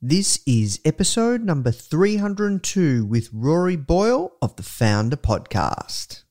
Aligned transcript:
This 0.00 0.38
is 0.46 0.78
episode 0.84 1.42
number 1.42 1.72
302 1.72 3.04
with 3.04 3.30
Rory 3.32 3.74
Boyle 3.74 4.30
of 4.40 4.54
the 4.54 4.62
Foundr 4.62 5.16
Podcast. 5.16 6.22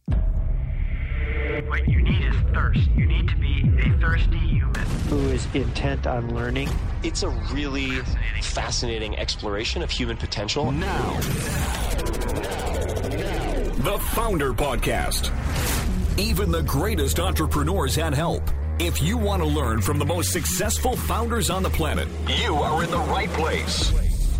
What 1.67 1.85
you 1.85 2.01
need 2.01 2.23
is 2.23 2.35
thirst. 2.53 2.89
You 2.91 3.05
need 3.05 3.27
to 3.27 3.35
be 3.35 3.69
a 3.79 3.99
thirsty 3.99 4.37
human. 4.37 4.73
who 5.09 5.17
is 5.31 5.45
intent 5.53 6.07
on 6.07 6.33
learning. 6.33 6.69
It's 7.03 7.23
a 7.23 7.29
really 7.51 7.99
fascinating 8.41 9.17
exploration 9.17 9.81
of 9.81 9.91
human 9.91 10.15
potential. 10.15 10.71
Now. 10.71 11.19
The 13.83 13.97
Foundr 14.13 14.55
Podcast. 14.55 15.29
Even 16.17 16.51
the 16.51 16.63
greatest 16.63 17.19
entrepreneurs 17.19 17.95
had 17.97 18.13
help. 18.13 18.49
If 18.79 19.01
you 19.01 19.17
want 19.17 19.41
to 19.41 19.47
learn 19.47 19.81
from 19.81 19.97
the 19.97 20.05
most 20.05 20.31
successful 20.31 20.95
founders 20.95 21.49
on 21.49 21.63
the 21.63 21.69
planet, 21.69 22.07
you 22.27 22.53
are 22.53 22.83
in 22.83 22.91
the 22.91 22.99
right 22.99 23.29
place. 23.29 23.91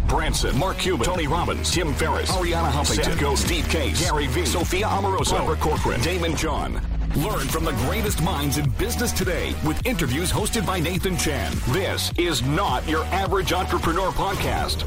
Branson, 0.07 0.55
Mark 0.59 0.77
Cuban, 0.77 1.05
Tony 1.05 1.25
Robbins, 1.25 1.71
Tim 1.71 1.91
Ferriss, 1.95 2.29
Arianna 2.29 2.69
Huffington, 2.69 3.17
Seth 3.17 3.39
Steve 3.39 3.67
Case, 3.67 3.99
Gary 3.99 4.27
Vee, 4.27 4.45
Sophia 4.45 4.85
Amoruso, 4.85 5.31
Barbara 5.31 5.55
Corcoran, 5.57 5.99
Daymond 6.01 6.37
John. 6.37 6.73
Learn 7.15 7.47
from 7.47 7.65
the 7.65 7.71
greatest 7.87 8.21
minds 8.21 8.59
in 8.59 8.69
business 8.71 9.11
today 9.11 9.55
with 9.65 9.83
interviews 9.87 10.31
hosted 10.31 10.67
by 10.67 10.79
Nathan 10.79 11.17
Chan. 11.17 11.51
This 11.69 12.11
is 12.17 12.43
not 12.43 12.87
your 12.87 13.05
average 13.05 13.53
entrepreneur 13.53 14.11
podcast. 14.11 14.81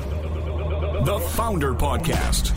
The 1.04 1.18
Foundr 1.18 1.76
Podcast. 1.76 2.52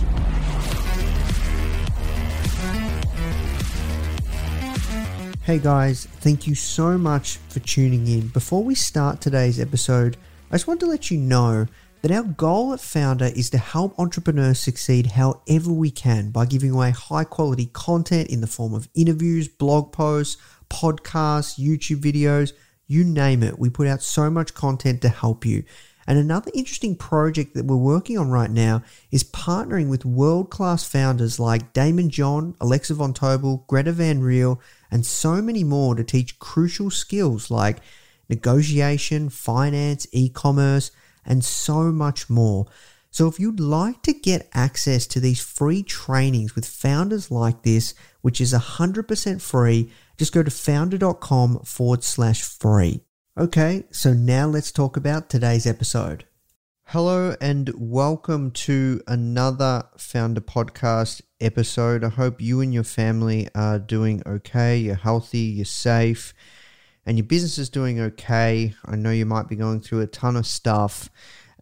Hey 5.43 5.59
guys, 5.59 6.05
thank 6.05 6.47
you 6.47 6.55
so 6.55 6.97
much 6.97 7.35
for 7.49 7.59
tuning 7.59 8.07
in. 8.07 8.29
Before 8.29 8.63
we 8.63 8.75
start 8.75 9.19
today's 9.19 9.59
episode, 9.59 10.15
I 10.49 10.55
just 10.55 10.67
want 10.67 10.79
to 10.79 10.85
let 10.85 11.11
you 11.11 11.17
know 11.17 11.67
that 12.01 12.11
our 12.11 12.23
goal 12.23 12.71
at 12.71 12.79
Foundr 12.79 13.29
is 13.35 13.49
to 13.49 13.57
help 13.57 13.99
entrepreneurs 13.99 14.59
succeed 14.59 15.05
however 15.05 15.69
we 15.69 15.91
can 15.91 16.31
by 16.31 16.45
giving 16.45 16.71
away 16.71 16.91
high 16.91 17.25
quality 17.25 17.65
content 17.73 18.29
in 18.29 18.39
the 18.39 18.47
form 18.47 18.73
of 18.73 18.87
interviews, 18.95 19.49
blog 19.49 19.91
posts, 19.91 20.41
podcasts, 20.69 21.59
YouTube 21.59 21.99
videos, 21.99 22.53
you 22.87 23.03
name 23.03 23.43
it. 23.43 23.59
We 23.59 23.69
put 23.69 23.87
out 23.87 24.01
so 24.01 24.29
much 24.29 24.53
content 24.53 25.01
to 25.01 25.09
help 25.09 25.45
you. 25.45 25.65
And 26.07 26.17
another 26.17 26.51
interesting 26.53 26.95
project 26.95 27.53
that 27.53 27.65
we're 27.65 27.75
working 27.75 28.17
on 28.17 28.29
right 28.29 28.51
now 28.51 28.83
is 29.11 29.23
partnering 29.23 29.89
with 29.89 30.05
world 30.05 30.49
class 30.49 30.83
founders 30.83 31.39
like 31.39 31.73
Daymond 31.73 32.09
John, 32.09 32.55
Alexa 32.59 32.93
Von 32.95 33.13
Tobel, 33.13 33.65
Greta 33.67 33.91
Van 33.91 34.21
Riel, 34.21 34.59
and 34.91 35.05
so 35.05 35.41
many 35.41 35.63
more 35.63 35.95
to 35.95 36.03
teach 36.03 36.39
crucial 36.39 36.91
skills 36.91 37.49
like 37.49 37.77
negotiation, 38.29 39.29
finance, 39.29 40.07
e 40.11 40.29
commerce, 40.29 40.91
and 41.25 41.43
so 41.43 41.91
much 41.91 42.29
more. 42.29 42.65
So, 43.11 43.27
if 43.27 43.39
you'd 43.39 43.59
like 43.59 44.01
to 44.03 44.13
get 44.13 44.49
access 44.53 45.05
to 45.07 45.19
these 45.19 45.39
free 45.39 45.83
trainings 45.83 46.55
with 46.55 46.65
founders 46.65 47.29
like 47.29 47.61
this, 47.61 47.93
which 48.21 48.41
is 48.41 48.53
100% 48.53 49.39
free, 49.39 49.91
just 50.17 50.33
go 50.33 50.41
to 50.41 50.49
foundr.com 50.49 51.59
forward 51.59 52.03
slash 52.03 52.41
free. 52.41 53.01
Okay, 53.35 53.85
so 53.89 54.13
now 54.13 54.45
let's 54.45 54.71
talk 54.71 54.95
about 54.95 55.27
today's 55.27 55.65
episode. 55.65 56.25
Hello 56.89 57.35
and 57.41 57.71
welcome 57.75 58.51
to 58.51 59.01
another 59.07 59.85
Foundr 59.97 60.37
Podcast 60.37 61.23
episode. 61.41 62.03
I 62.03 62.09
hope 62.09 62.39
you 62.39 62.61
and 62.61 62.71
your 62.71 62.83
family 62.83 63.47
are 63.55 63.79
doing 63.79 64.21
okay, 64.23 64.77
you're 64.77 64.93
healthy, 64.93 65.39
you're 65.39 65.65
safe, 65.65 66.35
and 67.07 67.17
your 67.17 67.25
business 67.25 67.57
is 67.57 67.71
doing 67.71 67.99
okay. 67.99 68.75
I 68.85 68.95
know 68.95 69.09
you 69.09 69.25
might 69.25 69.49
be 69.49 69.55
going 69.55 69.81
through 69.81 70.01
a 70.01 70.07
ton 70.07 70.35
of 70.35 70.45
stuff, 70.45 71.09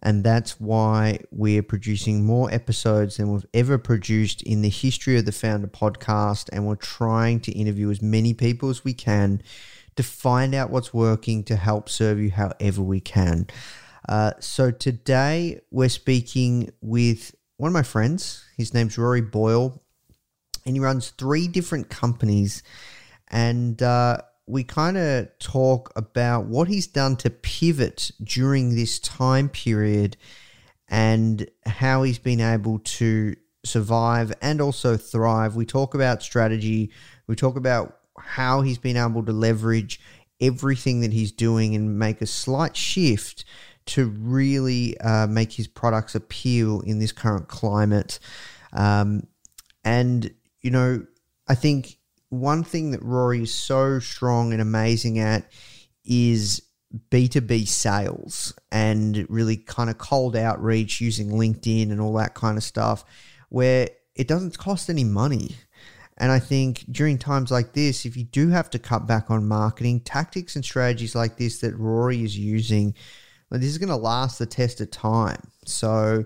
and 0.02 0.22
that's 0.22 0.60
why 0.60 1.20
we're 1.30 1.62
producing 1.62 2.22
more 2.22 2.52
episodes 2.52 3.16
than 3.16 3.32
we've 3.32 3.46
ever 3.54 3.78
produced 3.78 4.42
in 4.42 4.60
the 4.60 4.68
history 4.68 5.16
of 5.16 5.24
the 5.24 5.30
Foundr 5.30 5.70
Podcast, 5.70 6.50
and 6.52 6.66
we're 6.66 6.76
trying 6.76 7.40
to 7.40 7.52
interview 7.52 7.90
as 7.90 8.02
many 8.02 8.34
people 8.34 8.68
as 8.68 8.84
we 8.84 8.92
can 8.92 9.40
to 9.96 10.02
find 10.02 10.54
out 10.54 10.70
what's 10.70 10.94
working 10.94 11.44
to 11.44 11.56
help 11.56 11.88
serve 11.88 12.18
you 12.18 12.30
however 12.30 12.82
we 12.82 13.00
can. 13.00 13.46
Uh, 14.08 14.32
so 14.40 14.70
today 14.70 15.60
we're 15.70 15.88
speaking 15.88 16.70
with 16.80 17.34
one 17.56 17.68
of 17.68 17.72
my 17.72 17.82
friends. 17.82 18.44
His 18.56 18.74
name's 18.74 18.98
Rory 18.98 19.20
Boyle, 19.20 19.82
and 20.66 20.74
he 20.74 20.80
runs 20.80 21.10
three 21.10 21.48
different 21.48 21.88
companies. 21.88 22.62
And 23.28 23.80
uh, 23.82 24.18
we 24.46 24.64
kind 24.64 24.96
of 24.96 25.28
talk 25.38 25.92
about 25.96 26.46
what 26.46 26.68
he's 26.68 26.86
done 26.86 27.16
to 27.16 27.30
pivot 27.30 28.10
during 28.22 28.74
this 28.74 28.98
time 28.98 29.48
period 29.48 30.16
and 30.88 31.48
how 31.64 32.02
he's 32.02 32.18
been 32.18 32.40
able 32.40 32.80
to 32.80 33.34
survive 33.64 34.32
and 34.42 34.60
also 34.60 34.96
thrive. 34.96 35.54
We 35.54 35.64
talk 35.64 35.94
about 35.94 36.22
strategy, 36.22 36.90
we 37.26 37.36
talk 37.36 37.56
about 37.56 37.98
how 38.18 38.62
he's 38.62 38.78
been 38.78 38.96
able 38.96 39.24
to 39.24 39.32
leverage 39.32 40.00
everything 40.40 41.00
that 41.00 41.12
he's 41.12 41.32
doing 41.32 41.74
and 41.74 41.98
make 41.98 42.20
a 42.20 42.26
slight 42.26 42.76
shift 42.76 43.44
to 43.84 44.06
really 44.06 44.98
uh, 45.00 45.26
make 45.26 45.52
his 45.52 45.66
products 45.66 46.14
appeal 46.14 46.80
in 46.80 46.98
this 46.98 47.12
current 47.12 47.48
climate. 47.48 48.18
Um, 48.72 49.26
and, 49.84 50.32
you 50.60 50.70
know, 50.70 51.04
I 51.48 51.54
think 51.54 51.98
one 52.28 52.64
thing 52.64 52.92
that 52.92 53.02
Rory 53.02 53.42
is 53.42 53.52
so 53.52 53.98
strong 53.98 54.52
and 54.52 54.62
amazing 54.62 55.18
at 55.18 55.50
is 56.04 56.62
B2B 57.10 57.66
sales 57.66 58.54
and 58.70 59.26
really 59.28 59.56
kind 59.56 59.90
of 59.90 59.98
cold 59.98 60.36
outreach 60.36 61.00
using 61.00 61.30
LinkedIn 61.30 61.90
and 61.90 62.00
all 62.00 62.14
that 62.14 62.34
kind 62.34 62.56
of 62.56 62.64
stuff, 62.64 63.04
where 63.48 63.88
it 64.14 64.28
doesn't 64.28 64.58
cost 64.58 64.90
any 64.90 65.04
money. 65.04 65.56
And 66.18 66.30
I 66.30 66.38
think 66.38 66.84
during 66.90 67.18
times 67.18 67.50
like 67.50 67.72
this, 67.72 68.04
if 68.04 68.16
you 68.16 68.24
do 68.24 68.48
have 68.50 68.70
to 68.70 68.78
cut 68.78 69.06
back 69.06 69.30
on 69.30 69.48
marketing, 69.48 70.00
tactics 70.00 70.56
and 70.56 70.64
strategies 70.64 71.14
like 71.14 71.36
this 71.36 71.60
that 71.60 71.76
Rory 71.76 72.22
is 72.22 72.38
using, 72.38 72.94
well, 73.50 73.60
this 73.60 73.70
is 73.70 73.78
going 73.78 73.88
to 73.88 73.96
last 73.96 74.38
the 74.38 74.46
test 74.46 74.80
of 74.80 74.90
time. 74.90 75.40
So 75.64 76.24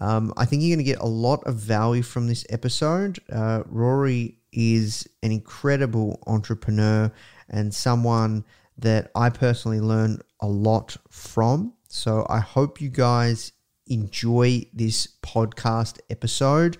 um, 0.00 0.32
I 0.36 0.44
think 0.44 0.62
you're 0.62 0.76
going 0.76 0.84
to 0.84 0.90
get 0.90 1.00
a 1.00 1.06
lot 1.06 1.44
of 1.44 1.56
value 1.56 2.02
from 2.02 2.26
this 2.26 2.44
episode. 2.50 3.18
Uh, 3.32 3.62
Rory 3.66 4.36
is 4.52 5.06
an 5.22 5.30
incredible 5.30 6.22
entrepreneur 6.26 7.12
and 7.48 7.72
someone 7.74 8.44
that 8.78 9.10
I 9.14 9.30
personally 9.30 9.80
learn 9.80 10.20
a 10.40 10.46
lot 10.46 10.96
from. 11.08 11.74
So 11.88 12.26
I 12.28 12.40
hope 12.40 12.80
you 12.80 12.88
guys 12.88 13.52
enjoy 13.86 14.62
this 14.72 15.08
podcast 15.22 15.98
episode. 16.08 16.78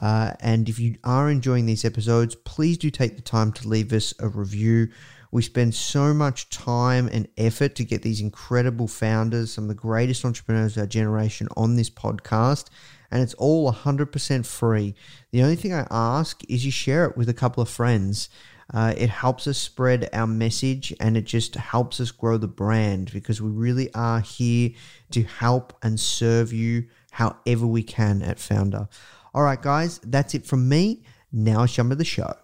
Uh, 0.00 0.32
and 0.40 0.68
if 0.68 0.78
you 0.78 0.96
are 1.04 1.30
enjoying 1.30 1.66
these 1.66 1.84
episodes, 1.84 2.34
please 2.34 2.78
do 2.78 2.90
take 2.90 3.16
the 3.16 3.22
time 3.22 3.52
to 3.52 3.68
leave 3.68 3.92
us 3.92 4.14
a 4.18 4.28
review. 4.28 4.88
We 5.30 5.42
spend 5.42 5.74
so 5.74 6.12
much 6.12 6.50
time 6.50 7.08
and 7.10 7.26
effort 7.38 7.74
to 7.76 7.84
get 7.84 8.02
these 8.02 8.20
incredible 8.20 8.88
founders, 8.88 9.52
some 9.52 9.64
of 9.64 9.68
the 9.68 9.74
greatest 9.74 10.24
entrepreneurs 10.24 10.76
of 10.76 10.82
our 10.82 10.86
generation, 10.86 11.48
on 11.56 11.76
this 11.76 11.88
podcast, 11.88 12.66
and 13.10 13.22
it's 13.22 13.34
all 13.34 13.72
100% 13.72 14.46
free. 14.46 14.94
The 15.30 15.42
only 15.42 15.56
thing 15.56 15.72
I 15.72 15.86
ask 15.90 16.42
is 16.50 16.64
you 16.64 16.70
share 16.70 17.06
it 17.06 17.16
with 17.16 17.28
a 17.28 17.34
couple 17.34 17.62
of 17.62 17.68
friends. 17.68 18.28
Uh, 18.72 18.94
it 18.96 19.10
helps 19.10 19.46
us 19.46 19.58
spread 19.58 20.08
our 20.12 20.26
message 20.26 20.94
and 20.98 21.16
it 21.16 21.24
just 21.24 21.54
helps 21.56 22.00
us 22.00 22.10
grow 22.10 22.38
the 22.38 22.48
brand 22.48 23.12
because 23.12 23.40
we 23.42 23.50
really 23.50 23.92
are 23.94 24.20
here 24.20 24.70
to 25.10 25.22
help 25.22 25.74
and 25.82 26.00
serve 26.00 26.52
you 26.52 26.86
however 27.10 27.66
we 27.66 27.82
can 27.82 28.22
at 28.22 28.38
Foundr. 28.38 28.88
All 29.34 29.42
right, 29.42 29.60
guys, 29.60 29.98
that's 30.04 30.34
it 30.34 30.44
from 30.46 30.68
me. 30.68 31.02
Now 31.32 31.60
let's 31.60 31.72
jump 31.72 31.96
the 31.96 32.04
show. 32.04 32.34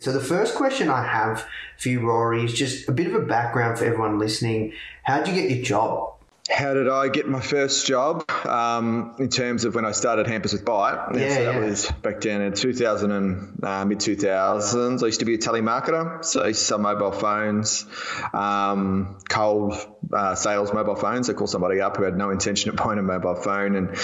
So 0.00 0.12
the 0.12 0.20
first 0.20 0.54
question 0.54 0.90
I 0.90 1.02
have 1.06 1.46
for 1.78 1.88
you, 1.88 2.00
Rory, 2.00 2.44
is 2.44 2.52
just 2.52 2.86
a 2.88 2.92
bit 2.92 3.06
of 3.06 3.14
a 3.14 3.24
background 3.24 3.78
for 3.78 3.86
everyone 3.86 4.18
listening. 4.18 4.74
How 5.02 5.22
did 5.22 5.34
you 5.34 5.40
get 5.40 5.50
your 5.50 5.64
job? 5.64 6.10
How 6.50 6.74
did 6.74 6.90
I 6.90 7.08
get 7.08 7.26
my 7.26 7.40
first 7.40 7.86
job 7.86 8.30
um, 8.44 9.14
in 9.18 9.30
terms 9.30 9.64
of 9.64 9.74
when 9.74 9.86
I 9.86 9.92
started 9.92 10.26
Hampers 10.26 10.52
with 10.52 10.66
Bite, 10.66 11.14
Yeah, 11.14 11.28
so 11.34 11.44
that 11.44 11.54
yeah. 11.54 11.58
was 11.60 11.90
back 12.02 12.20
down 12.20 12.42
in 12.42 12.52
2000 12.52 13.10
and 13.10 13.64
uh, 13.64 13.86
mid 13.86 14.00
2000s. 14.00 15.02
I 15.02 15.06
used 15.06 15.20
to 15.20 15.24
be 15.24 15.32
a 15.34 15.38
telemarketer, 15.38 16.22
so 16.22 16.42
I 16.42 16.48
used 16.48 16.60
to 16.60 16.66
sell 16.66 16.78
mobile 16.78 17.12
phones, 17.12 17.86
um, 18.34 19.16
cold 19.30 19.74
uh, 20.12 20.34
sales 20.34 20.72
mobile 20.72 20.96
phones. 20.96 21.30
I 21.30 21.32
call 21.32 21.46
somebody 21.46 21.80
up 21.80 21.96
who 21.96 22.04
had 22.04 22.16
no 22.16 22.30
intention 22.30 22.70
of 22.70 22.76
buying 22.76 22.98
a 22.98 23.02
mobile 23.02 23.36
phone 23.36 23.76
and 23.76 23.96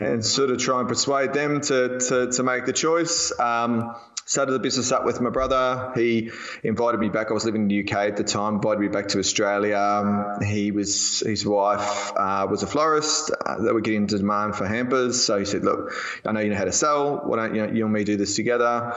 and 0.00 0.24
sort 0.24 0.50
of 0.50 0.58
try 0.58 0.80
and 0.80 0.88
persuade 0.88 1.32
them 1.32 1.60
to 1.62 1.98
to, 1.98 2.30
to 2.32 2.42
make 2.42 2.66
the 2.66 2.72
choice. 2.72 3.38
Um, 3.38 3.94
started 4.28 4.52
the 4.52 4.58
business 4.58 4.92
up 4.92 5.06
with 5.06 5.22
my 5.22 5.30
brother. 5.30 5.90
He 5.94 6.30
invited 6.62 7.00
me 7.00 7.08
back. 7.08 7.30
I 7.30 7.32
was 7.32 7.46
living 7.46 7.62
in 7.62 7.68
the 7.68 7.82
UK 7.82 8.10
at 8.10 8.16
the 8.18 8.24
time. 8.24 8.56
Invited 8.56 8.80
me 8.80 8.88
back 8.88 9.08
to 9.08 9.18
Australia. 9.18 9.78
Um, 9.78 10.42
he 10.42 10.70
was 10.70 11.20
his 11.20 11.46
wife 11.46 12.12
uh, 12.14 12.46
was 12.48 12.62
a 12.62 12.66
florist. 12.66 13.30
Uh, 13.30 13.62
they 13.62 13.72
were 13.72 13.80
getting 13.80 14.02
into 14.02 14.18
demand 14.18 14.54
for 14.54 14.66
hampers, 14.66 15.24
so 15.24 15.38
he 15.38 15.46
said, 15.46 15.64
"Look, 15.64 15.92
I 16.24 16.32
know 16.32 16.40
you 16.40 16.50
know 16.50 16.56
how 16.56 16.64
to 16.64 16.72
sell. 16.72 17.22
Why 17.24 17.36
don't 17.36 17.54
you, 17.54 17.78
you 17.78 17.84
and 17.84 17.92
me 17.92 18.04
do 18.04 18.16
this 18.16 18.36
together?" 18.36 18.94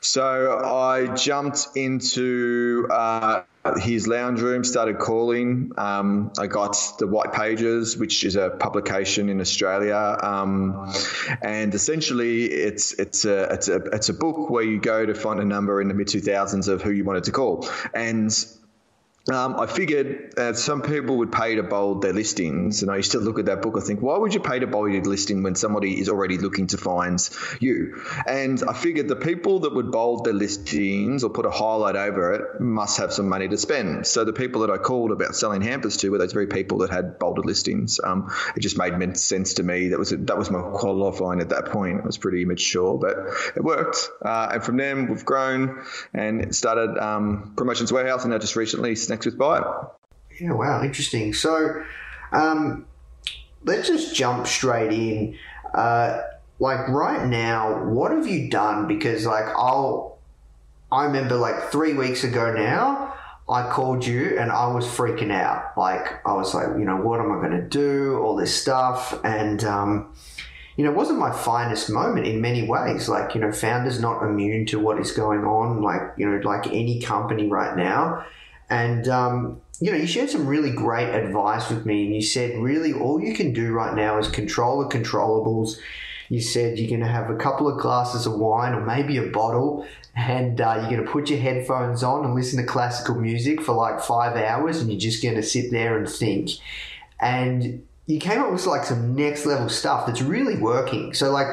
So 0.00 0.58
I 0.58 1.14
jumped 1.14 1.68
into. 1.76 2.88
Uh, 2.90 3.42
his 3.78 4.08
lounge 4.08 4.40
room 4.40 4.64
started 4.64 4.98
calling. 4.98 5.72
Um, 5.76 6.32
I 6.38 6.48
got 6.48 6.76
the 6.98 7.06
White 7.06 7.32
Pages, 7.32 7.96
which 7.96 8.24
is 8.24 8.34
a 8.36 8.50
publication 8.50 9.28
in 9.28 9.40
Australia, 9.40 10.18
um, 10.20 10.92
and 11.40 11.74
essentially 11.74 12.44
it's 12.44 12.92
it's 12.94 13.24
a 13.24 13.52
it's 13.52 13.68
a 13.68 13.76
it's 13.76 14.08
a 14.08 14.14
book 14.14 14.50
where 14.50 14.64
you 14.64 14.80
go 14.80 15.06
to 15.06 15.14
find 15.14 15.40
a 15.40 15.44
number 15.44 15.80
in 15.80 15.88
the 15.88 15.94
mid 15.94 16.08
two 16.08 16.20
thousands 16.20 16.68
of 16.68 16.82
who 16.82 16.90
you 16.90 17.04
wanted 17.04 17.24
to 17.24 17.32
call, 17.32 17.68
and 17.94 18.32
um, 19.30 19.60
I 19.60 19.66
figured 19.66 20.32
that 20.36 20.56
some 20.56 20.82
people 20.82 21.18
would 21.18 21.30
pay 21.30 21.54
to 21.54 21.62
bold 21.62 22.02
their 22.02 22.12
listings, 22.12 22.82
and 22.82 22.90
I 22.90 22.96
used 22.96 23.12
to 23.12 23.20
look 23.20 23.38
at 23.38 23.44
that 23.44 23.62
book. 23.62 23.76
I 23.78 23.80
think, 23.80 24.02
why 24.02 24.18
would 24.18 24.34
you 24.34 24.40
pay 24.40 24.58
to 24.58 24.66
bold 24.66 24.92
your 24.92 25.02
listing 25.02 25.44
when 25.44 25.54
somebody 25.54 26.00
is 26.00 26.08
already 26.08 26.38
looking 26.38 26.66
to 26.68 26.76
find 26.76 27.20
you? 27.60 28.02
And 28.26 28.60
I 28.64 28.72
figured 28.72 29.06
the 29.06 29.14
people 29.14 29.60
that 29.60 29.74
would 29.74 29.92
bold 29.92 30.24
their 30.24 30.32
listings 30.32 31.22
or 31.22 31.30
put 31.30 31.46
a 31.46 31.50
highlight 31.50 31.94
over 31.94 32.32
it 32.32 32.60
must 32.60 32.98
have 32.98 33.12
some 33.12 33.28
money 33.28 33.46
to 33.46 33.56
spend. 33.56 34.08
So 34.08 34.24
the 34.24 34.32
people 34.32 34.62
that 34.62 34.70
I 34.70 34.78
called 34.78 35.12
about 35.12 35.36
selling 35.36 35.62
hampers 35.62 35.98
to 35.98 36.10
were 36.10 36.18
those 36.18 36.32
very 36.32 36.48
people 36.48 36.78
that 36.78 36.90
had 36.90 37.20
bolded 37.20 37.44
listings. 37.44 38.00
Um, 38.02 38.32
it 38.56 38.60
just 38.60 38.76
made 38.76 39.16
sense 39.16 39.54
to 39.54 39.62
me. 39.62 39.88
That 39.88 40.00
was 40.00 40.10
that 40.10 40.36
was 40.36 40.50
my 40.50 40.62
qualifying 40.62 41.40
at 41.40 41.50
that 41.50 41.66
point. 41.66 41.98
It 41.98 42.04
was 42.04 42.18
pretty 42.18 42.42
immature, 42.42 42.98
but 42.98 43.16
it 43.54 43.62
worked. 43.62 44.08
Uh, 44.20 44.50
and 44.54 44.64
from 44.64 44.78
then 44.78 45.08
we've 45.08 45.24
grown 45.24 45.84
and 46.12 46.54
started 46.54 46.98
um, 46.98 47.52
Promotions 47.56 47.92
Warehouse, 47.92 48.24
and 48.24 48.32
now 48.32 48.38
just 48.38 48.56
recently 48.56 48.96
Snacks 49.12 49.26
with 49.26 49.36
Bite. 49.36 49.62
Yeah, 50.40 50.52
wow, 50.52 50.82
interesting. 50.82 51.34
So, 51.34 51.84
um, 52.32 52.86
let's 53.62 53.86
just 53.86 54.14
jump 54.14 54.46
straight 54.46 54.90
in. 54.90 55.36
Uh, 55.74 56.22
like 56.58 56.88
right 56.88 57.26
now, 57.26 57.84
what 57.84 58.10
have 58.12 58.26
you 58.26 58.48
done? 58.48 58.88
Because 58.88 59.26
like 59.26 59.44
I'll, 59.48 60.18
I 60.90 61.04
remember 61.04 61.36
like 61.36 61.70
three 61.70 61.92
weeks 61.92 62.24
ago 62.24 62.54
now, 62.54 63.14
I 63.50 63.68
called 63.68 64.06
you 64.06 64.38
and 64.38 64.50
I 64.50 64.72
was 64.72 64.86
freaking 64.86 65.30
out. 65.30 65.76
Like 65.76 66.26
I 66.26 66.32
was 66.32 66.54
like, 66.54 66.68
you 66.78 66.84
know, 66.86 66.96
what 66.96 67.20
am 67.20 67.32
I 67.32 67.46
going 67.46 67.60
to 67.60 67.68
do? 67.68 68.18
All 68.18 68.34
this 68.34 68.58
stuff, 68.58 69.20
and 69.24 69.62
um, 69.64 70.14
you 70.76 70.84
know, 70.84 70.90
it 70.90 70.96
wasn't 70.96 71.18
my 71.18 71.32
finest 71.32 71.90
moment 71.90 72.26
in 72.26 72.40
many 72.40 72.66
ways. 72.66 73.10
Like 73.10 73.34
you 73.34 73.42
know, 73.42 73.52
founders 73.52 74.00
not 74.00 74.22
immune 74.22 74.64
to 74.66 74.78
what 74.78 74.98
is 74.98 75.12
going 75.12 75.44
on. 75.44 75.82
Like 75.82 76.00
you 76.16 76.26
know, 76.26 76.40
like 76.48 76.66
any 76.68 76.98
company 76.98 77.46
right 77.48 77.76
now. 77.76 78.24
And, 78.72 79.06
um, 79.06 79.60
you 79.80 79.92
know, 79.92 79.98
you 79.98 80.06
shared 80.06 80.30
some 80.30 80.46
really 80.46 80.70
great 80.70 81.10
advice 81.10 81.68
with 81.68 81.84
me. 81.84 82.06
And 82.06 82.14
you 82.14 82.22
said, 82.22 82.58
really, 82.58 82.94
all 82.94 83.20
you 83.20 83.34
can 83.34 83.52
do 83.52 83.70
right 83.70 83.94
now 83.94 84.18
is 84.18 84.28
control 84.28 84.78
the 84.82 84.88
controllables. 84.88 85.76
You 86.30 86.40
said 86.40 86.78
you're 86.78 86.88
going 86.88 87.00
to 87.00 87.06
have 87.06 87.28
a 87.28 87.36
couple 87.36 87.68
of 87.68 87.78
glasses 87.78 88.24
of 88.24 88.32
wine 88.32 88.72
or 88.72 88.80
maybe 88.80 89.18
a 89.18 89.26
bottle, 89.26 89.86
and 90.16 90.58
uh, 90.58 90.78
you're 90.80 90.90
going 90.90 91.04
to 91.04 91.12
put 91.12 91.28
your 91.28 91.38
headphones 91.38 92.02
on 92.02 92.24
and 92.24 92.34
listen 92.34 92.58
to 92.58 92.66
classical 92.66 93.16
music 93.16 93.60
for 93.60 93.74
like 93.74 94.00
five 94.00 94.36
hours, 94.36 94.80
and 94.80 94.90
you're 94.90 94.98
just 94.98 95.22
going 95.22 95.34
to 95.34 95.42
sit 95.42 95.70
there 95.70 95.98
and 95.98 96.08
think. 96.08 96.52
And 97.20 97.86
you 98.06 98.18
came 98.18 98.40
up 98.40 98.50
with 98.50 98.64
like 98.64 98.84
some 98.84 99.14
next 99.14 99.44
level 99.44 99.68
stuff 99.68 100.06
that's 100.06 100.22
really 100.22 100.56
working. 100.56 101.12
So, 101.12 101.30
like, 101.30 101.48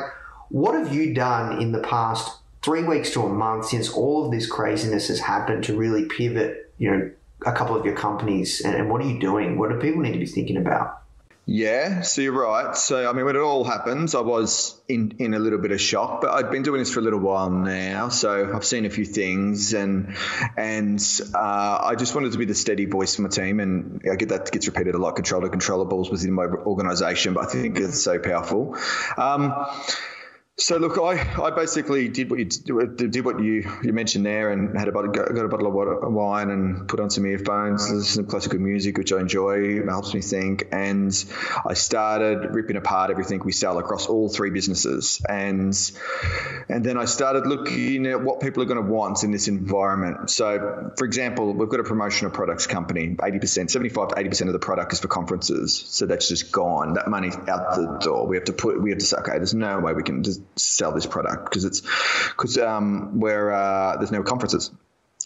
what 0.48 0.74
have 0.74 0.96
you 0.96 1.14
done 1.14 1.62
in 1.62 1.74
the 1.74 1.82
past 1.82 2.38
three 2.62 2.84
weeks 2.84 3.12
to 3.12 3.24
a 3.24 3.30
month 3.30 3.66
since 3.66 3.90
all 3.90 4.24
of 4.24 4.32
this 4.32 4.50
craziness 4.50 5.10
has 5.10 5.20
happened 5.20 5.66
to 5.66 5.76
really 5.76 6.06
pivot 6.06 6.69
you 6.80 6.90
know, 6.90 7.12
a 7.46 7.52
couple 7.52 7.76
of 7.76 7.86
your 7.86 7.96
companies 7.96 8.62
and, 8.62 8.76
and 8.76 8.90
what 8.90 9.02
are 9.02 9.08
you 9.08 9.20
doing? 9.20 9.58
What 9.58 9.70
do 9.70 9.78
people 9.78 10.02
need 10.02 10.14
to 10.14 10.20
be 10.20 10.26
thinking 10.26 10.58
about? 10.58 11.00
Yeah, 11.52 12.02
so 12.02 12.22
you're 12.22 12.40
right. 12.40 12.76
So 12.76 13.10
I 13.10 13.14
mean, 13.14 13.26
when 13.26 13.36
it 13.36 13.40
all 13.40 13.64
happens, 13.64 14.14
I 14.14 14.20
was 14.20 14.80
in 14.88 15.16
in 15.18 15.34
a 15.34 15.40
little 15.40 15.58
bit 15.58 15.72
of 15.72 15.82
shock, 15.82 16.22
but 16.22 16.30
I'd 16.30 16.52
been 16.52 16.62
doing 16.62 16.78
this 16.78 16.94
for 16.94 17.00
a 17.00 17.02
little 17.02 17.20
while 17.20 17.50
now, 17.50 18.10
so 18.10 18.52
I've 18.56 18.64
seen 18.64 18.86
a 18.86 18.90
few 18.92 19.04
things, 19.04 19.74
and 19.74 20.16
and 20.56 21.04
uh, 21.34 21.80
I 21.82 21.96
just 21.96 22.14
wanted 22.14 22.34
to 22.34 22.38
be 22.38 22.46
the 22.46 22.54
steady 22.54 22.86
voice 22.86 23.16
for 23.16 23.24
my 23.24 23.30
team, 23.30 23.60
and 23.60 24.00
I 24.12 24.16
get 24.16 24.30
that 24.30 24.52
gets 24.52 24.68
repeated 24.68 24.94
a 24.94 25.00
lot. 25.00 25.16
Control 25.16 25.42
the 25.42 25.50
controllables 25.50 26.12
within 26.12 26.34
my 26.34 26.46
organisation, 26.46 27.34
but 27.34 27.48
I 27.48 27.48
think 27.48 27.80
it's 27.80 28.00
so 28.00 28.20
powerful. 28.20 28.78
Um, 29.18 29.56
so 30.60 30.78
look, 30.78 30.98
I, 30.98 31.42
I 31.42 31.52
basically 31.52 32.10
did 32.10 32.30
what 32.30 32.40
you 32.40 32.46
did 32.46 33.26
what 33.26 33.42
you, 33.42 33.70
you 33.82 33.94
mentioned 33.94 34.26
there, 34.26 34.52
and 34.52 34.78
had 34.78 34.88
a 34.88 34.92
bottle, 34.92 35.12
got 35.12 35.30
a 35.30 35.48
bottle 35.48 35.68
of 35.68 35.74
water, 35.74 36.00
wine 36.10 36.50
and 36.50 36.88
put 36.88 37.00
on 37.00 37.10
some 37.10 37.26
earphones, 37.26 37.90
listen 37.90 38.26
to 38.26 38.30
classical 38.30 38.60
music, 38.60 38.98
which 38.98 39.14
I 39.14 39.20
enjoy. 39.20 39.80
It 39.80 39.86
helps 39.86 40.14
me 40.14 40.22
think, 40.22 40.68
and 40.72 41.12
I 41.66 41.74
started 41.74 42.54
ripping 42.54 42.76
apart 42.76 43.10
everything 43.10 43.42
we 43.44 43.52
sell 43.52 43.78
across 43.80 44.08
all 44.08 44.30
three 44.30 44.50
businesses, 44.50 45.22
and 45.28 45.74
and 46.68 46.86
then 46.86 46.98
I 46.98 47.06
started 47.06 47.48
looking 47.48 48.06
at 48.06 48.22
what 48.22 48.42
people 48.42 48.62
are 48.62 48.68
going 48.68 48.84
to 48.84 48.92
want 48.92 49.24
in 49.24 49.32
this 49.32 49.48
environment. 49.48 50.30
So, 50.30 50.92
for 50.98 51.06
example, 51.06 51.54
we've 51.54 51.70
got 51.70 51.80
a 51.80 51.84
promotional 51.84 52.32
products 52.32 52.68
company. 52.68 53.16
Eighty 53.24 53.40
percent, 53.40 53.72
seventy-five 53.72 54.10
to 54.10 54.20
eighty 54.20 54.30
percent 54.30 54.50
of 54.50 54.54
the 54.54 54.60
product 54.60 54.94
is 54.94 55.00
for 55.00 55.08
conferences, 55.08 55.86
so 55.88 56.06
that's 56.06 56.28
just 56.28 56.52
gone. 56.52 56.96
That 56.96 57.08
money's 57.08 57.36
out 57.36 57.76
the 57.76 57.98
door. 58.02 58.28
We 58.28 58.36
have 58.36 58.46
to 58.46 58.54
put. 58.54 58.82
We 58.82 58.90
have 58.90 59.00
to 59.00 59.06
say, 59.06 59.18
okay, 59.18 59.34
there's 59.34 59.54
no 59.54 59.80
way 59.80 59.94
we 59.94 60.04
can 60.04 60.24
just 60.24 60.42
sell 60.56 60.92
this 60.92 61.06
product 61.06 61.46
because 61.46 61.66
it's 61.66 61.82
because 62.30 62.58
um, 62.58 63.20
where 63.20 63.52
uh, 63.52 63.98
there's 63.98 64.12
no 64.12 64.24
conferences. 64.24 64.72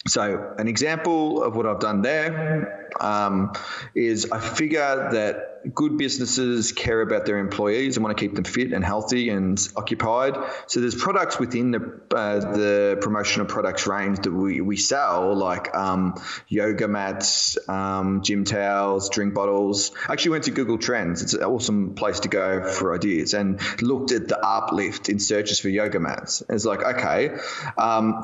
So 0.06 0.54
an 0.58 0.68
example 0.68 1.42
of 1.44 1.56
what 1.56 1.66
I've 1.66 1.80
done 1.80 2.02
there 2.02 2.90
um, 3.00 3.54
is 3.96 4.30
I 4.32 4.40
figure 4.42 5.10
that 5.14 5.74
good 5.74 5.98
businesses 5.98 6.74
care 6.74 7.00
about 7.00 7.26
their 7.26 7.38
employees 7.38 7.96
and 7.96 8.04
want 8.04 8.18
to 8.18 8.22
keep 8.22 8.36
them 8.36 8.44
fit 8.44 8.74
and 8.74 8.84
healthy 8.84 9.30
and 9.30 9.58
occupied. 9.78 10.36
So 10.68 10.82
there's 10.82 10.96
products 10.96 11.40
within 11.40 11.72
the 11.72 12.02
uh, 12.14 12.40
the 12.40 12.98
promotional 13.00 13.46
products 13.46 13.88
range 13.88 14.20
that 14.20 14.32
we, 14.32 14.60
we 14.60 14.76
sell, 14.76 15.36
like 15.36 15.74
um, 15.74 16.22
yoga 16.50 16.90
mats, 16.90 17.58
um, 17.70 18.24
gym 18.24 18.44
towels, 18.44 19.10
drink 19.10 19.34
bottles. 19.34 19.92
I 20.10 20.14
actually 20.14 20.32
went 20.32 20.44
to 20.46 20.52
Google 20.52 20.78
Trends. 20.78 21.22
It's 21.22 21.34
an 21.34 21.44
awesome 21.44 21.96
place 21.96 22.22
to 22.22 22.28
go 22.28 22.68
for 22.68 22.94
ideas 22.94 23.34
and 23.34 23.62
looked 23.82 24.12
at 24.12 24.28
the 24.28 24.38
uplift 24.38 25.08
in 25.08 25.20
searches 25.20 25.62
for 25.62 25.70
yoga 25.70 26.02
mats. 26.02 26.44
It's 26.50 26.66
like, 26.66 26.84
okay, 26.84 27.38
um, 27.78 28.22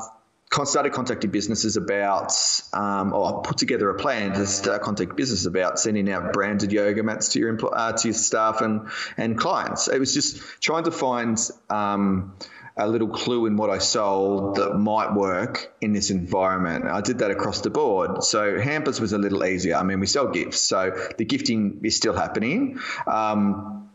started 0.64 0.92
contacting 0.92 1.30
businesses 1.30 1.76
about, 1.76 2.32
um, 2.72 3.12
or 3.12 3.42
put 3.42 3.58
together 3.58 3.88
a 3.90 3.94
plan 3.94 4.32
to 4.32 4.46
start 4.46 4.82
contact 4.82 5.16
business 5.16 5.46
about 5.46 5.78
sending 5.78 6.10
out 6.10 6.32
branded 6.32 6.72
yoga 6.72 7.02
mats 7.02 7.30
to 7.30 7.38
your 7.38 7.58
uh, 7.72 7.92
to 7.92 8.08
your 8.08 8.14
staff 8.14 8.60
and 8.60 8.88
and 9.16 9.38
clients. 9.38 9.88
It 9.88 9.98
was 9.98 10.12
just 10.12 10.40
trying 10.60 10.84
to 10.84 10.90
find. 10.90 11.38
Um, 11.68 12.34
a 12.76 12.88
little 12.88 13.08
clue 13.08 13.44
in 13.46 13.56
what 13.56 13.68
I 13.68 13.76
sold 13.76 14.54
that 14.56 14.74
might 14.74 15.12
work 15.12 15.74
in 15.82 15.92
this 15.92 16.08
environment. 16.08 16.86
I 16.86 17.02
did 17.02 17.18
that 17.18 17.30
across 17.30 17.60
the 17.60 17.68
board. 17.68 18.22
So 18.24 18.58
hampers 18.58 19.00
was 19.00 19.12
a 19.12 19.18
little 19.18 19.44
easier. 19.44 19.74
I 19.74 19.82
mean, 19.82 20.00
we 20.00 20.06
sell 20.06 20.28
gifts, 20.28 20.62
so 20.62 20.96
the 21.18 21.24
gifting 21.26 21.80
is 21.84 21.96
still 21.96 22.14
happening. 22.14 22.78
Um, 23.06 23.90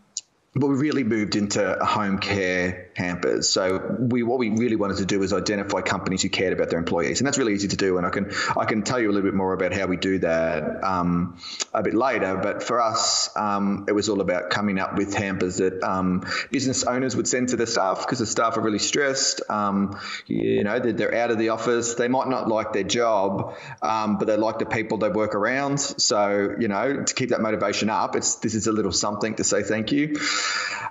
but 0.53 0.67
we 0.67 0.75
really 0.75 1.03
moved 1.03 1.35
into 1.35 1.77
home 1.81 2.19
care 2.19 2.84
hampers. 2.95 3.49
So 3.49 3.97
we 3.99 4.23
what 4.23 4.39
we 4.39 4.49
really 4.49 4.77
wanted 4.77 4.97
to 4.97 5.05
do 5.05 5.19
was 5.19 5.33
identify 5.33 5.81
companies 5.81 6.21
who 6.21 6.29
cared 6.29 6.53
about 6.53 6.69
their 6.69 6.79
employees, 6.79 7.19
and 7.19 7.27
that's 7.27 7.37
really 7.37 7.53
easy 7.53 7.67
to 7.67 7.75
do. 7.75 7.97
And 7.97 8.05
I 8.05 8.09
can 8.09 8.31
I 8.57 8.65
can 8.65 8.83
tell 8.83 8.99
you 8.99 9.11
a 9.11 9.13
little 9.13 9.29
bit 9.29 9.35
more 9.35 9.53
about 9.53 9.73
how 9.73 9.85
we 9.85 9.97
do 9.97 10.19
that 10.19 10.83
um, 10.83 11.37
a 11.73 11.83
bit 11.83 11.93
later. 11.93 12.39
But 12.41 12.63
for 12.63 12.81
us, 12.81 13.29
um, 13.35 13.85
it 13.87 13.91
was 13.91 14.09
all 14.09 14.21
about 14.21 14.49
coming 14.49 14.79
up 14.79 14.97
with 14.97 15.13
hampers 15.13 15.57
that 15.57 15.83
um, 15.83 16.23
business 16.51 16.83
owners 16.83 17.15
would 17.15 17.27
send 17.27 17.49
to 17.49 17.57
their 17.57 17.67
staff 17.67 17.99
because 17.99 18.19
the 18.19 18.25
staff 18.25 18.57
are 18.57 18.61
really 18.61 18.79
stressed. 18.79 19.41
Um, 19.49 19.99
you 20.25 20.63
know, 20.63 20.79
they're, 20.79 20.93
they're, 20.93 21.15
out 21.15 21.31
of 21.31 21.37
the 21.37 21.49
office. 21.49 21.95
They 21.95 22.07
might 22.07 22.27
not 22.27 22.47
like 22.47 22.73
their 22.73 22.83
job, 22.83 23.55
um, 23.81 24.17
but 24.17 24.27
they 24.27 24.37
like 24.37 24.59
the 24.59 24.65
people 24.65 24.97
they 24.97 25.09
work 25.09 25.35
around. 25.35 25.79
So 25.79 26.55
you 26.59 26.67
know, 26.67 27.03
to 27.03 27.13
keep 27.13 27.29
that 27.29 27.41
motivation 27.41 27.89
up, 27.89 28.15
it's 28.15 28.35
this 28.35 28.55
is 28.55 28.67
a 28.67 28.71
little 28.71 28.91
something 28.91 29.35
to 29.35 29.43
say 29.43 29.63
thank 29.63 29.91
you. 29.91 30.17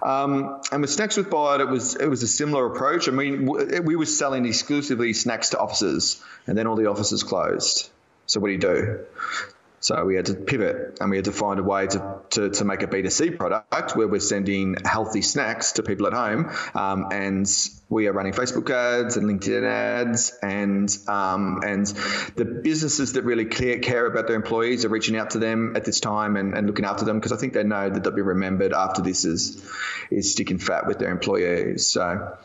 Um, 0.03 0.61
and 0.71 0.83
with 0.83 0.91
Snacks 0.91 1.17
with 1.17 1.31
Bite, 1.31 1.61
it 1.61 1.69
was 1.69 1.94
it 1.97 2.09
was 2.09 2.23
a 2.23 2.29
similar 2.29 2.67
approach. 2.67 3.09
I 3.09 3.13
mean, 3.13 3.47
we 3.47 3.97
were 3.97 4.07
selling 4.07 4.47
exclusively 4.47 5.13
snacks 5.13 5.51
to 5.51 5.59
offices, 5.59 6.23
and 6.47 6.57
then 6.57 6.67
all 6.67 6.77
the 6.77 6.91
offices 6.91 7.23
closed. 7.23 7.91
So 8.27 8.41
what 8.41 8.49
do 8.49 8.53
you 8.53 8.59
do? 8.59 9.01
So 9.81 10.05
we 10.05 10.17
had 10.17 10.27
to 10.27 10.35
pivot, 10.35 10.99
and 11.01 11.11
we 11.11 11.17
had 11.17 11.27
to 11.27 11.33
find 11.33 11.61
a 11.61 11.63
way 11.63 11.87
to 11.87 12.21
to, 12.35 12.51
to 12.51 12.65
make 12.65 12.83
a 12.83 12.87
B2C 12.87 13.37
product 13.37 13.97
where 13.97 14.07
we're 14.07 14.21
sending 14.21 14.77
healthy 14.85 15.23
snacks 15.23 15.73
to 15.73 15.83
people 15.83 16.07
at 16.07 16.13
home. 16.13 16.51
Um, 16.75 17.09
and 17.13 17.47
we 17.89 18.09
are 18.09 18.13
running 18.13 18.33
Facebook 18.33 18.71
ads 18.71 19.17
and 19.17 19.29
LinkedIn 19.29 19.65
ads, 19.65 20.37
and 20.43 20.89
um, 21.07 21.61
and 21.65 21.87
the 22.37 22.45
businesses 22.45 23.13
that 23.15 23.23
really 23.23 23.45
care, 23.45 23.79
care 23.79 24.07
about 24.07 24.27
their 24.27 24.37
employees 24.37 24.85
are 24.85 24.89
reaching 24.89 25.17
out 25.17 25.31
to 25.31 25.39
them 25.39 25.75
at 25.77 25.85
this 25.85 26.01
time 26.01 26.37
and, 26.37 26.57
and 26.57 26.67
looking 26.67 26.85
after 26.85 27.05
them 27.05 27.19
because 27.19 27.33
I 27.33 27.37
think 27.37 27.53
they 27.53 27.65
know 27.65 27.89
that 27.89 28.03
they'll 28.03 28.13
be 28.13 28.23
remembered 28.23 28.73
after 28.73 29.03
this 29.03 29.25
is 29.25 29.65
is 30.11 30.33
sticking 30.33 30.59
fat 30.59 30.87
with 30.87 30.99
their 30.99 31.11
employees. 31.11 31.87
So 31.87 32.37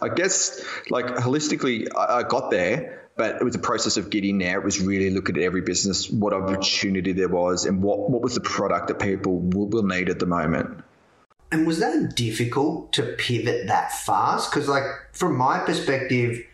I 0.00 0.08
guess 0.08 0.64
like 0.90 1.06
holistically, 1.06 1.88
I, 1.96 2.18
I 2.18 2.22
got 2.24 2.50
there 2.50 3.01
but 3.22 3.36
it 3.36 3.44
was 3.44 3.54
a 3.54 3.60
process 3.60 3.96
of 3.98 4.10
getting 4.10 4.38
there. 4.38 4.58
It 4.58 4.64
was 4.64 4.80
really 4.80 5.10
looking 5.10 5.36
at 5.36 5.44
every 5.44 5.60
business, 5.60 6.10
what 6.10 6.32
opportunity 6.32 7.12
there 7.12 7.28
was, 7.28 7.66
and 7.66 7.80
what, 7.80 8.10
what 8.10 8.20
was 8.20 8.34
the 8.34 8.40
product 8.40 8.88
that 8.88 8.98
people 8.98 9.38
will, 9.38 9.68
will 9.68 9.84
need 9.84 10.10
at 10.10 10.18
the 10.18 10.26
moment. 10.26 10.82
And 11.52 11.64
was 11.64 11.78
that 11.78 12.16
difficult 12.16 12.92
to 12.94 13.04
pivot 13.04 13.68
that 13.68 13.92
fast? 13.92 14.50
Because, 14.50 14.66
like, 14.66 14.82
from 15.12 15.36
my 15.36 15.60
perspective, 15.60 16.44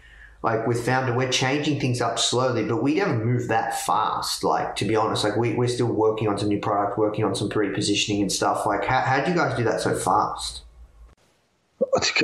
like 0.42 0.66
with 0.66 0.84
founder 0.84 1.14
we're 1.14 1.32
changing 1.32 1.80
things 1.80 2.02
up 2.02 2.18
slowly, 2.18 2.64
but 2.66 2.82
we 2.82 2.96
never 2.96 3.14
move 3.14 3.48
that 3.48 3.80
fast. 3.80 4.44
Like, 4.44 4.76
to 4.76 4.84
be 4.84 4.94
honest, 4.94 5.24
like 5.24 5.38
we, 5.38 5.54
we're 5.54 5.68
still 5.68 5.86
working 5.86 6.28
on 6.28 6.36
some 6.36 6.48
new 6.48 6.60
product, 6.60 6.98
working 6.98 7.24
on 7.24 7.34
some 7.34 7.48
pre-positioning 7.48 8.20
and 8.20 8.30
stuff. 8.30 8.66
Like, 8.66 8.84
how, 8.84 9.00
how'd 9.00 9.26
you 9.26 9.34
guys 9.34 9.56
do 9.56 9.64
that 9.64 9.80
so 9.80 9.94
fast? 9.94 10.64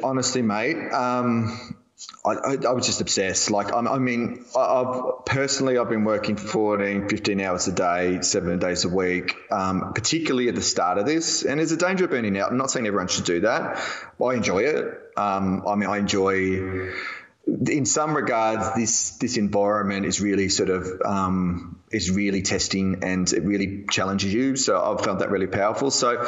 Honestly, 0.03 0.43
mate, 0.43 0.77
um, 0.93 1.77
I, 2.25 2.31
I, 2.31 2.57
I, 2.69 2.73
was 2.73 2.87
just 2.87 3.01
obsessed. 3.01 3.51
Like, 3.51 3.73
I, 3.73 3.79
I 3.79 3.99
mean, 3.99 4.45
I've 4.57 5.25
personally, 5.27 5.79
I've 5.79 5.89
been 5.89 6.05
working 6.05 6.37
14, 6.37 7.09
15 7.09 7.41
hours 7.41 7.69
a 7.69 7.73
day, 7.73 8.21
seven 8.23 8.59
days 8.59 8.85
a 8.85 8.89
week, 8.89 9.37
um, 9.51 9.93
particularly 9.95 10.49
at 10.49 10.55
the 10.55 10.63
start 10.63 10.99
of 10.99 11.07
this. 11.07 11.45
And 11.45 11.61
there's 11.61 11.73
a 11.73 11.77
danger 11.77 12.05
of 12.05 12.11
burning 12.11 12.39
out. 12.39 12.51
I'm 12.51 12.57
not 12.57 12.71
saying 12.71 12.87
everyone 12.87 13.09
should 13.09 13.25
do 13.25 13.41
that. 13.41 13.81
I 14.23 14.35
enjoy 14.35 14.65
it. 14.65 14.85
Um, 15.17 15.65
I 15.67 15.77
mean, 15.77 15.89
I 15.89 15.99
enjoy, 15.99 16.91
in 17.47 17.87
some 17.87 18.17
regards, 18.17 18.75
this 18.75 19.19
this 19.19 19.37
environment 19.37 20.07
is 20.07 20.21
really 20.21 20.49
sort 20.49 20.71
of 20.71 20.89
um, 21.05 21.79
is 21.93 22.11
really 22.11 22.43
testing 22.43 23.05
and 23.05 23.33
it 23.33 23.45
really 23.45 23.85
challenges 23.89 24.35
you. 24.35 24.57
So 24.57 24.81
I've 24.83 25.05
found 25.05 25.21
that 25.21 25.31
really 25.31 25.47
powerful. 25.47 25.91
So. 25.91 26.27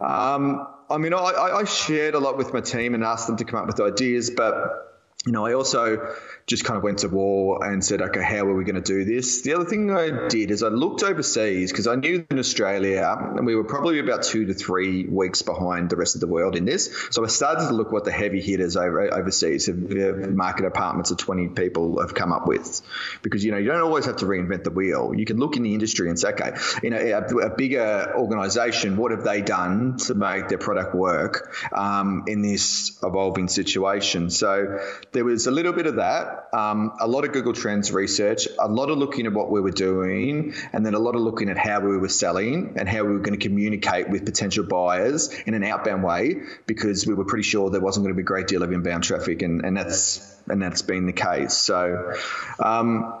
Um, 0.00 0.68
I 0.90 0.98
mean, 0.98 1.14
I, 1.14 1.18
I 1.18 1.64
shared 1.64 2.14
a 2.14 2.18
lot 2.18 2.36
with 2.36 2.52
my 2.52 2.60
team 2.60 2.92
and 2.94 3.02
asked 3.02 3.26
them 3.26 3.38
to 3.38 3.44
come 3.44 3.60
up 3.60 3.66
with 3.66 3.80
ideas, 3.80 4.28
but 4.28 4.91
you 5.24 5.30
know, 5.30 5.46
I 5.46 5.54
also 5.54 6.14
just 6.46 6.64
kind 6.64 6.76
of 6.76 6.82
went 6.82 6.98
to 6.98 7.08
war 7.08 7.64
and 7.64 7.84
said, 7.84 8.02
okay, 8.02 8.22
how 8.22 8.44
are 8.44 8.54
we 8.54 8.64
going 8.64 8.74
to 8.74 8.80
do 8.80 9.04
this? 9.04 9.42
The 9.42 9.54
other 9.54 9.64
thing 9.64 9.92
I 9.92 10.26
did 10.26 10.50
is 10.50 10.64
I 10.64 10.68
looked 10.68 11.04
overseas 11.04 11.70
because 11.70 11.86
I 11.86 11.94
knew 11.94 12.26
in 12.28 12.40
Australia 12.40 13.16
and 13.36 13.46
we 13.46 13.54
were 13.54 13.62
probably 13.62 14.00
about 14.00 14.24
two 14.24 14.46
to 14.46 14.54
three 14.54 15.06
weeks 15.06 15.42
behind 15.42 15.90
the 15.90 15.96
rest 15.96 16.16
of 16.16 16.20
the 16.20 16.26
world 16.26 16.56
in 16.56 16.64
this. 16.64 16.92
So 17.10 17.24
I 17.24 17.28
started 17.28 17.68
to 17.68 17.72
look 17.72 17.92
what 17.92 18.04
the 18.04 18.10
heavy 18.10 18.40
hitters 18.40 18.76
over, 18.76 19.14
overseas 19.14 19.66
have, 19.66 19.76
market 19.76 20.66
apartments 20.66 21.12
of 21.12 21.18
20 21.18 21.50
people 21.50 22.00
have 22.00 22.14
come 22.14 22.32
up 22.32 22.48
with. 22.48 22.82
Because, 23.22 23.44
you 23.44 23.52
know, 23.52 23.58
you 23.58 23.68
don't 23.68 23.82
always 23.82 24.06
have 24.06 24.16
to 24.16 24.26
reinvent 24.26 24.64
the 24.64 24.70
wheel. 24.70 25.12
You 25.14 25.24
can 25.24 25.36
look 25.36 25.56
in 25.56 25.62
the 25.62 25.72
industry 25.72 26.08
and 26.08 26.18
say, 26.18 26.30
okay, 26.30 26.56
you 26.82 26.90
know, 26.90 26.98
a, 26.98 27.46
a 27.46 27.50
bigger 27.50 28.12
organization, 28.16 28.96
what 28.96 29.12
have 29.12 29.22
they 29.22 29.40
done 29.40 29.98
to 29.98 30.14
make 30.14 30.48
their 30.48 30.58
product 30.58 30.96
work 30.96 31.54
um, 31.72 32.24
in 32.26 32.42
this 32.42 32.98
evolving 33.04 33.46
situation? 33.46 34.28
So 34.28 34.80
there 35.12 35.24
was 35.24 35.46
a 35.46 35.50
little 35.50 35.72
bit 35.72 35.86
of 35.86 35.96
that, 35.96 36.48
um, 36.52 36.92
a 36.98 37.06
lot 37.06 37.24
of 37.24 37.32
Google 37.32 37.52
Trends 37.52 37.92
research, 37.92 38.48
a 38.58 38.68
lot 38.68 38.88
of 38.88 38.98
looking 38.98 39.26
at 39.26 39.32
what 39.32 39.50
we 39.50 39.60
were 39.60 39.70
doing, 39.70 40.54
and 40.72 40.84
then 40.84 40.94
a 40.94 40.98
lot 40.98 41.14
of 41.14 41.20
looking 41.20 41.50
at 41.50 41.58
how 41.58 41.80
we 41.80 41.96
were 41.98 42.08
selling 42.08 42.74
and 42.76 42.88
how 42.88 43.04
we 43.04 43.12
were 43.12 43.20
going 43.20 43.38
to 43.38 43.48
communicate 43.48 44.08
with 44.08 44.24
potential 44.24 44.64
buyers 44.64 45.28
in 45.46 45.54
an 45.54 45.64
outbound 45.64 46.02
way 46.02 46.36
because 46.66 47.06
we 47.06 47.14
were 47.14 47.26
pretty 47.26 47.44
sure 47.44 47.68
there 47.70 47.80
wasn't 47.80 48.04
going 48.04 48.14
to 48.14 48.16
be 48.16 48.22
a 48.22 48.24
great 48.24 48.46
deal 48.46 48.62
of 48.62 48.72
inbound 48.72 49.04
traffic, 49.04 49.42
and, 49.42 49.64
and 49.64 49.76
that's 49.76 50.34
and 50.48 50.60
that's 50.62 50.82
been 50.82 51.06
the 51.06 51.12
case. 51.12 51.54
So. 51.54 52.14
Um, 52.58 53.14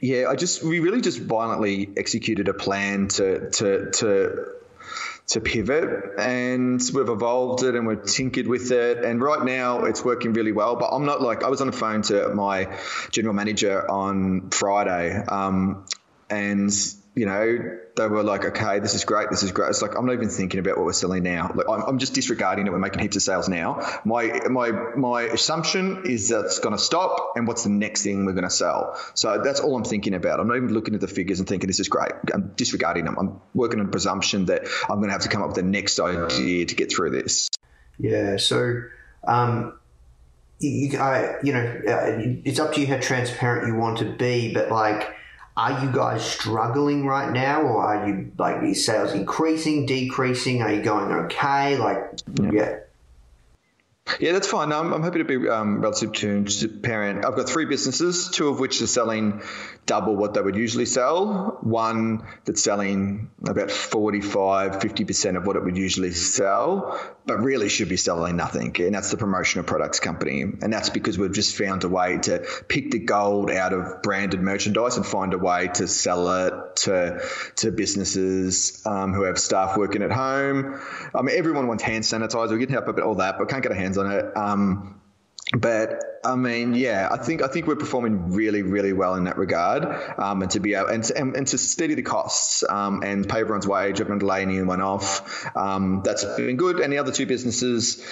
yeah, 0.00 0.28
I 0.28 0.34
just 0.34 0.62
we 0.62 0.80
really 0.80 1.00
just 1.00 1.20
violently 1.20 1.88
executed 1.96 2.48
a 2.48 2.52
plan 2.52 3.08
to 3.08 3.48
to 3.50 3.90
to 3.92 4.46
to 5.26 5.40
pivot 5.40 6.18
and 6.18 6.82
we've 6.92 7.08
evolved 7.08 7.62
it 7.62 7.74
and 7.74 7.86
we've 7.86 8.04
tinkered 8.04 8.46
with 8.46 8.70
it. 8.72 9.04
And 9.04 9.22
right 9.22 9.42
now 9.42 9.84
it's 9.84 10.04
working 10.04 10.32
really 10.34 10.52
well 10.52 10.76
but 10.76 10.90
i'm 10.92 11.04
not 11.06 11.22
like 11.22 11.42
i 11.42 11.48
was 11.48 11.60
on 11.60 11.66
the 11.68 11.72
phone 11.72 12.02
to 12.02 12.28
my 12.34 12.76
general 13.10 13.34
manager 13.34 13.90
on 13.90 14.50
friday 14.50 15.16
um, 15.16 15.86
and 16.28 16.72
you 17.14 17.26
know, 17.26 17.78
they 17.96 18.08
were 18.08 18.24
like, 18.24 18.44
okay, 18.44 18.80
this 18.80 18.94
is 18.94 19.04
great, 19.04 19.30
this 19.30 19.44
is 19.44 19.52
great. 19.52 19.70
It's 19.70 19.82
like 19.82 19.96
I'm 19.96 20.04
not 20.04 20.14
even 20.14 20.28
thinking 20.28 20.58
about 20.58 20.76
what 20.76 20.86
we're 20.86 20.92
selling 20.92 21.22
now. 21.22 21.52
Like 21.54 21.68
I'm, 21.68 21.82
I'm 21.82 21.98
just 21.98 22.12
disregarding 22.12 22.66
it. 22.66 22.72
We're 22.72 22.80
making 22.80 23.00
heaps 23.00 23.14
of 23.14 23.22
sales 23.22 23.48
now. 23.48 24.00
My 24.04 24.40
my 24.50 24.72
my 24.72 25.22
assumption 25.22 26.06
is 26.06 26.30
that 26.30 26.46
it's 26.46 26.58
going 26.58 26.74
to 26.74 26.82
stop, 26.82 27.34
and 27.36 27.46
what's 27.46 27.62
the 27.62 27.70
next 27.70 28.02
thing 28.02 28.24
we're 28.24 28.32
going 28.32 28.44
to 28.44 28.50
sell? 28.50 28.98
So 29.14 29.40
that's 29.44 29.60
all 29.60 29.76
I'm 29.76 29.84
thinking 29.84 30.14
about. 30.14 30.40
I'm 30.40 30.48
not 30.48 30.56
even 30.56 30.74
looking 30.74 30.94
at 30.94 31.00
the 31.00 31.08
figures 31.08 31.38
and 31.38 31.48
thinking 31.48 31.68
this 31.68 31.78
is 31.78 31.88
great. 31.88 32.12
I'm 32.32 32.52
disregarding 32.56 33.04
them. 33.04 33.16
I'm 33.16 33.40
working 33.54 33.78
on 33.78 33.90
presumption 33.90 34.46
that 34.46 34.66
I'm 34.90 34.96
going 34.96 35.08
to 35.08 35.12
have 35.12 35.22
to 35.22 35.28
come 35.28 35.42
up 35.42 35.48
with 35.48 35.56
the 35.56 35.62
next 35.62 36.00
idea 36.00 36.66
to 36.66 36.74
get 36.74 36.92
through 36.92 37.10
this. 37.10 37.48
Yeah. 37.98 38.38
So. 38.38 38.82
Um, 39.26 39.78
you, 40.60 40.98
I, 40.98 41.36
you 41.42 41.52
know, 41.52 41.64
uh, 41.88 42.40
it's 42.44 42.60
up 42.60 42.74
to 42.74 42.80
you 42.80 42.86
how 42.86 42.98
transparent 42.98 43.66
you 43.66 43.74
want 43.74 43.98
to 43.98 44.04
be, 44.04 44.52
but 44.52 44.70
like, 44.70 45.14
are 45.56 45.84
you 45.84 45.92
guys 45.92 46.24
struggling 46.24 47.06
right 47.06 47.32
now, 47.32 47.62
or 47.62 47.82
are 47.82 48.08
you 48.08 48.32
like 48.38 48.62
is 48.64 48.84
sales 48.84 49.12
increasing, 49.12 49.86
decreasing? 49.86 50.62
Are 50.62 50.72
you 50.72 50.82
going 50.82 51.12
okay? 51.12 51.76
Like, 51.76 51.98
yeah. 52.40 52.50
yeah. 52.52 52.78
Yeah, 54.20 54.32
that's 54.32 54.46
fine. 54.46 54.70
I'm, 54.70 54.92
I'm 54.92 55.02
happy 55.02 55.18
to 55.18 55.24
be 55.24 55.48
um, 55.48 55.80
relatively 55.80 56.14
transparent. 56.14 57.24
I've 57.24 57.36
got 57.36 57.48
three 57.48 57.64
businesses, 57.64 58.28
two 58.28 58.48
of 58.48 58.60
which 58.60 58.82
are 58.82 58.86
selling 58.86 59.42
double 59.86 60.14
what 60.14 60.34
they 60.34 60.40
would 60.40 60.56
usually 60.56 60.86
sell. 60.86 61.58
One 61.62 62.26
that's 62.44 62.62
selling 62.62 63.30
about 63.46 63.70
45, 63.70 64.72
50% 64.72 65.36
of 65.36 65.46
what 65.46 65.56
it 65.56 65.64
would 65.64 65.76
usually 65.76 66.12
sell, 66.12 67.00
but 67.26 67.40
really 67.40 67.68
should 67.68 67.88
be 67.88 67.96
selling 67.96 68.36
nothing. 68.36 68.76
And 68.78 68.94
that's 68.94 69.10
the 69.10 69.16
promotional 69.16 69.64
products 69.64 70.00
company. 70.00 70.42
And 70.42 70.72
that's 70.72 70.90
because 70.90 71.18
we've 71.18 71.32
just 71.32 71.56
found 71.56 71.84
a 71.84 71.88
way 71.88 72.18
to 72.18 72.46
pick 72.68 72.90
the 72.90 72.98
gold 72.98 73.50
out 73.50 73.72
of 73.72 74.02
branded 74.02 74.40
merchandise 74.40 74.96
and 74.96 75.06
find 75.06 75.32
a 75.32 75.38
way 75.38 75.68
to 75.74 75.88
sell 75.88 76.46
it 76.46 76.76
to, 76.76 77.22
to 77.56 77.72
businesses 77.72 78.82
um, 78.86 79.12
who 79.12 79.22
have 79.22 79.38
staff 79.38 79.76
working 79.76 80.02
at 80.02 80.12
home. 80.12 80.80
I 81.14 81.22
mean, 81.22 81.36
everyone 81.36 81.68
wants 81.68 81.82
hand 81.82 82.04
sanitizer. 82.04 82.52
We 82.52 82.64
can 82.64 82.74
help 82.74 82.88
about 82.88 83.04
all 83.04 83.16
that, 83.16 83.38
but 83.38 83.48
can't 83.48 83.62
get 83.62 83.72
our 83.72 83.78
hands 83.94 83.98
on 83.98 84.10
it. 84.10 84.36
Um, 84.36 85.00
but 85.56 86.02
I 86.24 86.36
mean, 86.36 86.74
yeah, 86.74 87.08
I 87.12 87.18
think 87.18 87.42
I 87.42 87.48
think 87.48 87.66
we're 87.66 87.76
performing 87.76 88.32
really, 88.32 88.62
really 88.62 88.92
well 88.92 89.14
in 89.14 89.24
that 89.24 89.36
regard, 89.36 89.84
um, 90.18 90.42
and 90.42 90.50
to 90.52 90.60
be 90.60 90.74
able 90.74 90.88
and 90.88 91.04
to, 91.04 91.16
and, 91.16 91.36
and 91.36 91.46
to 91.48 91.58
steady 91.58 91.94
the 91.94 92.02
costs 92.02 92.64
um, 92.68 93.02
and 93.02 93.28
pay 93.28 93.40
everyone's 93.40 93.68
wage. 93.68 93.98
Been 93.98 94.18
laying 94.18 94.50
in 94.54 94.68
off. 94.80 95.46
Um, 95.56 96.02
that's 96.02 96.24
been 96.24 96.56
good. 96.56 96.80
And 96.80 96.92
the 96.92 96.98
other 96.98 97.12
two 97.12 97.26
businesses, 97.26 98.04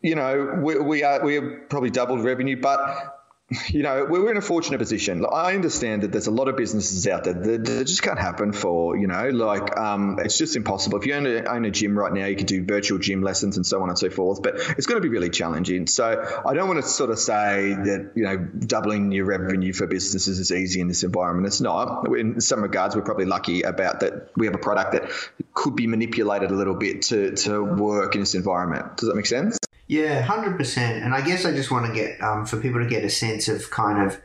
you 0.00 0.14
know, 0.14 0.60
we, 0.62 0.78
we 0.78 1.02
are 1.02 1.24
we 1.24 1.34
have 1.34 1.68
probably 1.68 1.90
doubled 1.90 2.22
revenue, 2.22 2.60
but 2.60 3.23
you 3.68 3.82
know, 3.82 4.06
we're 4.08 4.30
in 4.30 4.36
a 4.36 4.42
fortunate 4.42 4.78
position. 4.78 5.24
I 5.30 5.54
understand 5.54 6.02
that 6.02 6.12
there's 6.12 6.26
a 6.26 6.30
lot 6.30 6.48
of 6.48 6.56
businesses 6.56 7.06
out 7.06 7.24
there 7.24 7.34
that, 7.34 7.64
that 7.64 7.86
just 7.86 8.02
can't 8.02 8.18
happen 8.18 8.52
for, 8.52 8.96
you 8.96 9.06
know, 9.06 9.28
like 9.30 9.76
um, 9.76 10.18
it's 10.22 10.38
just 10.38 10.56
impossible. 10.56 10.98
If 10.98 11.06
you 11.06 11.14
own 11.14 11.26
a, 11.26 11.44
own 11.44 11.64
a, 11.64 11.70
gym 11.70 11.98
right 11.98 12.12
now, 12.12 12.26
you 12.26 12.36
can 12.36 12.46
do 12.46 12.64
virtual 12.64 12.98
gym 12.98 13.22
lessons 13.22 13.56
and 13.56 13.66
so 13.66 13.82
on 13.82 13.88
and 13.88 13.98
so 13.98 14.10
forth, 14.10 14.42
but 14.42 14.56
it's 14.78 14.86
going 14.86 15.00
to 15.00 15.06
be 15.06 15.08
really 15.08 15.30
challenging. 15.30 15.86
So 15.86 16.42
I 16.46 16.54
don't 16.54 16.68
want 16.68 16.82
to 16.82 16.88
sort 16.88 17.10
of 17.10 17.18
say 17.18 17.74
that, 17.74 18.12
you 18.14 18.24
know, 18.24 18.36
doubling 18.36 19.12
your 19.12 19.26
revenue 19.26 19.72
for 19.72 19.86
businesses 19.86 20.38
is 20.38 20.52
easy 20.52 20.80
in 20.80 20.88
this 20.88 21.02
environment. 21.02 21.46
It's 21.46 21.60
not. 21.60 22.06
In 22.16 22.40
some 22.40 22.62
regards, 22.62 22.96
we're 22.96 23.02
probably 23.02 23.26
lucky 23.26 23.62
about 23.62 24.00
that 24.00 24.30
we 24.36 24.46
have 24.46 24.54
a 24.54 24.58
product 24.58 24.92
that 24.92 25.10
could 25.52 25.76
be 25.76 25.86
manipulated 25.86 26.50
a 26.50 26.54
little 26.54 26.74
bit 26.74 27.02
to, 27.02 27.32
to 27.32 27.62
work 27.62 28.14
in 28.14 28.20
this 28.20 28.34
environment. 28.34 28.96
Does 28.96 29.08
that 29.08 29.14
make 29.14 29.26
sense? 29.26 29.58
Yeah, 29.86 30.22
hundred 30.22 30.56
percent. 30.56 31.04
And 31.04 31.14
I 31.14 31.20
guess 31.20 31.44
I 31.44 31.52
just 31.52 31.70
want 31.70 31.86
to 31.86 31.92
get 31.92 32.20
um, 32.22 32.46
for 32.46 32.56
people 32.56 32.80
to 32.80 32.88
get 32.88 33.04
a 33.04 33.10
sense 33.10 33.48
of 33.48 33.70
kind 33.70 34.06
of 34.06 34.20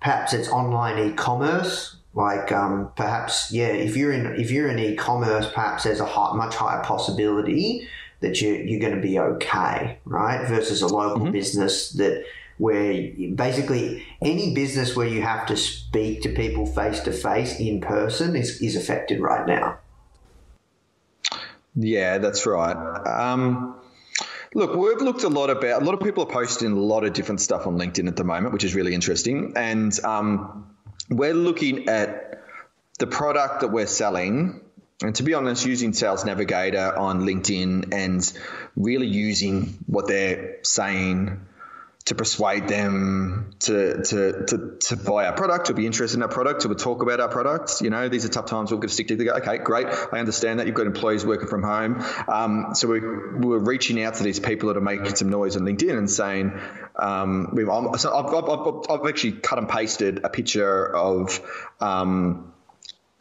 perhaps 0.00 0.32
it's 0.32 0.48
online 0.48 0.98
e-commerce. 0.98 1.96
Like 2.14 2.52
um, 2.52 2.90
perhaps 2.96 3.52
yeah, 3.52 3.68
if 3.68 3.96
you're 3.96 4.12
in 4.12 4.26
if 4.40 4.50
you're 4.50 4.68
in 4.68 4.78
e-commerce, 4.78 5.50
perhaps 5.52 5.84
there's 5.84 6.00
a 6.00 6.06
high, 6.06 6.34
much 6.34 6.54
higher 6.54 6.82
possibility 6.82 7.88
that 8.20 8.40
you 8.40 8.54
you're 8.54 8.80
going 8.80 8.94
to 8.94 9.00
be 9.00 9.18
okay, 9.18 9.98
right? 10.04 10.46
Versus 10.46 10.82
a 10.82 10.88
local 10.88 11.24
mm-hmm. 11.24 11.32
business 11.32 11.90
that 11.92 12.24
where 12.58 13.10
basically 13.34 14.06
any 14.22 14.54
business 14.54 14.94
where 14.94 15.06
you 15.06 15.22
have 15.22 15.46
to 15.46 15.56
speak 15.56 16.22
to 16.22 16.28
people 16.28 16.66
face 16.66 17.00
to 17.00 17.12
face 17.12 17.58
in 17.58 17.80
person 17.80 18.36
is 18.36 18.60
is 18.62 18.76
affected 18.76 19.20
right 19.20 19.46
now. 19.46 19.78
Yeah, 21.74 22.18
that's 22.18 22.44
right. 22.44 22.76
Um, 23.06 23.74
Look, 24.54 24.74
we've 24.74 25.00
looked 25.00 25.24
a 25.24 25.28
lot 25.28 25.50
about. 25.50 25.82
A 25.82 25.84
lot 25.84 25.94
of 25.94 26.00
people 26.00 26.24
are 26.24 26.30
posting 26.30 26.72
a 26.72 26.78
lot 26.78 27.04
of 27.04 27.12
different 27.14 27.40
stuff 27.40 27.66
on 27.66 27.78
LinkedIn 27.78 28.06
at 28.06 28.16
the 28.16 28.24
moment, 28.24 28.52
which 28.52 28.64
is 28.64 28.74
really 28.74 28.94
interesting. 28.94 29.54
And 29.56 29.98
um, 30.04 30.76
we're 31.08 31.34
looking 31.34 31.88
at 31.88 32.44
the 32.98 33.06
product 33.06 33.60
that 33.60 33.68
we're 33.68 33.86
selling 33.86 34.60
and 35.02 35.14
to 35.16 35.22
be 35.22 35.34
honest, 35.34 35.66
using 35.66 35.92
Sales 35.92 36.24
Navigator 36.24 36.96
on 36.96 37.22
LinkedIn 37.22 37.92
and 37.92 38.32
really 38.76 39.06
using 39.06 39.78
what 39.86 40.06
they're 40.06 40.58
saying 40.62 41.40
to 42.04 42.16
persuade 42.16 42.66
them 42.66 43.54
to, 43.60 44.02
to, 44.02 44.44
to, 44.46 44.76
to 44.80 44.96
buy 44.96 45.26
our 45.26 45.32
product, 45.32 45.66
to 45.66 45.74
be 45.74 45.86
interested 45.86 46.16
in 46.16 46.22
our 46.22 46.28
product, 46.28 46.62
to 46.62 46.74
talk 46.74 47.02
about 47.02 47.20
our 47.20 47.28
products. 47.28 47.80
You 47.80 47.90
know, 47.90 48.08
these 48.08 48.24
are 48.24 48.28
tough 48.28 48.46
times. 48.46 48.72
We're 48.72 48.78
going 48.78 48.88
to 48.88 48.94
stick 48.94 49.08
together. 49.08 49.36
Okay, 49.38 49.58
great. 49.58 49.86
I 49.86 50.18
understand 50.18 50.58
that 50.58 50.66
you've 50.66 50.74
got 50.74 50.86
employees 50.86 51.24
working 51.24 51.46
from 51.46 51.62
home. 51.62 52.04
Um, 52.26 52.74
so 52.74 52.88
we, 52.88 53.00
we're 53.00 53.58
reaching 53.58 54.02
out 54.02 54.14
to 54.14 54.24
these 54.24 54.40
people 54.40 54.68
that 54.68 54.76
are 54.76 54.82
making 54.82 55.14
some 55.14 55.30
noise 55.30 55.56
on 55.56 55.62
LinkedIn 55.62 55.96
and 55.96 56.10
saying, 56.10 56.58
um, 56.96 57.56
so 57.98 58.12
I've, 58.12 58.48
I've, 58.48 58.90
I've, 58.90 59.08
actually 59.08 59.32
cut 59.32 59.58
and 59.58 59.68
pasted 59.68 60.24
a 60.24 60.28
picture 60.28 60.94
of, 60.94 61.40
um, 61.80 62.51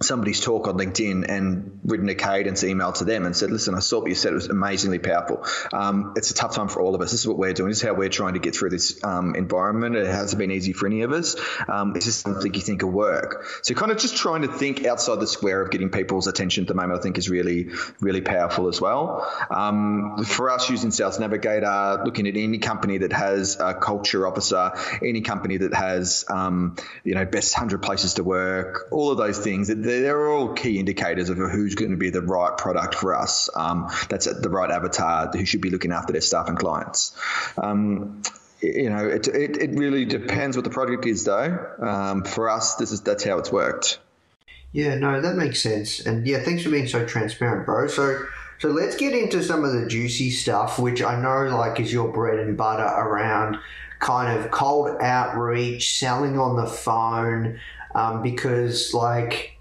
somebody's 0.03 0.39
talk 0.39 0.67
on 0.67 0.77
LinkedIn 0.77 1.29
and 1.29 1.79
written 1.83 2.09
a 2.09 2.15
cadence 2.15 2.63
email 2.63 2.91
to 2.93 3.05
them 3.05 3.25
and 3.25 3.35
said, 3.35 3.51
listen, 3.51 3.75
I 3.75 3.79
saw 3.79 3.99
what 3.99 4.09
you 4.09 4.15
said. 4.15 4.31
It 4.31 4.35
was 4.35 4.47
amazingly 4.47 4.99
powerful. 4.99 5.45
Um, 5.73 6.13
it's 6.15 6.31
a 6.31 6.33
tough 6.33 6.55
time 6.55 6.67
for 6.67 6.81
all 6.81 6.95
of 6.95 7.01
us. 7.01 7.11
This 7.11 7.21
is 7.21 7.27
what 7.27 7.37
we're 7.37 7.53
doing. 7.53 7.69
This 7.69 7.77
is 7.77 7.83
how 7.83 7.93
we're 7.93 8.09
trying 8.09 8.33
to 8.33 8.39
get 8.39 8.55
through 8.55 8.69
this 8.69 9.03
um, 9.03 9.35
environment. 9.35 9.95
It 9.95 10.07
hasn't 10.07 10.39
been 10.39 10.51
easy 10.51 10.73
for 10.73 10.87
any 10.87 11.01
of 11.01 11.11
us. 11.11 11.35
Um, 11.67 11.95
is 11.95 12.05
this 12.05 12.15
something 12.15 12.53
you 12.53 12.61
think 12.61 12.81
will 12.81 12.89
work? 12.89 13.45
So 13.63 13.73
kind 13.73 13.91
of 13.91 13.97
just 13.97 14.17
trying 14.17 14.41
to 14.43 14.47
think 14.47 14.85
outside 14.85 15.19
the 15.19 15.27
square 15.27 15.61
of 15.61 15.71
getting 15.71 15.89
people's 15.89 16.27
attention 16.27 16.63
at 16.63 16.67
the 16.67 16.73
moment, 16.73 16.99
I 16.99 17.03
think 17.03 17.17
is 17.17 17.29
really, 17.29 17.69
really 17.99 18.21
powerful 18.21 18.67
as 18.67 18.81
well. 18.81 19.27
Um, 19.49 20.23
for 20.25 20.49
us 20.49 20.69
using 20.69 20.91
Sales 20.91 21.19
Navigator, 21.19 22.01
looking 22.05 22.27
at 22.27 22.35
any 22.37 22.57
company 22.57 22.99
that 22.99 23.13
has 23.13 23.59
a 23.59 23.73
culture 23.73 24.27
officer, 24.27 24.71
any 25.01 25.21
company 25.21 25.57
that 25.57 25.73
has, 25.73 26.25
um, 26.29 26.75
you 27.03 27.15
know, 27.15 27.25
best 27.25 27.55
100 27.55 27.81
places 27.81 28.15
to 28.15 28.23
work, 28.23 28.87
all 28.91 29.11
of 29.11 29.17
those 29.17 29.39
things, 29.39 29.69
they're 29.99 30.29
all 30.29 30.53
key 30.53 30.79
indicators 30.79 31.29
of 31.29 31.37
who's 31.37 31.75
going 31.75 31.91
to 31.91 31.97
be 31.97 32.09
the 32.09 32.21
right 32.21 32.57
product 32.57 32.95
for 32.95 33.15
us. 33.15 33.49
Um, 33.55 33.89
that's 34.09 34.25
the 34.25 34.49
right 34.49 34.71
avatar 34.71 35.29
who 35.31 35.45
should 35.45 35.61
be 35.61 35.69
looking 35.69 35.91
after 35.91 36.13
their 36.13 36.21
staff 36.21 36.47
and 36.47 36.57
clients. 36.57 37.17
Um, 37.57 38.21
you 38.61 38.89
know, 38.89 39.07
it, 39.07 39.27
it, 39.27 39.57
it, 39.57 39.71
really 39.71 40.05
depends 40.05 40.55
what 40.55 40.63
the 40.63 40.69
product 40.69 41.05
is, 41.05 41.25
though. 41.25 41.57
Um, 41.79 42.23
for 42.23 42.49
us, 42.49 42.75
this 42.75 42.91
is 42.91 43.01
that's 43.01 43.23
how 43.23 43.39
it's 43.39 43.51
worked. 43.51 43.99
Yeah, 44.71 44.95
no, 44.95 45.19
that 45.19 45.35
makes 45.35 45.61
sense. 45.61 45.99
And 45.99 46.25
yeah, 46.25 46.39
thanks 46.39 46.63
for 46.63 46.69
being 46.69 46.87
so 46.87 47.05
transparent, 47.05 47.65
bro. 47.65 47.87
So, 47.87 48.23
so 48.59 48.69
let's 48.69 48.95
get 48.95 49.13
into 49.13 49.43
some 49.43 49.65
of 49.65 49.73
the 49.73 49.87
juicy 49.87 50.29
stuff, 50.29 50.79
which 50.79 51.01
I 51.01 51.19
know 51.19 51.55
like 51.57 51.79
is 51.79 51.91
your 51.91 52.11
bread 52.11 52.39
and 52.39 52.55
butter 52.55 52.83
around 52.83 53.57
kind 53.99 54.39
of 54.39 54.51
cold 54.51 54.97
outreach, 55.01 55.97
selling 55.97 56.39
on 56.39 56.55
the 56.55 56.67
phone, 56.67 57.59
um, 57.95 58.21
because 58.21 58.93
like 58.93 59.57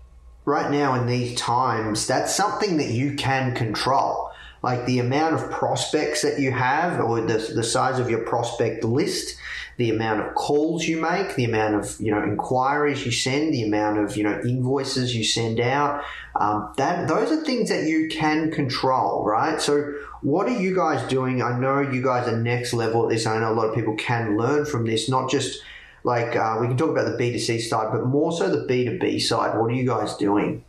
right 0.50 0.70
now 0.70 0.94
in 0.94 1.06
these 1.06 1.38
times, 1.38 2.06
that's 2.06 2.34
something 2.34 2.76
that 2.78 2.90
you 2.90 3.14
can 3.14 3.54
control. 3.54 4.30
Like 4.62 4.84
the 4.84 4.98
amount 4.98 5.36
of 5.36 5.50
prospects 5.50 6.20
that 6.20 6.38
you 6.38 6.52
have, 6.52 7.00
or 7.00 7.22
the, 7.22 7.38
the 7.54 7.62
size 7.62 7.98
of 7.98 8.10
your 8.10 8.24
prospect 8.24 8.84
list, 8.84 9.38
the 9.78 9.88
amount 9.88 10.20
of 10.20 10.34
calls 10.34 10.86
you 10.86 11.00
make, 11.00 11.34
the 11.34 11.46
amount 11.46 11.76
of 11.76 11.98
you 11.98 12.10
know 12.10 12.22
inquiries 12.22 13.06
you 13.06 13.10
send, 13.10 13.54
the 13.54 13.62
amount 13.62 13.96
of 13.96 14.18
you 14.18 14.22
know 14.22 14.38
invoices 14.44 15.16
you 15.16 15.24
send 15.24 15.60
out. 15.60 16.04
Um, 16.38 16.74
that 16.76 17.08
those 17.08 17.32
are 17.32 17.42
things 17.42 17.70
that 17.70 17.84
you 17.84 18.08
can 18.10 18.50
control, 18.50 19.24
right? 19.24 19.58
So, 19.58 19.94
what 20.20 20.46
are 20.46 20.60
you 20.60 20.74
guys 20.74 21.08
doing? 21.08 21.40
I 21.40 21.58
know 21.58 21.80
you 21.80 22.02
guys 22.02 22.28
are 22.28 22.36
next 22.36 22.74
level 22.74 23.04
at 23.04 23.08
this. 23.08 23.24
I 23.24 23.38
know 23.38 23.52
a 23.52 23.54
lot 23.54 23.70
of 23.70 23.74
people 23.74 23.94
can 23.94 24.36
learn 24.36 24.66
from 24.66 24.84
this, 24.84 25.08
not 25.08 25.30
just 25.30 25.62
like 26.04 26.36
uh, 26.36 26.58
we 26.60 26.66
can 26.66 26.76
talk 26.76 26.90
about 26.90 27.06
the 27.06 27.22
B2C 27.22 27.60
side, 27.60 27.92
but 27.92 28.06
more 28.06 28.32
so 28.32 28.48
the 28.48 28.66
B2B 28.66 29.20
side. 29.20 29.58
What 29.58 29.70
are 29.70 29.74
you 29.74 29.86
guys 29.86 30.16
doing? 30.16 30.64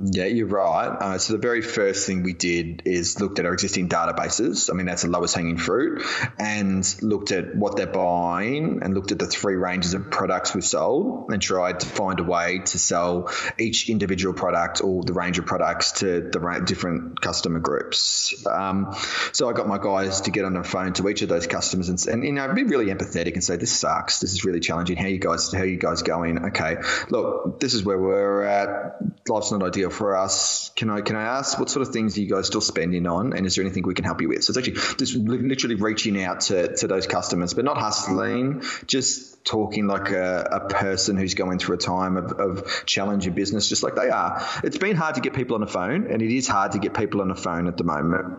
Yeah, 0.00 0.24
you're 0.24 0.46
right. 0.46 0.88
Uh, 0.88 1.18
so 1.18 1.34
the 1.34 1.38
very 1.38 1.60
first 1.60 2.06
thing 2.06 2.22
we 2.22 2.32
did 2.32 2.82
is 2.86 3.20
looked 3.20 3.38
at 3.38 3.44
our 3.44 3.52
existing 3.52 3.90
databases. 3.90 4.70
I 4.70 4.74
mean, 4.74 4.86
that's 4.86 5.02
the 5.02 5.10
lowest 5.10 5.34
hanging 5.34 5.58
fruit, 5.58 6.02
and 6.38 6.82
looked 7.02 7.30
at 7.30 7.54
what 7.54 7.76
they're 7.76 7.86
buying, 7.86 8.80
and 8.82 8.94
looked 8.94 9.12
at 9.12 9.18
the 9.18 9.26
three 9.26 9.54
ranges 9.54 9.92
of 9.92 10.10
products 10.10 10.54
we've 10.54 10.64
sold, 10.64 11.30
and 11.30 11.42
tried 11.42 11.80
to 11.80 11.86
find 11.86 12.20
a 12.20 12.22
way 12.22 12.60
to 12.60 12.78
sell 12.78 13.30
each 13.58 13.90
individual 13.90 14.32
product 14.32 14.82
or 14.82 15.02
the 15.02 15.12
range 15.12 15.38
of 15.38 15.44
products 15.44 15.92
to 15.92 16.22
the 16.22 16.62
different 16.64 17.20
customer 17.20 17.60
groups. 17.60 18.46
Um, 18.46 18.96
so 19.32 19.50
I 19.50 19.52
got 19.52 19.68
my 19.68 19.78
guys 19.78 20.22
to 20.22 20.30
get 20.30 20.46
on 20.46 20.54
the 20.54 20.64
phone 20.64 20.94
to 20.94 21.08
each 21.10 21.20
of 21.20 21.28
those 21.28 21.46
customers 21.46 21.90
and, 21.90 22.06
and 22.06 22.24
you 22.24 22.32
know 22.32 22.50
be 22.54 22.64
really 22.64 22.86
empathetic 22.86 23.34
and 23.34 23.44
say, 23.44 23.56
"This 23.56 23.78
sucks. 23.78 24.20
This 24.20 24.32
is 24.32 24.42
really 24.46 24.60
challenging. 24.60 24.96
How 24.96 25.08
you 25.08 25.18
guys? 25.18 25.52
How 25.52 25.64
you 25.64 25.76
guys 25.76 26.00
going? 26.00 26.46
Okay, 26.46 26.76
look, 27.10 27.60
this 27.60 27.74
is 27.74 27.84
where 27.84 27.98
we're 27.98 28.44
at. 28.44 28.96
Life's 29.28 29.52
not 29.52 29.62
ideal." 29.62 29.81
For 29.90 30.16
us. 30.16 30.70
Can 30.76 30.90
I 30.90 31.00
can 31.00 31.16
I 31.16 31.22
ask 31.22 31.58
what 31.58 31.70
sort 31.70 31.86
of 31.86 31.92
things 31.92 32.16
are 32.16 32.20
you 32.20 32.28
guys 32.28 32.46
still 32.46 32.60
spending 32.60 33.06
on, 33.06 33.32
and 33.32 33.46
is 33.46 33.54
there 33.54 33.64
anything 33.64 33.84
we 33.84 33.94
can 33.94 34.04
help 34.04 34.20
you 34.20 34.28
with? 34.28 34.44
So 34.44 34.50
it's 34.50 34.58
actually 34.58 34.96
just 34.96 35.14
literally 35.14 35.76
reaching 35.76 36.22
out 36.22 36.42
to, 36.42 36.76
to 36.76 36.86
those 36.86 37.06
customers, 37.06 37.54
but 37.54 37.64
not 37.64 37.78
hustling, 37.78 38.62
just 38.86 39.44
talking 39.44 39.86
like 39.86 40.10
a, 40.10 40.48
a 40.52 40.68
person 40.68 41.16
who's 41.16 41.34
going 41.34 41.58
through 41.58 41.76
a 41.76 41.78
time 41.78 42.16
of, 42.16 42.32
of 42.32 42.84
challenge 42.86 43.26
in 43.26 43.34
business, 43.34 43.68
just 43.68 43.82
like 43.82 43.94
they 43.94 44.08
are. 44.08 44.46
It's 44.64 44.78
been 44.78 44.96
hard 44.96 45.16
to 45.16 45.20
get 45.20 45.34
people 45.34 45.54
on 45.54 45.60
the 45.60 45.66
phone, 45.66 46.10
and 46.10 46.22
it 46.22 46.34
is 46.34 46.48
hard 46.48 46.72
to 46.72 46.78
get 46.78 46.94
people 46.94 47.20
on 47.20 47.28
the 47.28 47.34
phone 47.34 47.66
at 47.68 47.76
the 47.76 47.84
moment. 47.84 48.38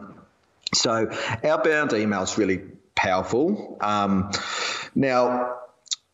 So 0.73 1.11
outbound 1.43 1.93
email 1.93 2.23
is 2.23 2.37
really 2.37 2.61
powerful. 2.95 3.77
Um, 3.81 4.31
now 4.95 5.62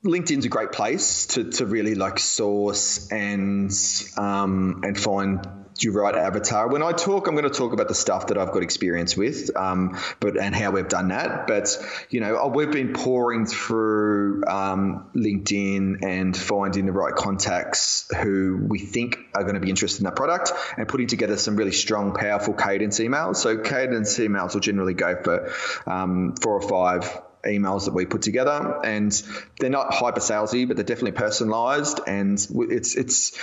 LinkedIn's 0.03 0.45
a 0.45 0.49
great 0.49 0.71
place 0.71 1.25
to, 1.27 1.51
to 1.51 1.65
really 1.65 1.93
like 1.93 2.19
source 2.19 3.11
and 3.11 3.71
um, 4.15 4.81
and 4.83 4.97
find 4.97 5.45
your 5.83 5.93
right 5.93 6.15
avatar. 6.15 6.67
When 6.67 6.81
I 6.81 6.91
talk, 6.91 7.27
I'm 7.27 7.35
going 7.35 7.49
to 7.49 7.57
talk 7.57 7.73
about 7.73 7.87
the 7.87 7.95
stuff 7.95 8.27
that 8.27 8.37
I've 8.37 8.51
got 8.51 8.63
experience 8.63 9.17
with, 9.17 9.55
um, 9.57 9.97
but 10.19 10.37
and 10.37 10.55
how 10.55 10.71
we've 10.71 10.87
done 10.87 11.09
that. 11.09 11.47
But 11.47 11.77
you 12.09 12.21
know, 12.21 12.47
we've 12.47 12.71
been 12.71 12.93
pouring 12.93 13.45
through 13.45 14.45
um, 14.47 15.09
LinkedIn 15.15 16.03
and 16.03 16.35
finding 16.35 16.85
the 16.85 16.91
right 16.93 17.13
contacts 17.13 18.09
who 18.15 18.57
we 18.69 18.79
think 18.79 19.19
are 19.35 19.43
going 19.43 19.55
to 19.55 19.61
be 19.61 19.69
interested 19.69 20.01
in 20.01 20.05
that 20.05 20.15
product, 20.15 20.53
and 20.77 20.87
putting 20.87 21.07
together 21.07 21.35
some 21.35 21.57
really 21.57 21.73
strong, 21.73 22.13
powerful 22.13 22.53
cadence 22.53 22.99
emails. 22.99 23.35
So 23.37 23.57
cadence 23.57 24.17
emails 24.17 24.53
will 24.53 24.61
generally 24.61 24.93
go 24.93 25.21
for 25.21 25.51
um, 25.85 26.35
four 26.37 26.53
or 26.53 26.67
five 26.67 27.21
emails 27.45 27.85
that 27.85 27.93
we 27.93 28.05
put 28.05 28.21
together, 28.21 28.81
and 28.83 29.11
they're 29.59 29.69
not 29.69 29.93
hyper 29.93 30.19
salesy, 30.19 30.67
but 30.67 30.77
they're 30.77 30.85
definitely 30.85 31.19
personalised. 31.19 32.01
And 32.07 32.39
it's 32.71 32.95
it's 32.95 33.37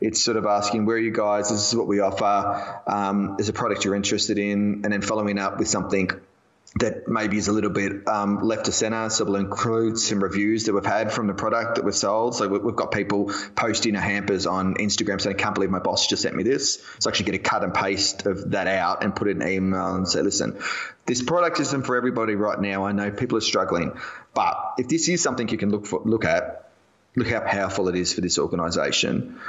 it's 0.00 0.22
sort 0.22 0.36
of 0.36 0.46
asking 0.46 0.86
where 0.86 0.96
are 0.96 1.00
you 1.00 1.12
guys? 1.12 1.50
This 1.50 1.68
is 1.68 1.76
what 1.76 1.86
we 1.86 2.00
offer. 2.00 2.82
Um, 2.86 3.36
is 3.38 3.48
a 3.48 3.52
product 3.52 3.84
you're 3.84 3.94
interested 3.94 4.38
in, 4.38 4.82
and 4.84 4.92
then 4.92 5.02
following 5.02 5.38
up 5.38 5.58
with 5.58 5.68
something 5.68 6.10
that 6.78 7.08
maybe 7.08 7.38
is 7.38 7.48
a 7.48 7.52
little 7.52 7.70
bit 7.70 8.06
um, 8.06 8.40
left 8.40 8.66
to 8.66 8.72
center. 8.72 9.08
So 9.08 9.24
we'll 9.24 9.36
include 9.36 9.98
some 9.98 10.22
reviews 10.22 10.64
that 10.64 10.74
we've 10.74 10.84
had 10.84 11.10
from 11.10 11.26
the 11.26 11.34
product 11.34 11.76
that 11.76 11.84
we've 11.84 11.94
sold. 11.94 12.34
So 12.34 12.48
we've 12.48 12.76
got 12.76 12.92
people 12.92 13.32
posting 13.54 13.94
a 13.96 14.00
hampers 14.00 14.46
on 14.46 14.74
Instagram 14.74 15.20
saying, 15.20 15.36
I 15.36 15.38
can't 15.38 15.54
believe 15.54 15.70
my 15.70 15.78
boss 15.78 16.06
just 16.06 16.22
sent 16.22 16.36
me 16.36 16.42
this. 16.42 16.82
So 16.98 17.08
actually 17.08 17.26
get 17.26 17.34
a 17.36 17.38
cut 17.38 17.64
and 17.64 17.72
paste 17.72 18.26
of 18.26 18.50
that 18.50 18.66
out 18.66 19.02
and 19.02 19.16
put 19.16 19.28
it 19.28 19.32
in 19.32 19.42
an 19.42 19.48
email 19.48 19.94
and 19.94 20.06
say, 20.06 20.20
listen, 20.20 20.58
this 21.06 21.22
product 21.22 21.60
isn't 21.60 21.84
for 21.84 21.96
everybody 21.96 22.34
right 22.34 22.60
now. 22.60 22.84
I 22.84 22.92
know 22.92 23.10
people 23.10 23.38
are 23.38 23.42
struggling, 23.42 23.98
but 24.34 24.74
if 24.76 24.88
this 24.88 25.08
is 25.08 25.22
something 25.22 25.48
you 25.48 25.58
can 25.58 25.70
look 25.70 25.86
for, 25.86 26.02
look 26.04 26.26
at, 26.26 26.68
look 27.14 27.28
how 27.28 27.40
powerful 27.40 27.88
it 27.88 27.96
is 27.96 28.12
for 28.12 28.20
this 28.20 28.38
organization. 28.38 29.40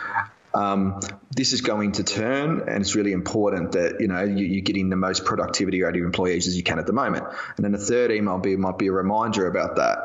Um, 0.54 1.00
this 1.36 1.54
is 1.54 1.62
going 1.62 1.94
to 1.94 2.04
turn, 2.04 2.68
and 2.68 2.82
it's 2.82 2.96
really 2.96 3.12
important 3.12 3.74
that 3.74 4.00
you 4.00 4.08
know 4.08 4.24
you, 4.24 4.60
are 4.60 4.62
getting 4.64 4.90
the 4.90 4.96
most 4.96 5.26
productivity 5.26 5.84
out 5.84 5.90
of 5.90 5.96
your 5.96 6.06
employees 6.06 6.48
as 6.48 6.56
you 6.56 6.64
can 6.64 6.80
at 6.80 6.88
the 6.88 6.94
moment. 6.94 7.26
And 7.56 7.64
then 7.64 7.72
the 7.72 7.78
third 7.78 8.12
email 8.12 8.40
be, 8.40 8.56
might 8.56 8.78
be 8.78 8.88
a 8.88 8.92
reminder 8.92 9.48
about 9.48 9.76
that. 9.76 10.00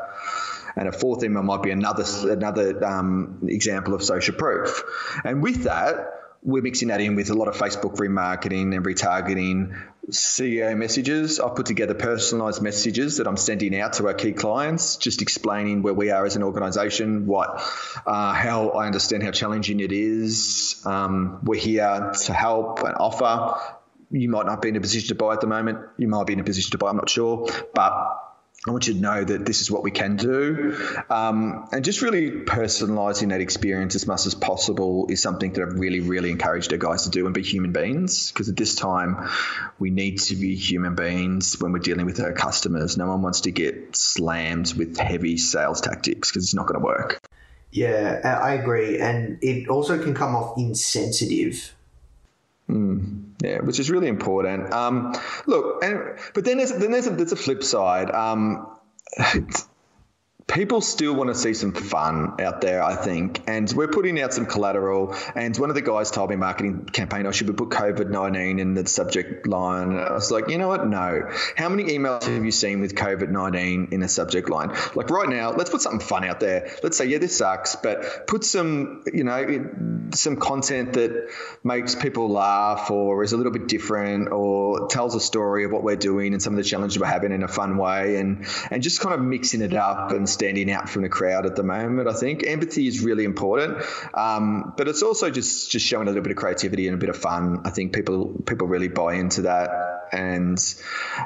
And 0.75 0.87
a 0.87 0.91
fourth 0.91 1.23
email 1.23 1.43
might 1.43 1.61
be 1.61 1.71
another 1.71 2.03
another 2.31 2.83
um, 2.83 3.39
example 3.47 3.93
of 3.93 4.03
social 4.03 4.35
proof. 4.35 4.83
And 5.23 5.41
with 5.41 5.63
that, 5.63 6.22
we're 6.43 6.61
mixing 6.61 6.89
that 6.89 6.99
in 6.99 7.15
with 7.15 7.29
a 7.29 7.33
lot 7.33 7.47
of 7.47 7.55
Facebook 7.55 7.95
remarketing 7.95 8.75
and 8.75 8.85
retargeting, 8.85 9.81
CEO 10.09 10.77
messages. 10.77 11.39
I've 11.39 11.55
put 11.55 11.65
together 11.65 11.93
personalized 11.93 12.61
messages 12.61 13.17
that 13.17 13.27
I'm 13.27 13.37
sending 13.37 13.79
out 13.79 13.93
to 13.93 14.07
our 14.07 14.13
key 14.13 14.33
clients, 14.33 14.97
just 14.97 15.21
explaining 15.21 15.83
where 15.83 15.93
we 15.93 16.11
are 16.11 16.25
as 16.25 16.35
an 16.35 16.43
organization, 16.43 17.27
what, 17.27 17.61
uh, 18.05 18.33
how 18.33 18.69
I 18.71 18.87
understand 18.87 19.23
how 19.23 19.31
challenging 19.31 19.79
it 19.79 19.93
is. 19.93 20.81
Um, 20.85 21.39
we're 21.43 21.59
here 21.59 22.11
to 22.25 22.33
help 22.33 22.79
and 22.83 22.95
offer. 22.95 23.57
You 24.11 24.29
might 24.29 24.45
not 24.45 24.61
be 24.61 24.69
in 24.69 24.75
a 24.75 24.81
position 24.81 25.07
to 25.09 25.15
buy 25.15 25.33
at 25.33 25.41
the 25.41 25.47
moment. 25.47 25.79
You 25.97 26.09
might 26.09 26.27
be 26.27 26.33
in 26.33 26.39
a 26.41 26.43
position 26.43 26.71
to 26.71 26.77
buy. 26.77 26.89
I'm 26.89 26.97
not 26.97 27.09
sure, 27.09 27.47
but 27.73 28.22
I 28.65 28.71
want 28.71 28.87
you 28.87 28.93
to 28.93 28.99
know 29.01 29.23
that 29.23 29.45
this 29.45 29.61
is 29.61 29.69
what 29.69 29.83
we 29.83 29.91
can 29.91 30.15
do. 30.15 30.77
Um, 31.09 31.67
and 31.73 31.83
just 31.83 32.01
really 32.01 32.31
personalizing 32.31 33.29
that 33.29 33.41
experience 33.41 33.93
as 33.95 34.07
much 34.07 34.25
as 34.25 34.35
possible 34.35 35.07
is 35.09 35.21
something 35.21 35.51
that 35.53 35.61
I've 35.61 35.73
really, 35.73 35.99
really 35.99 36.31
encouraged 36.31 36.71
our 36.71 36.77
guys 36.77 37.03
to 37.03 37.09
do 37.09 37.25
and 37.25 37.35
be 37.35 37.41
human 37.43 37.73
beings. 37.73 38.31
Because 38.31 38.47
at 38.47 38.55
this 38.55 38.75
time, 38.75 39.29
we 39.79 39.89
need 39.89 40.19
to 40.21 40.37
be 40.37 40.55
human 40.55 40.95
beings 40.95 41.59
when 41.59 41.73
we're 41.73 41.79
dealing 41.79 42.05
with 42.05 42.21
our 42.21 42.31
customers. 42.31 42.95
No 42.95 43.07
one 43.07 43.21
wants 43.21 43.41
to 43.41 43.51
get 43.51 43.97
slammed 43.97 44.73
with 44.75 44.97
heavy 44.97 45.35
sales 45.35 45.81
tactics 45.81 46.31
because 46.31 46.45
it's 46.45 46.53
not 46.53 46.65
going 46.65 46.79
to 46.79 46.85
work. 46.85 47.19
Yeah, 47.69 48.39
I 48.41 48.53
agree, 48.53 48.99
and 48.99 49.39
it 49.41 49.67
also 49.67 50.01
can 50.01 50.13
come 50.13 50.35
off 50.35 50.57
insensitive. 50.57 51.73
Yeah, 53.43 53.59
which 53.59 53.77
is 53.79 53.91
really 53.91 54.07
important. 54.07 54.73
Um, 54.73 55.13
look, 55.45 55.83
and 55.83 56.17
but 56.33 56.45
then 56.45 56.57
there's 56.57 56.71
then 56.71 56.91
there's 56.91 57.07
a, 57.07 57.09
there's 57.09 57.33
a 57.33 57.35
flip 57.35 57.61
side. 57.61 58.09
Um, 58.09 58.67
people 60.47 60.81
still 60.81 61.13
want 61.13 61.29
to 61.29 61.35
see 61.35 61.53
some 61.53 61.73
fun 61.73 62.41
out 62.41 62.61
there, 62.61 62.83
I 62.83 62.95
think, 62.95 63.43
and 63.47 63.71
we're 63.71 63.87
putting 63.87 64.21
out 64.21 64.33
some 64.33 64.45
collateral. 64.45 65.15
And 65.35 65.55
one 65.57 65.69
of 65.69 65.75
the 65.75 65.81
guys 65.81 66.11
told 66.11 66.29
me 66.29 66.35
marketing 66.35 66.85
campaign, 66.85 67.25
"Oh, 67.25 67.31
should 67.31 67.47
we 67.47 67.53
put 67.53 67.69
COVID 67.69 68.09
nineteen 68.09 68.59
in 68.59 68.73
the 68.73 68.85
subject 68.85 69.47
line?" 69.47 69.91
And 69.91 69.99
I 69.99 70.13
was 70.13 70.31
like, 70.31 70.49
you 70.49 70.57
know 70.57 70.67
what? 70.67 70.87
No. 70.87 71.29
How 71.55 71.69
many 71.69 71.85
emails 71.85 72.23
have 72.23 72.45
you 72.45 72.51
seen 72.51 72.81
with 72.81 72.95
COVID 72.95 73.29
nineteen 73.29 73.89
in 73.91 74.03
a 74.03 74.09
subject 74.09 74.49
line? 74.49 74.75
Like 74.95 75.09
right 75.09 75.29
now, 75.29 75.51
let's 75.51 75.69
put 75.69 75.81
something 75.81 76.05
fun 76.05 76.23
out 76.23 76.39
there. 76.39 76.71
Let's 76.83 76.97
say, 76.97 77.05
yeah, 77.05 77.17
this 77.17 77.37
sucks, 77.37 77.75
but 77.75 78.27
put 78.27 78.43
some, 78.43 79.03
you 79.11 79.23
know, 79.23 80.09
some 80.13 80.37
content 80.37 80.93
that 80.93 81.29
makes 81.63 81.95
people 81.95 82.29
laugh 82.29 82.91
or 82.91 83.23
is 83.23 83.33
a 83.33 83.37
little 83.37 83.51
bit 83.51 83.67
different 83.67 84.31
or 84.31 84.87
tells 84.87 85.15
a 85.15 85.19
story 85.19 85.63
of 85.63 85.71
what 85.71 85.83
we're 85.83 85.95
doing 85.95 86.33
and 86.33 86.41
some 86.41 86.53
of 86.53 86.57
the 86.57 86.63
challenges 86.63 86.99
we're 86.99 87.05
having 87.05 87.31
in 87.31 87.43
a 87.43 87.47
fun 87.47 87.77
way 87.77 88.17
and 88.17 88.45
and 88.69 88.83
just 88.83 88.99
kind 88.99 89.15
of 89.15 89.21
mixing 89.21 89.61
it 89.61 89.73
up 89.73 90.11
and 90.11 90.29
standing 90.33 90.71
out 90.71 90.89
from 90.89 91.03
the 91.03 91.09
crowd 91.09 91.45
at 91.45 91.55
the 91.55 91.63
moment. 91.63 92.07
I 92.07 92.13
think 92.13 92.45
empathy 92.45 92.87
is 92.87 93.01
really 93.01 93.23
important, 93.23 93.83
um, 94.13 94.73
but 94.75 94.87
it's 94.87 95.03
also 95.03 95.29
just 95.29 95.71
just 95.71 95.85
showing 95.85 96.07
a 96.07 96.11
little 96.11 96.23
bit 96.23 96.31
of 96.31 96.37
creativity 96.37 96.87
and 96.87 96.95
a 96.95 96.99
bit 96.99 97.09
of 97.09 97.17
fun. 97.17 97.61
I 97.65 97.69
think 97.69 97.93
people 97.93 98.41
people 98.45 98.67
really 98.67 98.89
buy 98.89 99.15
into 99.15 99.43
that, 99.43 99.69
and 100.11 100.57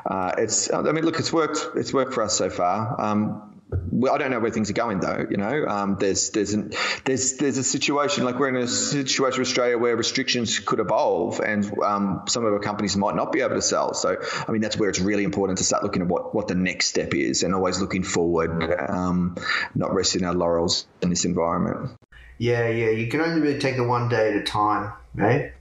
uh, 0.05 0.33
it's 0.37 0.71
I 0.71 0.81
mean, 0.91 1.05
look, 1.05 1.19
it's 1.19 1.33
worked 1.33 1.69
it's 1.75 1.93
worked 1.93 2.13
for 2.13 2.23
us 2.23 2.37
so 2.37 2.49
far. 2.49 2.99
Um, 3.01 3.56
I 3.69 4.17
don't 4.17 4.31
know 4.31 4.39
where 4.39 4.51
things 4.51 4.69
are 4.69 4.73
going 4.73 4.99
though. 5.01 5.25
You 5.29 5.37
know, 5.37 5.65
um, 5.67 5.97
there's 5.99 6.29
there's 6.29 6.53
an, 6.53 6.71
there's 7.03 7.37
there's 7.37 7.57
a 7.57 7.63
situation 7.63 8.23
like 8.23 8.39
we're 8.39 8.49
in 8.49 8.55
a 8.55 8.67
situation 8.67 9.39
in 9.39 9.41
Australia 9.41 9.77
where 9.77 9.95
restrictions 9.95 10.59
could 10.59 10.79
evolve, 10.79 11.41
and 11.41 11.77
um, 11.81 12.23
some 12.27 12.45
of 12.45 12.53
our 12.53 12.59
companies 12.59 12.95
might 12.95 13.15
not 13.15 13.31
be 13.31 13.41
able 13.41 13.55
to 13.55 13.61
sell. 13.61 13.93
So, 13.93 14.15
I 14.47 14.51
mean, 14.51 14.61
that's 14.61 14.77
where 14.77 14.89
it's 14.89 14.99
really 14.99 15.25
important 15.25 15.57
to 15.57 15.65
start 15.65 15.83
looking 15.83 16.01
at 16.01 16.07
what 16.07 16.33
what 16.33 16.47
the 16.47 16.55
next 16.55 16.87
step 16.87 17.13
is, 17.13 17.43
and 17.43 17.53
always 17.53 17.81
looking 17.81 18.03
forward, 18.03 18.73
um, 18.89 19.35
not 19.75 19.93
resting 19.93 20.23
our 20.23 20.33
laurels 20.33 20.87
in 21.01 21.09
this 21.09 21.25
environment. 21.25 21.91
Yeah, 22.37 22.69
yeah. 22.69 22.91
You 22.91 23.07
can 23.07 23.19
only 23.19 23.41
really 23.41 23.59
take 23.59 23.75
it 23.75 23.81
one 23.81 24.07
day 24.07 24.29
at 24.29 24.37
a 24.37 24.43
time, 24.43 24.93
right? 25.15 25.53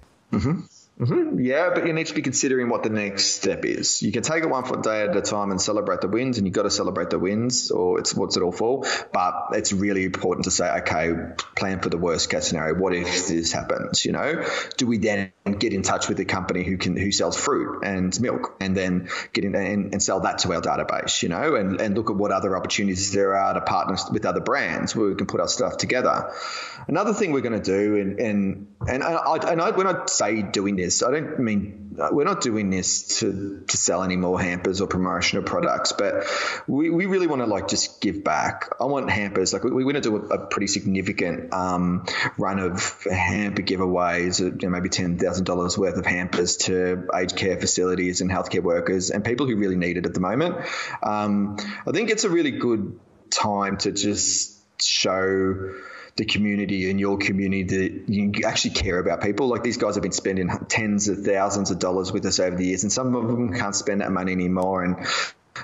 Hmm 0.98 1.38
Yeah, 1.40 1.72
but 1.74 1.86
you 1.86 1.92
need 1.92 2.06
to 2.06 2.14
be 2.14 2.22
considering 2.22 2.70
what 2.70 2.82
the 2.82 2.88
next 2.88 3.24
step 3.34 3.66
is. 3.66 4.02
You 4.02 4.12
can 4.12 4.22
take 4.22 4.42
it 4.42 4.48
one 4.48 4.64
foot 4.64 4.82
day 4.82 5.02
at 5.02 5.14
a 5.14 5.20
time 5.20 5.50
and 5.50 5.60
celebrate 5.60 6.00
the 6.00 6.08
wins, 6.08 6.38
and 6.38 6.46
you've 6.46 6.54
got 6.54 6.62
to 6.62 6.70
celebrate 6.70 7.10
the 7.10 7.18
wins, 7.18 7.70
or 7.70 7.98
it's 7.98 8.14
what's 8.14 8.38
it 8.38 8.42
all 8.42 8.52
for. 8.52 8.84
But 9.12 9.48
it's 9.52 9.74
really 9.74 10.04
important 10.04 10.44
to 10.44 10.50
say, 10.50 10.70
okay, 10.80 11.12
plan 11.54 11.80
for 11.80 11.90
the 11.90 11.98
worst 11.98 12.30
case 12.30 12.48
scenario. 12.48 12.80
What 12.80 12.94
if 12.94 13.28
this 13.28 13.52
happens? 13.52 14.06
You 14.06 14.12
know, 14.12 14.46
do 14.78 14.86
we 14.86 14.96
then 14.96 15.32
get 15.58 15.74
in 15.74 15.82
touch 15.82 16.08
with 16.08 16.16
the 16.16 16.24
company 16.24 16.64
who 16.64 16.78
can 16.78 16.96
who 16.96 17.12
sells 17.12 17.36
fruit 17.36 17.84
and 17.84 18.18
milk, 18.18 18.56
and 18.60 18.74
then 18.74 19.10
get 19.34 19.44
in 19.44 19.54
and, 19.54 19.92
and 19.92 20.02
sell 20.02 20.20
that 20.20 20.38
to 20.38 20.52
our 20.54 20.62
database? 20.62 21.22
You 21.22 21.28
know, 21.28 21.56
and 21.56 21.78
and 21.78 21.94
look 21.94 22.08
at 22.08 22.16
what 22.16 22.32
other 22.32 22.56
opportunities 22.56 23.12
there 23.12 23.36
are 23.36 23.52
to 23.52 23.60
partner 23.60 23.98
with 24.10 24.24
other 24.24 24.40
brands 24.40 24.96
where 24.96 25.08
we 25.08 25.14
can 25.14 25.26
put 25.26 25.40
our 25.42 25.48
stuff 25.48 25.76
together. 25.76 26.32
Another 26.88 27.12
thing 27.12 27.32
we're 27.32 27.40
going 27.42 27.60
to 27.60 27.70
do, 27.78 27.96
and 27.96 28.18
and 28.18 28.66
and 28.88 29.02
I, 29.02 29.36
and 29.52 29.60
I, 29.60 29.70
when 29.70 29.86
I 29.86 30.06
say 30.06 30.40
doing 30.40 30.76
this, 30.76 30.85
I 31.02 31.10
don't 31.10 31.38
mean 31.38 31.96
we're 32.12 32.24
not 32.24 32.40
doing 32.40 32.70
this 32.70 33.20
to 33.20 33.64
to 33.68 33.76
sell 33.76 34.02
any 34.02 34.16
more 34.16 34.40
hampers 34.40 34.80
or 34.80 34.86
promotional 34.86 35.42
products, 35.42 35.92
but 35.92 36.24
we, 36.66 36.90
we 36.90 37.06
really 37.06 37.26
want 37.26 37.42
to 37.42 37.46
like 37.46 37.68
just 37.68 38.00
give 38.00 38.22
back. 38.22 38.74
I 38.80 38.84
want 38.84 39.10
hampers 39.10 39.52
like 39.52 39.64
we, 39.64 39.70
we 39.72 39.84
want 39.84 39.96
to 39.96 40.00
do 40.02 40.16
a, 40.16 40.20
a 40.20 40.46
pretty 40.46 40.66
significant 40.66 41.52
um, 41.52 42.06
run 42.38 42.58
of 42.58 43.04
hamper 43.04 43.62
giveaways, 43.62 44.40
you 44.40 44.68
know, 44.68 44.70
maybe 44.70 44.88
ten 44.88 45.18
thousand 45.18 45.44
dollars 45.44 45.78
worth 45.78 45.96
of 45.96 46.06
hampers 46.06 46.56
to 46.58 47.08
aged 47.14 47.36
care 47.36 47.58
facilities 47.58 48.20
and 48.20 48.30
healthcare 48.30 48.62
workers 48.62 49.10
and 49.10 49.24
people 49.24 49.46
who 49.46 49.56
really 49.56 49.76
need 49.76 49.96
it 49.96 50.06
at 50.06 50.14
the 50.14 50.20
moment. 50.20 50.56
Um, 51.02 51.56
I 51.86 51.92
think 51.92 52.10
it's 52.10 52.24
a 52.24 52.30
really 52.30 52.52
good 52.52 52.98
time 53.30 53.78
to 53.78 53.92
just 53.92 54.56
show 54.80 55.74
the 56.16 56.24
community 56.24 56.90
and 56.90 56.98
your 56.98 57.18
community 57.18 57.62
that 57.62 58.08
you 58.08 58.32
actually 58.44 58.74
care 58.74 58.98
about 58.98 59.20
people. 59.20 59.48
Like 59.48 59.62
these 59.62 59.76
guys 59.76 59.96
have 59.96 60.02
been 60.02 60.12
spending 60.12 60.48
tens 60.68 61.08
of 61.08 61.24
thousands 61.24 61.70
of 61.70 61.78
dollars 61.78 62.12
with 62.12 62.24
us 62.24 62.40
over 62.40 62.56
the 62.56 62.66
years, 62.66 62.82
and 62.82 62.92
some 62.92 63.14
of 63.14 63.26
them 63.26 63.52
can't 63.52 63.74
spend 63.74 64.00
that 64.00 64.10
money 64.10 64.32
anymore, 64.32 64.82
and 64.82 65.06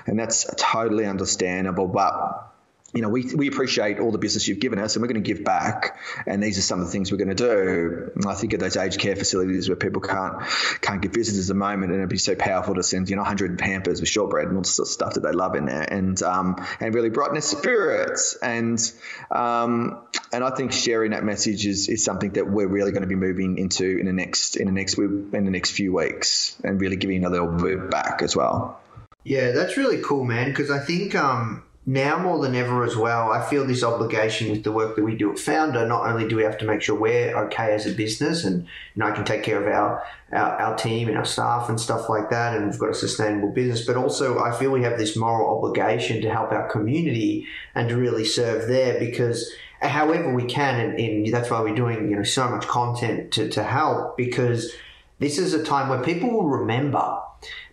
and 0.05 0.17
that's 0.17 0.45
totally 0.57 1.05
understandable. 1.05 1.87
But 1.87 2.53
you 2.93 3.01
know, 3.01 3.09
we, 3.09 3.33
we 3.33 3.47
appreciate 3.47 3.99
all 3.99 4.11
the 4.11 4.19
business 4.19 4.47
you've 4.47 4.59
given 4.59 4.77
us 4.77 4.95
and 4.95 5.01
we're 5.01 5.07
going 5.07 5.23
to 5.23 5.27
give 5.27 5.43
back. 5.43 5.97
And 6.27 6.43
these 6.43 6.59
are 6.59 6.61
some 6.61 6.79
of 6.79 6.85
the 6.85 6.91
things 6.91 7.11
we're 7.11 7.17
going 7.17 7.29
to 7.29 7.35
do. 7.35 8.11
And 8.15 8.25
I 8.27 8.35
think 8.35 8.53
of 8.53 8.59
those 8.59 8.77
aged 8.77 8.99
care 8.99 9.15
facilities 9.15 9.67
where 9.67 9.75
people 9.75 10.01
can't 10.01 10.43
can't 10.81 11.01
get 11.01 11.11
visitors 11.11 11.49
at 11.49 11.53
the 11.53 11.59
moment 11.59 11.91
and 11.91 12.01
it'd 12.01 12.09
be 12.09 12.19
so 12.19 12.35
powerful 12.35 12.75
to 12.75 12.83
send, 12.83 13.09
you 13.09 13.15
know, 13.15 13.23
100 13.23 13.57
Pampers 13.57 13.99
with 13.99 14.09
shortbread 14.09 14.47
and 14.47 14.57
all 14.57 14.61
the 14.61 14.67
sort 14.67 14.87
of 14.87 14.91
stuff 14.91 15.15
that 15.15 15.21
they 15.21 15.31
love 15.31 15.55
in 15.55 15.65
there 15.65 15.81
and 15.81 16.21
um, 16.21 16.63
and 16.79 16.93
really 16.93 17.09
brighten 17.09 17.33
their 17.33 17.41
spirits. 17.41 18.37
And 18.43 18.79
um, 19.31 20.03
and 20.33 20.43
I 20.43 20.49
think 20.49 20.71
sharing 20.71 21.11
that 21.11 21.23
message 21.23 21.65
is, 21.65 21.87
is 21.87 22.03
something 22.03 22.31
that 22.31 22.49
we're 22.49 22.67
really 22.67 22.91
going 22.91 23.03
to 23.03 23.07
be 23.07 23.15
moving 23.15 23.57
into 23.57 23.97
in 23.99 24.07
the 24.07 24.13
next 24.13 24.55
in 24.55 24.65
the 24.65 24.73
next 24.73 24.97
in 24.97 25.45
the 25.45 25.51
next 25.51 25.71
few 25.71 25.93
weeks 25.93 26.55
and 26.63 26.81
really 26.81 26.95
giving 26.95 27.23
a 27.23 27.29
little 27.29 27.51
bit 27.51 27.89
back 27.89 28.21
as 28.21 28.35
well. 28.35 28.79
Yeah, 29.23 29.51
that's 29.51 29.77
really 29.77 30.01
cool, 30.01 30.25
man. 30.25 30.49
Because 30.49 30.69
I 30.69 30.79
think 30.79 31.15
um, 31.15 31.63
now 31.85 32.17
more 32.17 32.39
than 32.39 32.55
ever 32.55 32.83
as 32.83 32.95
well, 32.95 33.31
I 33.31 33.45
feel 33.45 33.65
this 33.65 33.83
obligation 33.83 34.49
with 34.51 34.63
the 34.63 34.71
work 34.71 34.95
that 34.95 35.03
we 35.03 35.15
do 35.15 35.31
at 35.31 35.37
Foundr. 35.37 35.87
Not 35.87 36.05
only 36.05 36.27
do 36.27 36.35
we 36.35 36.43
have 36.43 36.57
to 36.59 36.65
make 36.65 36.81
sure 36.81 36.97
we're 36.97 37.37
okay 37.45 37.73
as 37.73 37.85
a 37.85 37.93
business, 37.93 38.43
and 38.43 38.63
you 38.63 38.67
know 38.95 39.07
I 39.07 39.11
can 39.11 39.25
take 39.25 39.43
care 39.43 39.61
of 39.61 39.67
our, 39.67 40.03
our 40.31 40.61
our 40.61 40.77
team 40.77 41.09
and 41.09 41.17
our 41.17 41.25
staff 41.25 41.69
and 41.69 41.79
stuff 41.79 42.09
like 42.09 42.29
that, 42.29 42.55
and 42.55 42.69
we've 42.69 42.79
got 42.79 42.89
a 42.89 42.95
sustainable 42.95 43.51
business. 43.51 43.85
But 43.85 43.97
also, 43.97 44.39
I 44.39 44.57
feel 44.57 44.71
we 44.71 44.83
have 44.83 44.97
this 44.97 45.15
moral 45.15 45.57
obligation 45.57 46.21
to 46.21 46.29
help 46.29 46.51
our 46.51 46.69
community 46.69 47.47
and 47.75 47.89
to 47.89 47.97
really 47.97 48.25
serve 48.25 48.67
there 48.67 48.99
because. 48.99 49.51
However, 49.83 50.33
we 50.33 50.45
can, 50.45 50.79
and, 50.79 50.99
and 50.99 51.33
that's 51.33 51.49
why 51.49 51.61
we're 51.61 51.75
doing 51.75 52.09
you 52.09 52.15
know 52.15 52.23
so 52.23 52.49
much 52.49 52.67
content 52.67 53.31
to, 53.33 53.49
to 53.49 53.63
help 53.63 54.17
because 54.17 54.71
this 55.19 55.37
is 55.37 55.53
a 55.53 55.63
time 55.63 55.89
where 55.89 56.01
people 56.01 56.31
will 56.31 56.47
remember. 56.47 57.19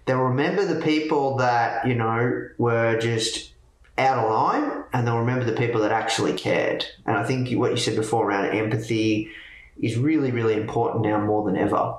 They'll 0.06 0.18
remember 0.18 0.64
the 0.64 0.80
people 0.80 1.36
that 1.36 1.86
you 1.86 1.94
know 1.94 2.48
were 2.58 2.98
just 2.98 3.52
out 3.98 4.18
of 4.18 4.30
line 4.30 4.84
and 4.92 5.06
they'll 5.06 5.18
remember 5.18 5.44
the 5.44 5.52
people 5.52 5.82
that 5.82 5.92
actually 5.92 6.32
cared. 6.32 6.86
And 7.06 7.16
I 7.16 7.24
think 7.24 7.50
what 7.58 7.70
you 7.70 7.76
said 7.76 7.96
before 7.96 8.26
around 8.26 8.46
empathy 8.56 9.30
is 9.80 9.96
really, 9.96 10.30
really 10.30 10.54
important 10.54 11.04
now 11.04 11.20
more 11.20 11.44
than 11.44 11.56
ever. 11.56 11.96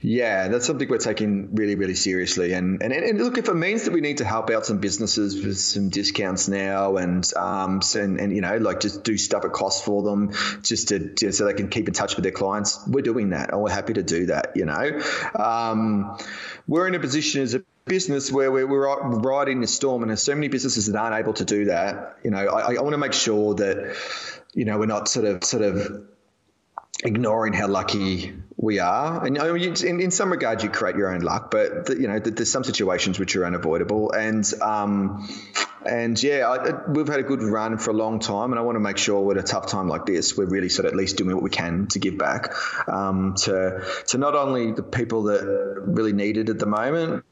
Yeah, 0.00 0.46
that's 0.46 0.64
something 0.64 0.88
we're 0.88 0.98
taking 0.98 1.56
really, 1.56 1.74
really 1.74 1.96
seriously. 1.96 2.52
And, 2.52 2.80
and 2.82 2.92
and 2.92 3.18
look, 3.18 3.36
if 3.36 3.48
it 3.48 3.54
means 3.54 3.84
that 3.84 3.92
we 3.92 4.00
need 4.00 4.18
to 4.18 4.24
help 4.24 4.48
out 4.50 4.64
some 4.64 4.78
businesses 4.78 5.44
with 5.44 5.58
some 5.58 5.88
discounts 5.88 6.46
now, 6.46 6.96
and 6.98 7.28
um, 7.34 7.80
and, 7.96 8.20
and 8.20 8.34
you 8.34 8.40
know, 8.40 8.58
like 8.58 8.78
just 8.78 9.02
do 9.02 9.18
stuff 9.18 9.44
at 9.44 9.52
cost 9.52 9.84
for 9.84 10.02
them, 10.02 10.32
just 10.62 10.88
to 10.88 11.00
just 11.00 11.38
so 11.38 11.46
they 11.46 11.54
can 11.54 11.68
keep 11.68 11.88
in 11.88 11.94
touch 11.94 12.14
with 12.14 12.22
their 12.22 12.32
clients, 12.32 12.78
we're 12.86 13.02
doing 13.02 13.30
that, 13.30 13.50
and 13.50 13.60
we're 13.60 13.70
happy 13.70 13.94
to 13.94 14.04
do 14.04 14.26
that. 14.26 14.52
You 14.54 14.66
know, 14.66 15.00
um, 15.34 16.16
we're 16.68 16.86
in 16.86 16.94
a 16.94 17.00
position 17.00 17.42
as 17.42 17.54
a 17.54 17.64
business 17.86 18.30
where 18.30 18.52
we're, 18.52 18.66
we're 18.68 19.18
riding 19.18 19.60
the 19.60 19.66
storm, 19.66 20.02
and 20.02 20.10
there's 20.10 20.22
so 20.22 20.34
many 20.34 20.46
businesses 20.46 20.86
that 20.86 20.96
aren't 20.96 21.16
able 21.16 21.32
to 21.34 21.44
do 21.44 21.64
that. 21.64 22.18
You 22.22 22.30
know, 22.30 22.46
I, 22.46 22.74
I 22.74 22.80
want 22.82 22.92
to 22.92 22.98
make 22.98 23.14
sure 23.14 23.54
that 23.54 23.96
you 24.54 24.64
know 24.64 24.78
we're 24.78 24.86
not 24.86 25.08
sort 25.08 25.26
of 25.26 25.42
sort 25.42 25.64
of 25.64 26.06
ignoring 27.04 27.52
how 27.52 27.68
lucky 27.68 28.32
we 28.56 28.80
are. 28.80 29.24
And 29.24 29.38
I 29.38 29.52
mean, 29.52 29.74
in, 29.76 30.00
in 30.00 30.10
some 30.10 30.30
regards, 30.30 30.64
you 30.64 30.70
create 30.70 30.96
your 30.96 31.14
own 31.14 31.20
luck, 31.20 31.50
but 31.50 31.86
the, 31.86 32.00
you 32.00 32.08
know, 32.08 32.18
there's 32.18 32.50
some 32.50 32.64
situations 32.64 33.18
which 33.18 33.36
are 33.36 33.46
unavoidable. 33.46 34.10
And 34.12 34.44
um, 34.60 35.28
and 35.86 36.20
yeah, 36.20 36.48
I, 36.48 36.90
we've 36.90 37.06
had 37.06 37.20
a 37.20 37.22
good 37.22 37.42
run 37.42 37.78
for 37.78 37.90
a 37.90 37.94
long 37.94 38.18
time, 38.18 38.52
and 38.52 38.58
I 38.58 38.62
want 38.62 38.76
to 38.76 38.80
make 38.80 38.98
sure 38.98 39.30
at 39.30 39.38
a 39.38 39.42
tough 39.42 39.68
time 39.68 39.88
like 39.88 40.06
this, 40.06 40.36
we're 40.36 40.46
really 40.46 40.68
sort 40.68 40.86
of 40.86 40.92
at 40.92 40.96
least 40.96 41.16
doing 41.16 41.34
what 41.34 41.42
we 41.42 41.50
can 41.50 41.86
to 41.88 41.98
give 41.98 42.18
back 42.18 42.52
um, 42.88 43.34
to 43.44 43.84
to 44.08 44.18
not 44.18 44.34
only 44.34 44.72
the 44.72 44.82
people 44.82 45.24
that 45.24 45.82
really 45.86 46.12
need 46.12 46.36
it 46.36 46.48
at 46.48 46.58
the 46.58 46.66
moment, 46.66 47.24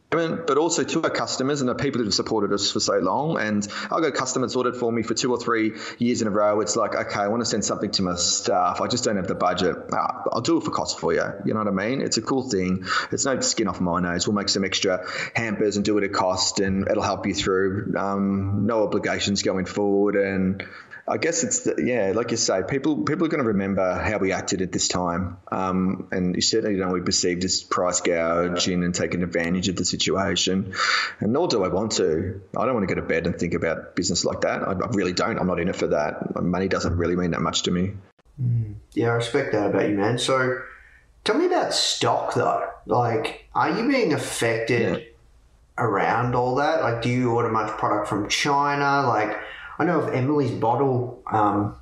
but 0.47 0.59
also 0.59 0.85
to 0.85 1.03
our 1.03 1.11
customers 1.11 1.61
and 1.61 1.69
the 1.69 1.75
people 1.75 1.99
that 1.99 2.05
have 2.05 2.15
supported 2.15 2.53
us 2.53 2.71
for 2.71 2.81
so 2.81 2.99
long. 2.99 3.39
And 3.39 3.67
I'll 3.91 4.01
go 4.01 4.11
customers 4.11 4.57
ordered 4.57 4.77
for 4.77 4.91
me 4.91 5.03
for 5.03 5.15
two 5.15 5.31
or 5.31 5.39
three 5.39 5.73
years 5.99 6.23
in 6.23 6.29
a 6.29 6.31
row. 6.31 6.61
It's 6.61 6.77
like, 6.77 6.95
okay, 6.95 7.21
I 7.21 7.29
want 7.29 7.43
to 7.43 7.47
send 7.47 7.65
something 7.65 7.91
to 7.93 8.03
my 8.03 8.17
staff. 8.17 8.81
I 8.81 8.87
just 8.87 9.05
don't 9.05 9.17
have 9.17 9.29
the 9.29 9.35
budget. 9.35 9.77
Ah, 9.93 10.25
I'll 10.33 10.41
do 10.41 10.59
it 10.59 10.65
for 10.65 10.71
cost 10.71 10.99
for 10.99 11.13
you. 11.13 11.25
You 11.45 11.55
know 11.55 11.61
what 11.61 11.69
I 11.69 11.73
mean? 11.73 12.01
It's 12.01 12.17
a 12.17 12.23
cool 12.23 12.49
thing. 12.49 12.85
It's 13.13 13.25
no 13.25 13.41
skin 13.41 13.69
off 13.69 13.81
my 13.81 14.01
nose. 14.01 14.27
We'll 14.27 14.35
make 14.35 14.49
some 14.49 14.65
extra 14.65 15.07
hampers 15.35 15.77
and 15.77 15.85
do 15.85 15.99
it 15.99 16.05
at 16.05 16.13
cost, 16.13 16.61
and 16.61 16.89
it'll 16.89 17.03
help 17.03 17.27
you 17.27 17.35
through. 17.35 17.95
Um, 17.97 18.67
no 18.67 18.83
obligations 18.85 19.43
going 19.43 19.67
forward, 19.67 20.17
and 20.17 20.65
I 21.09 21.19
guess 21.19 21.45
it's 21.45 21.61
the, 21.61 21.77
yeah, 21.85 22.13
like 22.17 22.33
you 22.33 22.37
say, 22.37 22.63
people 22.69 23.05
people 23.05 23.27
are 23.27 23.29
going 23.29 23.43
to 23.43 23.49
remember 23.49 23.95
how 23.95 24.19
we 24.19 24.33
acted 24.33 24.61
at 24.61 24.73
this 24.73 24.89
time, 24.89 25.37
um, 25.53 26.09
and 26.11 26.35
you 26.35 26.43
certainly 26.43 26.77
don't 26.77 26.89
want 26.91 26.99
to 27.01 27.03
be 27.05 27.07
perceived 27.07 27.45
as 27.45 27.63
price 27.63 28.01
gouging 28.01 28.83
and 28.83 28.93
taking 28.93 29.23
advantage 29.23 29.69
of 29.69 29.77
the 29.77 29.85
situation. 29.85 30.75
And 31.21 31.33
nor 31.33 31.47
do 31.47 31.63
I 31.65 31.69
want 31.69 31.93
to. 31.93 32.41
I 32.57 32.65
don't 32.65 32.75
want 32.75 32.89
to 32.89 32.93
go 32.93 33.01
to 33.01 33.07
bed 33.07 33.27
and 33.27 33.39
think 33.39 33.55
about 33.55 33.95
business 33.95 34.25
like 34.25 34.41
that. 34.41 34.63
I, 34.63 34.73
I 34.73 34.89
really 34.91 35.13
don't. 35.13 35.39
I'm 35.39 35.47
not 35.47 35.61
in 35.61 35.69
it 35.69 35.77
for 35.77 35.87
that. 35.89 36.43
Money 36.43 36.67
doesn't 36.67 36.97
really 36.97 37.15
mean 37.15 37.31
that 37.31 37.41
much 37.41 37.63
to 37.63 37.71
me. 37.71 37.93
Yeah, 38.95 39.11
I 39.11 39.15
respect 39.15 39.53
that 39.53 39.71
about 39.71 39.89
you, 39.89 39.97
man. 39.97 40.19
So, 40.19 40.59
tell 41.23 41.39
me 41.39 41.47
about 41.47 41.73
stock 41.73 42.35
though. 42.35 42.69
Like, 42.85 43.47
are 43.55 43.71
you 43.79 43.89
being 43.89 44.13
affected 44.13 44.81
Yeah. 44.99 45.05
around 45.79 46.35
all 46.35 46.57
that? 46.57 46.81
Like, 46.83 47.03
do 47.03 47.09
you 47.11 47.31
order 47.33 47.49
much 47.49 47.71
product 47.79 48.09
from 48.09 48.29
China? 48.29 49.07
Like, 49.07 49.37
I 49.79 49.85
know 49.85 50.01
of 50.01 50.15
Emily's 50.15 50.51
Bottle, 50.51 51.23
um, 51.31 51.77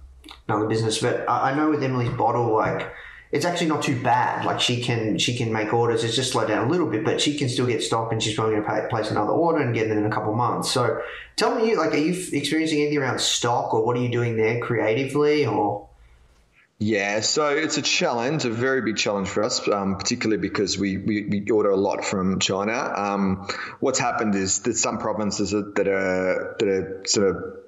another 0.49 0.67
business, 0.67 0.99
but 0.99 1.29
I, 1.29 1.55
know 1.55 1.71
with 1.71 1.83
Emily's 1.83 2.11
Bottle, 2.11 2.55
like, 2.55 2.93
it's 3.31 3.45
actually 3.45 3.69
not 3.69 3.83
too 3.83 4.01
bad. 4.03 4.45
Like, 4.45 4.61
she 4.61 4.81
can 4.83 5.19
she 5.19 5.37
can 5.37 5.53
make 5.53 5.73
orders. 5.73 6.05
It's 6.05 6.15
just 6.15 6.33
slowed 6.33 6.49
down 6.49 6.67
a 6.67 6.71
little 6.71 6.89
bit, 6.89 7.05
but 7.05 7.21
she 7.21 7.37
can 7.37 7.49
still 7.49 7.67
get 7.67 7.83
stock, 7.83 8.13
and 8.13 8.23
she's 8.23 8.35
probably 8.35 8.57
going 8.57 8.65
to 8.65 8.89
place 8.89 9.11
another 9.11 9.33
order 9.33 9.61
and 9.61 9.75
get 9.75 9.89
it 9.89 9.97
in 9.97 10.07
a 10.07 10.11
couple 10.11 10.35
months. 10.35 10.71
So, 10.71 11.01
tell 11.37 11.55
me, 11.55 11.77
like, 11.77 11.93
are 11.93 11.99
you 11.99 12.13
experiencing 12.33 12.81
anything 12.81 12.99
around 12.99 13.21
stock, 13.21 13.75
or 13.75 13.85
what 13.85 13.97
are 13.97 14.01
you 14.01 14.11
doing 14.11 14.37
there 14.37 14.61
creatively, 14.61 15.47
or? 15.47 15.89
Yeah, 16.79 17.21
so 17.21 17.49
it's 17.49 17.79
a 17.79 17.83
challenge, 17.83 18.45
a 18.45 18.51
very 18.51 18.83
big 18.83 18.97
challenge 18.97 19.29
for 19.29 19.45
us, 19.45 19.67
um, 19.69 19.97
particularly 19.97 20.41
because 20.41 20.77
we, 20.77 20.99
we, 20.99 21.25
we 21.25 21.51
order 21.51 21.71
a 21.71 21.77
lot 21.77 22.05
from 22.05 22.41
China. 22.41 22.73
Um, 22.73 23.49
what's 23.79 24.01
happened 24.01 24.35
is 24.35 24.61
that 24.63 24.75
some 24.75 24.99
provinces 24.99 25.53
that 25.53 25.89
are 25.89 26.57
that 26.59 26.69
are 26.69 27.03
sort 27.07 27.29
of 27.29 27.64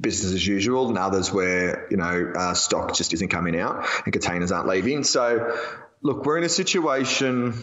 business 0.00 0.32
as 0.32 0.46
usual, 0.46 0.88
and 0.88 0.98
others 0.98 1.32
where 1.32 1.86
you 1.90 1.96
know 1.96 2.32
uh, 2.36 2.54
stock 2.54 2.94
just 2.94 3.12
isn't 3.14 3.28
coming 3.28 3.58
out 3.58 3.86
and 4.04 4.12
containers 4.12 4.52
aren't 4.52 4.68
leaving. 4.68 5.04
So, 5.04 5.56
look, 6.02 6.24
we're 6.24 6.38
in 6.38 6.44
a 6.44 6.48
situation. 6.48 7.54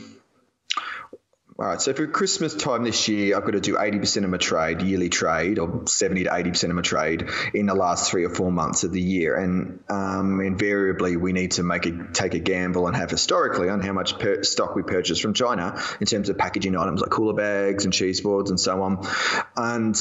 All 1.59 1.65
right, 1.65 1.81
so 1.81 1.91
for 1.91 2.05
Christmas 2.05 2.53
time 2.53 2.83
this 2.83 3.07
year, 3.07 3.35
I've 3.35 3.43
got 3.43 3.53
to 3.53 3.59
do 3.59 3.77
80% 3.77 4.23
of 4.23 4.29
my 4.29 4.37
trade, 4.37 4.83
yearly 4.83 5.09
trade, 5.09 5.57
or 5.57 5.87
70 5.87 6.25
to 6.25 6.29
80% 6.29 6.65
of 6.65 6.75
my 6.75 6.83
trade 6.83 7.31
in 7.51 7.65
the 7.65 7.73
last 7.73 8.11
three 8.11 8.25
or 8.25 8.29
four 8.29 8.51
months 8.51 8.83
of 8.83 8.91
the 8.91 9.01
year. 9.01 9.35
And 9.35 9.79
um, 9.89 10.39
invariably, 10.39 11.17
we 11.17 11.33
need 11.33 11.53
to 11.53 11.63
make 11.63 11.87
a, 11.87 12.09
take 12.13 12.35
a 12.35 12.39
gamble 12.39 12.85
and 12.85 12.95
have 12.95 13.09
historically 13.09 13.69
on 13.69 13.81
how 13.81 13.91
much 13.91 14.19
per- 14.19 14.43
stock 14.43 14.75
we 14.75 14.83
purchase 14.83 15.19
from 15.19 15.33
China 15.33 15.81
in 15.99 16.05
terms 16.05 16.29
of 16.29 16.37
packaging 16.37 16.77
items 16.77 17.01
like 17.01 17.09
cooler 17.09 17.33
bags 17.33 17.85
and 17.85 17.93
cheese 17.93 18.21
boards 18.21 18.51
and 18.51 18.59
so 18.59 18.83
on. 18.83 19.07
And 19.55 19.99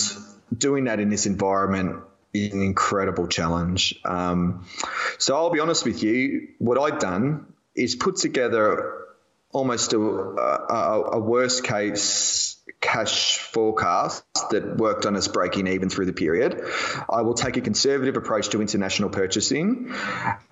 doing 0.56 0.84
that 0.84 1.00
in 1.00 1.08
this 1.08 1.26
environment 1.26 2.02
is 2.32 2.52
an 2.52 2.62
incredible 2.62 3.26
challenge. 3.28 3.98
Um, 4.04 4.66
so 5.18 5.34
I'll 5.36 5.50
be 5.50 5.60
honest 5.60 5.84
with 5.84 6.02
you, 6.02 6.48
what 6.58 6.78
I've 6.78 6.98
done 6.98 7.52
is 7.74 7.94
put 7.94 8.16
together 8.16 8.92
almost 9.52 9.92
a, 9.92 9.98
a, 9.98 11.02
a 11.12 11.18
worst 11.18 11.64
case 11.64 12.56
cash 12.80 13.38
forecast 13.38 14.24
that 14.50 14.76
worked 14.76 15.06
on 15.06 15.16
us 15.16 15.28
breaking 15.28 15.66
even 15.66 15.88
through 15.88 16.06
the 16.06 16.12
period. 16.12 16.62
I 17.08 17.22
will 17.22 17.34
take 17.34 17.56
a 17.56 17.60
conservative 17.60 18.16
approach 18.16 18.50
to 18.50 18.60
international 18.60 19.10
purchasing 19.10 19.94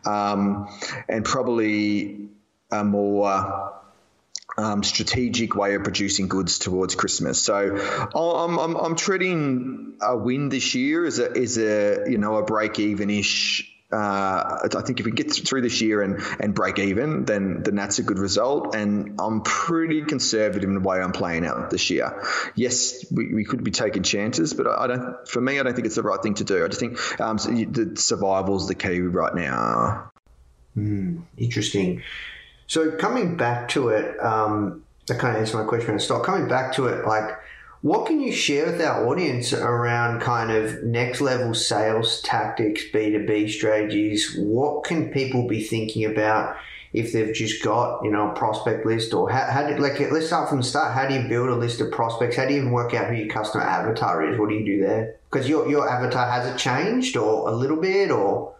um, 0.04 0.68
and 1.08 1.24
probably 1.24 2.28
a 2.70 2.84
more 2.84 3.74
um, 4.56 4.82
strategic 4.82 5.54
way 5.54 5.74
of 5.74 5.82
producing 5.82 6.28
goods 6.28 6.58
towards 6.58 6.94
Christmas. 6.94 7.42
So 7.42 7.76
I'm, 8.14 8.58
I'm, 8.58 8.76
I'm 8.76 8.96
a 10.00 10.16
win 10.16 10.48
this 10.48 10.74
year 10.74 11.04
as 11.06 11.18
a, 11.18 11.30
as 11.36 11.58
a 11.58 12.04
you 12.08 12.18
know 12.18 12.36
a 12.36 12.44
break 12.44 12.78
even 12.78 13.10
ish. 13.10 13.70
Uh, 13.92 14.66
I 14.74 14.82
think 14.82 14.98
if 14.98 15.06
we 15.06 15.12
get 15.12 15.32
through 15.32 15.60
this 15.60 15.80
year 15.80 16.02
and, 16.02 16.20
and 16.40 16.52
break 16.52 16.80
even, 16.80 17.26
then 17.26 17.62
then 17.62 17.76
that's 17.76 18.00
a 18.00 18.02
good 18.02 18.18
result. 18.18 18.74
And 18.74 19.20
I'm 19.20 19.42
pretty 19.42 20.02
conservative 20.02 20.68
in 20.68 20.74
the 20.74 20.80
way 20.80 21.00
I'm 21.00 21.12
playing 21.12 21.46
out 21.46 21.70
this 21.70 21.90
year. 21.90 22.24
Yes, 22.56 23.04
we, 23.12 23.32
we 23.32 23.44
could 23.44 23.62
be 23.62 23.70
taking 23.70 24.02
chances, 24.02 24.52
but 24.52 24.66
I, 24.66 24.84
I 24.84 24.86
don't. 24.88 25.28
For 25.28 25.40
me, 25.40 25.60
I 25.60 25.62
don't 25.62 25.74
think 25.74 25.86
it's 25.86 25.94
the 25.94 26.02
right 26.02 26.20
thing 26.20 26.34
to 26.34 26.44
do. 26.44 26.64
I 26.64 26.68
just 26.68 26.80
think 26.80 27.20
um, 27.20 27.36
the 27.36 27.92
survival 27.96 28.56
is 28.56 28.66
the 28.66 28.74
key 28.74 29.00
right 29.00 29.34
now. 29.34 30.10
Interesting. 31.36 32.02
So 32.66 32.92
coming 32.92 33.36
back 33.36 33.68
to 33.70 33.88
it, 33.88 34.18
um, 34.20 34.82
that 35.06 35.18
kind 35.18 35.36
of 35.36 35.40
answered 35.40 35.58
my 35.58 35.64
question 35.64 35.90
around 35.90 36.00
stock. 36.00 36.24
Coming 36.24 36.48
back 36.48 36.72
to 36.74 36.86
it, 36.86 37.06
like, 37.06 37.30
what 37.82 38.06
can 38.06 38.20
you 38.20 38.32
share 38.32 38.66
with 38.66 38.80
our 38.80 39.06
audience 39.06 39.52
around 39.52 40.20
kind 40.20 40.50
of 40.50 40.82
next 40.82 41.20
level 41.20 41.52
sales 41.52 42.22
tactics, 42.22 42.82
B 42.92 43.10
two 43.10 43.26
B 43.26 43.48
strategies? 43.48 44.34
What 44.38 44.84
can 44.84 45.10
people 45.10 45.46
be 45.46 45.62
thinking 45.62 46.06
about 46.06 46.56
if 46.94 47.12
they've 47.12 47.34
just 47.34 47.62
got 47.62 48.02
you 48.04 48.10
know 48.10 48.30
a 48.30 48.34
prospect 48.34 48.86
list, 48.86 49.12
or 49.12 49.28
how, 49.28 49.50
how 49.50 49.66
do, 49.66 49.76
like 49.76 49.98
let's 50.12 50.28
start 50.28 50.48
from 50.48 50.58
the 50.58 50.64
start. 50.64 50.94
How 50.94 51.06
do 51.06 51.14
you 51.14 51.28
build 51.28 51.48
a 51.50 51.54
list 51.56 51.80
of 51.80 51.90
prospects? 51.90 52.36
How 52.36 52.46
do 52.46 52.54
you 52.54 52.60
even 52.60 52.70
work 52.70 52.94
out 52.94 53.08
who 53.08 53.16
your 53.16 53.28
customer 53.28 53.64
avatar 53.64 54.24
is? 54.30 54.38
What 54.38 54.48
do 54.48 54.54
you 54.54 54.64
do 54.64 54.80
there? 54.80 55.16
Because 55.30 55.48
your 55.48 55.68
your 55.68 55.90
avatar 55.90 56.30
has 56.30 56.46
it 56.46 56.56
changed 56.56 57.16
or 57.16 57.50
a 57.50 57.52
little 57.52 57.76
bit 57.76 58.10
or 58.10 58.54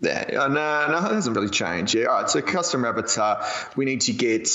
Yeah, 0.00 0.24
uh, 0.38 0.48
no, 0.48 0.86
no, 0.88 1.06
it 1.10 1.14
hasn't 1.14 1.36
really 1.36 1.50
changed. 1.50 1.94
Yeah, 1.94 2.06
all 2.06 2.20
right. 2.20 2.30
So 2.30 2.42
customer 2.42 2.88
avatar, 2.88 3.46
we 3.76 3.84
need 3.84 4.02
to 4.02 4.12
get 4.12 4.48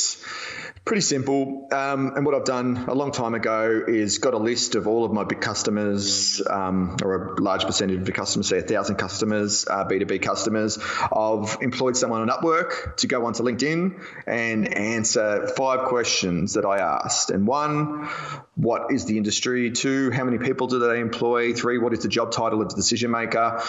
pretty 0.85 1.01
simple. 1.01 1.67
Um, 1.71 2.13
and 2.15 2.25
what 2.25 2.35
I've 2.35 2.45
done 2.45 2.85
a 2.87 2.93
long 2.93 3.11
time 3.11 3.33
ago 3.33 3.83
is 3.87 4.17
got 4.17 4.33
a 4.33 4.37
list 4.37 4.75
of 4.75 4.87
all 4.87 5.05
of 5.05 5.13
my 5.13 5.23
big 5.23 5.39
customers, 5.39 6.41
um, 6.47 6.97
or 7.03 7.35
a 7.35 7.41
large 7.41 7.65
percentage 7.65 7.99
of 7.99 8.05
the 8.05 8.11
customers, 8.11 8.47
say 8.47 8.59
a 8.59 8.63
thousand 8.63 8.95
customers, 8.95 9.65
uh, 9.69 9.85
B2B 9.85 10.21
customers. 10.21 10.77
I've 11.15 11.57
employed 11.61 11.95
someone 11.95 12.21
on 12.21 12.29
Upwork 12.29 12.97
to 12.97 13.07
go 13.07 13.25
onto 13.25 13.43
LinkedIn 13.43 14.03
and 14.27 14.73
answer 14.73 15.47
five 15.55 15.85
questions 15.87 16.53
that 16.53 16.65
I 16.65 16.79
asked. 16.79 17.29
And 17.29 17.47
one, 17.47 18.09
what 18.55 18.91
is 18.91 19.05
the 19.05 19.17
industry? 19.17 19.71
Two, 19.71 20.11
how 20.11 20.23
many 20.23 20.37
people 20.37 20.67
do 20.67 20.79
they 20.79 20.99
employ? 20.99 21.53
Three, 21.53 21.77
what 21.77 21.93
is 21.93 21.99
the 21.99 22.09
job 22.09 22.31
title 22.31 22.61
of 22.61 22.69
the 22.69 22.75
decision 22.75 23.11
maker? 23.11 23.61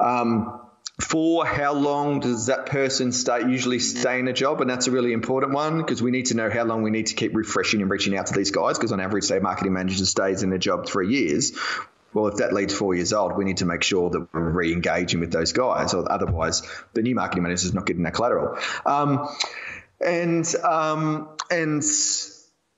Um, 0.00 0.60
Four, 1.00 1.46
how 1.46 1.74
long 1.74 2.18
does 2.20 2.46
that 2.46 2.66
person 2.66 3.12
usually 3.48 3.78
stay 3.78 4.18
in 4.18 4.26
a 4.26 4.32
job? 4.32 4.60
And 4.60 4.68
that's 4.68 4.88
a 4.88 4.90
really 4.90 5.12
important 5.12 5.52
one 5.52 5.78
because 5.78 6.02
we 6.02 6.10
need 6.10 6.26
to 6.26 6.34
know 6.34 6.50
how 6.50 6.64
long 6.64 6.82
we 6.82 6.90
need 6.90 7.06
to 7.06 7.14
keep 7.14 7.36
refreshing 7.36 7.82
and 7.82 7.90
reaching 7.90 8.16
out 8.16 8.26
to 8.26 8.34
these 8.34 8.50
guys 8.50 8.78
because 8.78 8.90
on 8.90 9.00
average, 9.00 9.24
say 9.24 9.38
marketing 9.38 9.74
manager 9.74 10.04
stays 10.04 10.42
in 10.42 10.52
a 10.52 10.58
job 10.58 10.86
three 10.86 11.08
years. 11.08 11.52
Well, 12.12 12.26
if 12.26 12.36
that 12.38 12.52
leads 12.52 12.74
four 12.74 12.94
years 12.94 13.12
old, 13.12 13.36
we 13.36 13.44
need 13.44 13.58
to 13.58 13.64
make 13.66 13.82
sure 13.82 14.10
that 14.10 14.28
we're 14.32 14.50
re-engaging 14.50 15.20
with 15.20 15.30
those 15.30 15.52
guys, 15.52 15.94
or 15.94 16.10
otherwise, 16.10 16.62
the 16.94 17.02
new 17.02 17.14
marketing 17.14 17.42
manager 17.42 17.66
is 17.66 17.74
not 17.74 17.86
getting 17.86 18.02
that 18.04 18.14
collateral. 18.14 18.58
Um, 18.86 19.28
and 20.00 20.46
um, 20.64 21.28
and 21.50 21.82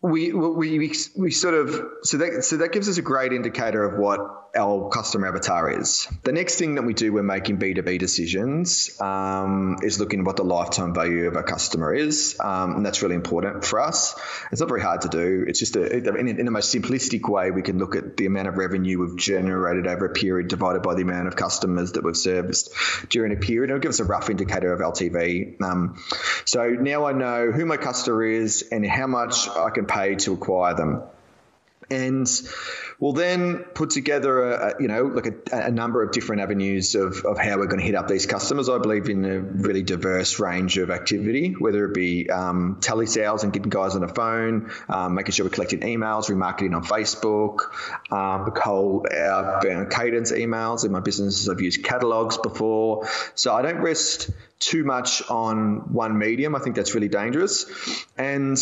we, 0.03 0.33
we 0.33 0.79
we 0.79 0.95
we 1.17 1.31
sort 1.31 1.55
of 1.55 1.81
so 2.03 2.19
that 2.19 2.45
so 2.45 2.59
that 2.59 2.73
gives 2.73 2.89
us 2.89 2.99
a 2.99 3.03
great 3.03 3.33
indicator 3.33 3.85
of 3.85 3.99
what 3.99 4.50
our 4.57 4.89
customer 4.89 5.29
avatar 5.29 5.81
is. 5.81 6.09
The 6.23 6.33
next 6.33 6.57
thing 6.57 6.75
that 6.75 6.83
we 6.83 6.95
do 6.95 7.13
when 7.13 7.27
making 7.27 7.57
B 7.57 7.75
two 7.75 7.83
B 7.83 7.99
decisions 7.99 9.01
um, 9.01 9.79
is 9.83 10.01
looking 10.01 10.21
at 10.21 10.27
what 10.27 10.37
the 10.37 10.45
lifetime 10.45 10.95
value 10.95 11.29
of 11.29 11.37
a 11.37 11.43
customer 11.43 11.95
is, 11.95 12.37
um, 12.41 12.77
and 12.77 12.87
that's 12.87 13.03
really 13.03 13.15
important 13.15 13.65
for 13.65 13.81
us. 13.81 14.15
It's 14.51 14.61
not 14.61 14.69
very 14.69 14.83
hard 14.83 15.03
to 15.03 15.09
do. 15.09 15.45
It's 15.47 15.59
just 15.59 15.77
a 15.77 15.97
in, 15.97 16.29
in 16.29 16.45
the 16.45 16.51
most 16.51 16.75
simplistic 16.75 17.29
way 17.29 17.51
we 17.51 17.63
can 17.63 17.79
look 17.79 17.95
at 17.97 18.17
the 18.17 18.27
amount 18.27 18.49
of 18.49 18.57
revenue 18.57 19.01
we've 19.01 19.17
generated 19.17 19.87
over 19.87 20.07
a 20.07 20.13
period 20.13 20.49
divided 20.49 20.83
by 20.83 20.95
the 20.95 21.03
amount 21.03 21.29
of 21.29 21.37
customers 21.37 21.93
that 21.93 22.05
we've 22.05 22.17
serviced 22.17 22.71
during 23.09 23.33
a 23.33 23.37
period. 23.37 23.71
It'll 23.71 23.81
give 23.81 23.91
us 23.91 24.01
a 24.01 24.05
rough 24.05 24.31
indicator 24.31 24.73
of 24.73 24.81
LTV. 24.81 25.61
Um, 25.63 26.03
so 26.45 26.71
now 26.71 27.07
I 27.07 27.13
know 27.13 27.53
who 27.53 27.67
my 27.67 27.77
customer 27.77 28.25
is 28.25 28.69
and 28.71 28.87
how 28.87 29.07
much 29.07 29.49
I 29.49 29.71
can 29.71 29.87
pay 29.87 30.17
to 30.17 30.33
acquire 30.33 30.75
them. 30.75 31.03
And 31.91 32.31
we'll 33.01 33.15
then 33.15 33.59
put 33.59 33.91
together, 33.91 34.53
a, 34.53 34.75
you 34.81 34.87
know, 34.87 35.05
like 35.05 35.27
a, 35.27 35.57
a, 35.67 35.71
number 35.71 36.03
of 36.03 36.13
different 36.13 36.43
avenues 36.43 36.95
of, 36.95 37.25
of 37.25 37.39
how 37.39 37.59
we're 37.59 37.67
going 37.67 37.81
to 37.81 37.87
hit 37.87 37.97
up 37.97 38.07
these 38.07 38.27
customers. 38.27 38.69
I 38.69 38.79
believe 38.79 39.09
in 39.09 39.25
a 39.25 39.41
really 39.41 39.83
diverse 39.83 40.39
range 40.39 40.79
of 40.79 40.91
activity, 40.91 41.55
whether 41.59 41.85
it 41.87 41.95
be 41.95 42.31
um, 42.31 42.77
telesales 42.81 43.43
and 43.43 43.53
getting 43.53 43.71
guys 43.71 43.97
on 43.97 44.03
the 44.03 44.09
phone, 44.09 44.71
um, 44.89 45.15
making 45.15 45.33
sure 45.33 45.47
we're 45.47 45.51
collecting 45.51 45.81
emails, 45.81 46.31
remarketing 46.31 46.77
on 46.77 46.85
Facebook, 46.85 47.73
um, 48.13 48.53
cold 48.53 49.09
outbound 49.13 49.91
cadence 49.91 50.31
emails. 50.31 50.85
In 50.85 50.93
my 50.93 51.01
businesses, 51.01 51.49
I've 51.49 51.61
used 51.61 51.83
catalogs 51.83 52.39
before. 52.39 53.09
So 53.35 53.53
I 53.53 53.63
don't 53.63 53.81
rest 53.81 54.31
too 54.61 54.85
much 54.85 55.29
on 55.29 55.93
one 55.93 56.19
medium. 56.19 56.55
I 56.55 56.61
think 56.61 56.77
that's 56.77 56.95
really 56.95 57.09
dangerous. 57.09 57.67
And 58.17 58.59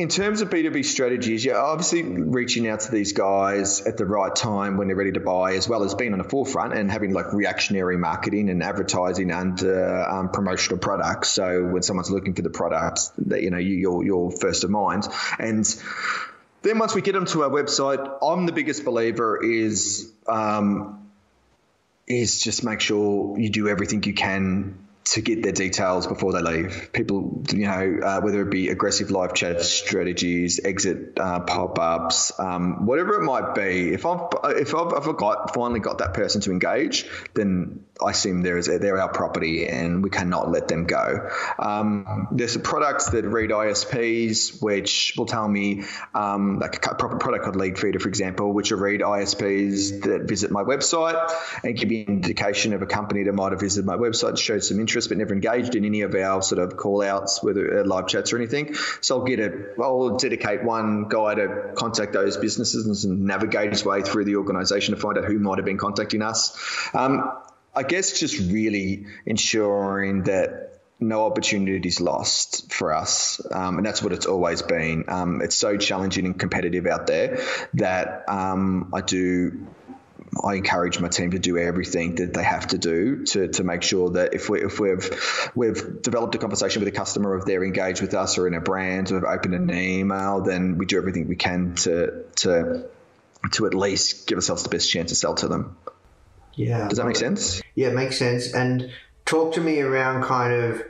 in 0.00 0.08
terms 0.08 0.40
of 0.40 0.48
B2B 0.48 0.82
strategies, 0.84 1.44
yeah, 1.44 1.56
obviously 1.56 2.02
reaching 2.02 2.66
out 2.66 2.80
to 2.80 2.90
these 2.90 3.12
guys 3.12 3.82
at 3.82 3.98
the 3.98 4.06
right 4.06 4.34
time 4.34 4.78
when 4.78 4.86
they're 4.86 4.96
ready 4.96 5.12
to 5.12 5.20
buy, 5.20 5.54
as 5.54 5.68
well 5.68 5.84
as 5.84 5.94
being 5.94 6.12
on 6.12 6.18
the 6.18 6.24
forefront 6.24 6.72
and 6.72 6.90
having 6.90 7.12
like 7.12 7.34
reactionary 7.34 7.98
marketing 7.98 8.48
and 8.48 8.62
advertising 8.62 9.30
under 9.30 10.02
um, 10.08 10.30
promotional 10.30 10.78
products. 10.78 11.28
So 11.28 11.64
when 11.66 11.82
someone's 11.82 12.10
looking 12.10 12.32
for 12.32 12.40
the 12.40 12.48
products, 12.48 13.12
that 13.26 13.42
you 13.42 13.50
know 13.50 13.58
you, 13.58 13.74
you're 13.74 14.04
you're 14.04 14.30
first 14.30 14.64
of 14.64 14.70
mind. 14.70 15.06
And 15.38 15.66
then 16.62 16.78
once 16.78 16.94
we 16.94 17.02
get 17.02 17.12
them 17.12 17.26
to 17.26 17.42
our 17.42 17.50
website, 17.50 18.18
I'm 18.22 18.46
the 18.46 18.52
biggest 18.52 18.84
believer 18.84 19.42
is. 19.44 20.10
Um, 20.26 20.96
is 22.06 22.40
just 22.42 22.64
make 22.64 22.80
sure 22.80 23.38
you 23.38 23.50
do 23.50 23.68
everything 23.68 24.02
you 24.02 24.14
can 24.14 24.76
to 25.02 25.22
get 25.22 25.42
their 25.42 25.52
details 25.52 26.06
before 26.06 26.32
they 26.32 26.40
leave. 26.40 26.90
People, 26.92 27.42
you 27.50 27.66
know, 27.66 28.00
uh, 28.04 28.20
whether 28.20 28.42
it 28.42 28.50
be 28.50 28.68
aggressive 28.68 29.10
live 29.10 29.34
chat 29.34 29.62
strategies, 29.62 30.60
exit 30.62 31.18
uh, 31.18 31.40
pop 31.40 31.78
ups, 31.78 32.38
um, 32.38 32.86
whatever 32.86 33.20
it 33.20 33.24
might 33.24 33.54
be. 33.54 33.92
If 33.92 34.04
I've 34.04 34.28
if 34.44 34.74
I've, 34.74 34.92
if 34.92 35.08
I've 35.08 35.16
got 35.16 35.54
finally 35.54 35.80
got 35.80 35.98
that 35.98 36.12
person 36.12 36.42
to 36.42 36.52
engage, 36.52 37.06
then 37.34 37.84
I 38.04 38.10
assume 38.10 38.42
there 38.42 38.58
is 38.58 38.66
they're 38.66 39.00
our 39.00 39.10
property 39.10 39.66
and 39.66 40.04
we 40.04 40.10
cannot 40.10 40.50
let 40.50 40.68
them 40.68 40.84
go. 40.84 41.30
Um, 41.58 42.28
there's 42.32 42.56
products 42.58 43.10
that 43.10 43.24
read 43.24 43.50
ISPs, 43.50 44.62
which 44.62 45.14
will 45.16 45.26
tell 45.26 45.48
me 45.48 45.84
um, 46.14 46.58
like 46.58 46.76
a 46.86 46.94
proper 46.94 47.16
product 47.16 47.44
called 47.44 47.56
Leadfeeder, 47.56 48.00
for 48.00 48.08
example, 48.08 48.52
which 48.52 48.70
will 48.70 48.78
read 48.78 49.00
ISPs 49.00 50.02
that 50.02 50.22
visit 50.28 50.50
my 50.50 50.62
website 50.62 51.32
and 51.64 51.76
give 51.76 51.88
me 51.88 52.02
an 52.02 52.12
indication 52.14 52.74
of 52.74 52.82
a 52.82 52.86
company 52.86 53.24
that 53.24 53.32
might 53.32 53.52
have 53.52 53.60
visited 53.60 53.86
my 53.86 53.96
website, 53.96 54.38
showed 54.38 54.62
some 54.62 54.78
interest 54.78 54.89
but 55.08 55.18
never 55.18 55.34
engaged 55.34 55.74
in 55.74 55.84
any 55.84 56.02
of 56.02 56.14
our 56.14 56.42
sort 56.42 56.60
of 56.60 56.76
call 56.76 57.02
outs, 57.02 57.42
whether 57.42 57.80
uh, 57.80 57.84
live 57.84 58.06
chats 58.06 58.32
or 58.32 58.36
anything. 58.36 58.74
So 59.00 59.18
I'll 59.18 59.24
get 59.24 59.40
a, 59.40 59.74
I'll 59.80 60.16
dedicate 60.16 60.64
one 60.64 61.08
guy 61.08 61.34
to 61.34 61.72
contact 61.76 62.12
those 62.12 62.36
businesses 62.36 63.04
and 63.04 63.24
navigate 63.26 63.70
his 63.70 63.84
way 63.84 64.02
through 64.02 64.24
the 64.24 64.36
organization 64.36 64.94
to 64.94 65.00
find 65.00 65.18
out 65.18 65.24
who 65.24 65.38
might 65.38 65.58
have 65.58 65.64
been 65.64 65.78
contacting 65.78 66.22
us. 66.22 66.56
Um, 66.94 67.32
I 67.74 67.84
guess 67.84 68.18
just 68.18 68.38
really 68.38 69.06
ensuring 69.26 70.24
that 70.24 70.70
no 71.00 71.24
opportunity 71.24 71.88
is 71.88 72.00
lost 72.00 72.70
for 72.72 72.92
us. 72.92 73.40
Um, 73.50 73.78
and 73.78 73.86
that's 73.86 74.02
what 74.02 74.12
it's 74.12 74.26
always 74.26 74.62
been. 74.62 75.04
Um, 75.08 75.40
it's 75.40 75.56
so 75.56 75.76
challenging 75.78 76.26
and 76.26 76.38
competitive 76.38 76.86
out 76.86 77.06
there 77.06 77.40
that 77.74 78.28
um, 78.28 78.90
I 78.92 79.00
do. 79.00 79.66
I 80.44 80.54
encourage 80.54 81.00
my 81.00 81.08
team 81.08 81.32
to 81.32 81.38
do 81.38 81.58
everything 81.58 82.14
that 82.16 82.32
they 82.32 82.42
have 82.42 82.68
to 82.68 82.78
do 82.78 83.24
to, 83.26 83.48
to 83.48 83.64
make 83.64 83.82
sure 83.82 84.10
that 84.10 84.32
if 84.32 84.48
we 84.48 84.62
if 84.62 84.78
we've 84.78 85.50
we've 85.54 86.02
developed 86.02 86.34
a 86.36 86.38
conversation 86.38 86.80
with 86.80 86.88
a 86.88 86.96
customer, 86.96 87.36
if 87.36 87.44
they're 87.44 87.64
engaged 87.64 88.00
with 88.00 88.14
us 88.14 88.38
or 88.38 88.46
in 88.46 88.54
a 88.54 88.60
brand, 88.60 89.10
or 89.10 89.14
have 89.16 89.24
opened 89.24 89.54
an 89.54 89.70
email, 89.70 90.40
then 90.40 90.78
we 90.78 90.86
do 90.86 90.98
everything 90.98 91.26
we 91.26 91.36
can 91.36 91.74
to 91.76 92.24
to 92.36 92.84
to 93.52 93.66
at 93.66 93.74
least 93.74 94.26
give 94.28 94.36
ourselves 94.36 94.62
the 94.62 94.68
best 94.68 94.90
chance 94.90 95.10
to 95.10 95.16
sell 95.16 95.34
to 95.34 95.48
them. 95.48 95.76
Yeah. 96.54 96.88
Does 96.88 96.98
that 96.98 97.06
make 97.06 97.16
sense? 97.16 97.60
Yeah, 97.74 97.88
it 97.88 97.94
makes 97.94 98.18
sense. 98.18 98.52
And 98.52 98.90
talk 99.24 99.54
to 99.54 99.60
me 99.60 99.80
around 99.80 100.22
kind 100.24 100.52
of 100.52 100.82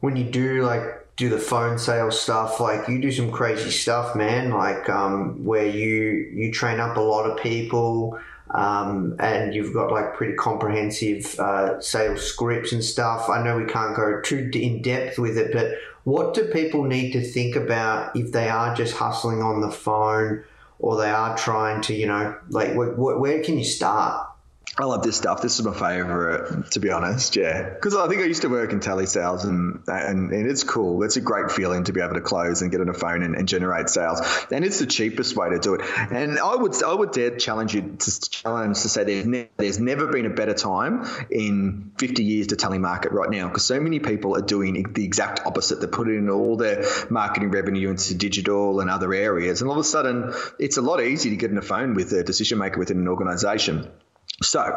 when 0.00 0.16
you 0.16 0.24
do 0.24 0.62
like 0.62 0.82
do 1.16 1.28
the 1.28 1.38
phone 1.38 1.78
sales 1.78 2.20
stuff, 2.20 2.60
like 2.60 2.88
you 2.88 3.00
do 3.00 3.10
some 3.10 3.32
crazy 3.32 3.70
stuff, 3.70 4.14
man. 4.14 4.50
Like 4.50 4.88
um, 4.88 5.44
where 5.44 5.66
you 5.66 6.30
you 6.34 6.52
train 6.52 6.80
up 6.80 6.96
a 6.96 7.00
lot 7.00 7.28
of 7.30 7.38
people. 7.38 8.18
Um, 8.50 9.16
and 9.18 9.54
you've 9.54 9.74
got 9.74 9.92
like 9.92 10.14
pretty 10.14 10.34
comprehensive 10.34 11.38
uh, 11.38 11.80
sales 11.80 12.22
scripts 12.22 12.72
and 12.72 12.82
stuff. 12.82 13.28
I 13.28 13.42
know 13.42 13.56
we 13.56 13.66
can't 13.66 13.94
go 13.94 14.20
too 14.22 14.50
in 14.54 14.82
depth 14.82 15.18
with 15.18 15.36
it, 15.36 15.52
but 15.52 15.72
what 16.04 16.34
do 16.34 16.44
people 16.44 16.84
need 16.84 17.12
to 17.12 17.20
think 17.20 17.56
about 17.56 18.16
if 18.16 18.32
they 18.32 18.48
are 18.48 18.74
just 18.74 18.94
hustling 18.94 19.42
on 19.42 19.60
the 19.60 19.70
phone 19.70 20.44
or 20.78 20.96
they 20.96 21.10
are 21.10 21.36
trying 21.36 21.82
to, 21.82 21.94
you 21.94 22.06
know, 22.06 22.36
like 22.48 22.72
wh- 22.72 22.94
wh- 22.94 23.20
where 23.20 23.42
can 23.42 23.58
you 23.58 23.64
start? 23.64 24.27
I 24.80 24.84
love 24.84 25.02
this 25.02 25.16
stuff. 25.16 25.42
This 25.42 25.58
is 25.58 25.64
my 25.64 25.74
favorite, 25.74 26.70
to 26.70 26.80
be 26.80 26.92
honest. 26.92 27.34
Yeah, 27.34 27.68
because 27.68 27.96
I 27.96 28.06
think 28.06 28.22
I 28.22 28.26
used 28.26 28.42
to 28.42 28.48
work 28.48 28.72
in 28.72 28.78
telesales, 28.78 29.42
and, 29.42 29.82
and 29.88 30.30
and 30.30 30.48
it's 30.48 30.62
cool. 30.62 31.02
It's 31.02 31.16
a 31.16 31.20
great 31.20 31.50
feeling 31.50 31.82
to 31.84 31.92
be 31.92 32.00
able 32.00 32.14
to 32.14 32.20
close 32.20 32.62
and 32.62 32.70
get 32.70 32.80
on 32.80 32.88
a 32.88 32.94
phone 32.94 33.24
and, 33.24 33.34
and 33.34 33.48
generate 33.48 33.88
sales, 33.88 34.20
and 34.52 34.64
it's 34.64 34.78
the 34.78 34.86
cheapest 34.86 35.34
way 35.34 35.50
to 35.50 35.58
do 35.58 35.74
it. 35.74 35.80
And 36.12 36.38
I 36.38 36.54
would 36.54 36.80
I 36.80 36.94
would 36.94 37.10
dare 37.10 37.36
challenge 37.36 37.74
you 37.74 37.96
to 37.98 38.20
challenge 38.30 38.80
to 38.82 38.88
say 38.88 39.02
there's 39.02 39.26
ne- 39.26 39.48
there's 39.56 39.80
never 39.80 40.06
been 40.06 40.26
a 40.26 40.30
better 40.30 40.54
time 40.54 41.04
in 41.28 41.90
50 41.98 42.22
years 42.22 42.46
to 42.48 42.56
telemarket 42.56 43.10
right 43.10 43.30
now 43.30 43.48
because 43.48 43.64
so 43.64 43.80
many 43.80 43.98
people 43.98 44.36
are 44.36 44.42
doing 44.42 44.92
the 44.92 45.04
exact 45.04 45.44
opposite. 45.44 45.80
They're 45.80 45.88
putting 45.88 46.30
all 46.30 46.56
their 46.56 46.84
marketing 47.10 47.50
revenue 47.50 47.90
into 47.90 48.14
digital 48.14 48.78
and 48.78 48.90
other 48.90 49.12
areas, 49.12 49.60
and 49.60 49.68
all 49.70 49.76
of 49.76 49.80
a 49.80 49.88
sudden 49.88 50.34
it's 50.60 50.76
a 50.76 50.82
lot 50.82 51.02
easier 51.02 51.30
to 51.30 51.36
get 51.36 51.50
on 51.50 51.58
a 51.58 51.62
phone 51.62 51.94
with 51.94 52.12
a 52.12 52.22
decision 52.22 52.58
maker 52.58 52.78
within 52.78 52.98
an 52.98 53.08
organization. 53.08 53.90
So, 54.42 54.76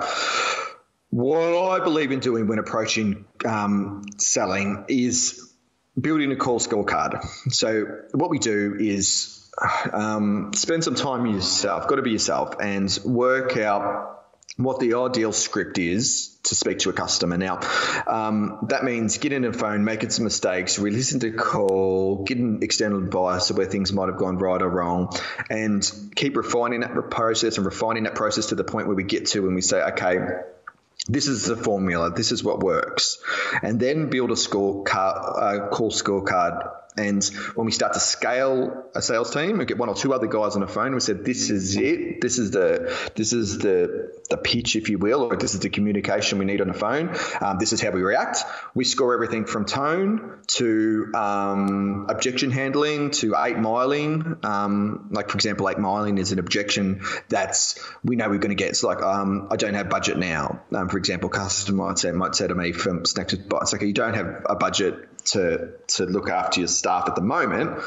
what 1.10 1.71
I 1.71 1.84
believe 1.84 2.12
in 2.12 2.19
doing 2.19 2.47
when 2.47 2.60
approaching 2.60 3.26
um, 3.45 4.04
selling 4.17 4.86
is 4.88 5.54
building 6.00 6.32
a 6.32 6.36
call 6.36 6.60
scorecard. 6.60 7.24
So, 7.52 7.86
what 8.13 8.30
we 8.30 8.39
do 8.39 8.76
is 8.80 9.50
um, 9.91 10.52
spend 10.56 10.84
some 10.84 10.95
time 10.95 11.26
yourself, 11.26 11.88
got 11.88 11.97
to 11.97 12.02
be 12.02 12.12
yourself, 12.12 12.56
and 12.62 12.97
work 13.06 13.58
out 13.58 14.20
what 14.57 14.79
the 14.79 14.95
ideal 14.95 15.31
script 15.31 15.77
is 15.77 16.37
to 16.43 16.55
speak 16.55 16.79
to 16.79 16.89
a 16.89 16.93
customer. 16.93 17.37
Now, 17.37 17.59
um, 18.07 18.65
that 18.69 18.83
means 18.83 19.17
getting 19.17 19.45
a 19.45 19.53
phone, 19.53 19.83
making 19.83 20.09
some 20.09 20.23
mistakes, 20.23 20.79
re 20.79 20.91
listen 20.91 21.19
to 21.21 21.31
call, 21.31 22.23
getting 22.23 22.61
external 22.63 22.99
advice 22.99 23.49
of 23.49 23.57
where 23.57 23.67
things 23.67 23.93
might 23.93 24.07
have 24.07 24.17
gone 24.17 24.37
right 24.37 24.61
or 24.61 24.69
wrong, 24.69 25.15
and 25.49 25.89
keep 26.15 26.35
refining 26.35 26.81
that 26.81 26.93
process 27.09 27.57
and 27.57 27.65
refining 27.65 28.03
that 28.03 28.15
process 28.15 28.47
to 28.47 28.55
the 28.55 28.63
point 28.63 28.87
where 28.87 28.95
we 28.95 29.03
get 29.03 29.27
to 29.27 29.41
when 29.41 29.55
we 29.55 29.61
say, 29.61 29.81
okay, 29.81 30.17
this 31.07 31.27
is 31.27 31.45
the 31.45 31.55
formula. 31.55 32.11
This 32.11 32.31
is 32.31 32.43
what 32.43 32.59
works, 32.59 33.21
and 33.63 33.79
then 33.79 34.09
build 34.09 34.31
a 34.31 34.37
score 34.37 34.83
card, 34.83 35.17
uh, 35.17 35.69
call 35.69 35.91
scorecard 35.91 36.80
and 36.97 37.23
when 37.56 37.65
we 37.65 37.71
start 37.71 37.93
to 37.93 37.99
scale 37.99 38.84
a 38.93 39.01
sales 39.01 39.34
team, 39.34 39.58
we 39.58 39.65
get 39.65 39.77
one 39.77 39.88
or 39.88 39.95
two 39.95 40.13
other 40.13 40.27
guys 40.27 40.56
on 40.56 40.62
the 40.62 40.67
phone. 40.67 40.93
We 40.93 40.99
said, 40.99 41.23
"This 41.23 41.49
is 41.49 41.77
it. 41.77 42.19
This 42.19 42.38
is 42.38 42.51
the 42.51 43.12
this 43.15 43.32
is 43.32 43.60
the 43.60 44.12
the 44.30 44.38
pitch, 44.38 44.75
if 44.75 44.89
you 44.89 44.97
will, 44.97 45.21
or 45.21 45.38
this 45.38 45.54
is 45.54 45.62
the 45.62 45.69
communication 45.69 46.38
we 46.38 46.45
need 46.45 46.60
on 46.60 46.67
the 46.67 46.73
phone. 46.73 47.15
Um, 47.39 47.60
this 47.60 47.71
is 47.71 47.82
how 47.82 47.91
we 47.91 48.01
react. 48.01 48.43
We 48.75 48.84
score 48.84 49.13
everything 49.13 49.45
from 49.45 49.65
tone 49.65 50.39
to 50.47 51.12
um, 51.13 52.08
objection 52.10 52.51
handling 52.51 53.12
to 53.12 53.36
eight 53.38 53.56
miling. 53.56 54.43
Um, 54.43 55.08
like 55.12 55.30
for 55.30 55.38
example, 55.38 55.69
eight 55.69 55.77
miling 55.77 56.19
is 56.19 56.34
an 56.34 56.39
objection 56.39 57.04
that's 57.30 57.80
we 58.04 58.17
know 58.17 58.27
we're 58.27 58.38
going 58.39 58.49
to 58.49 58.56
get. 58.56 58.69
It's 58.69 58.84
like 58.84 59.01
um, 59.01 59.47
I 59.49 59.56
don't 59.56 59.75
have 59.75 59.89
budget 59.89 60.17
now. 60.17 60.62
Um, 60.73 60.89
for 60.89 60.97
example, 60.97 61.30
customer 61.30 61.88
might 61.88 61.99
say 61.99 62.12
might 62.12 62.36
say 62.36 62.47
to 62.47 62.56
me 62.56 62.73
from 62.73 63.06
Snacks 63.06 63.36
Bites, 63.36 63.71
like 63.71 63.82
you 63.82 63.93
don't 63.93 64.13
have 64.13 64.45
a 64.49 64.56
budget 64.56 65.11
to 65.25 65.71
to 65.88 66.05
look 66.05 66.29
after 66.29 66.62
your 66.62 66.67
staff 66.67 67.07
at 67.07 67.15
the 67.15 67.21
moment 67.21 67.81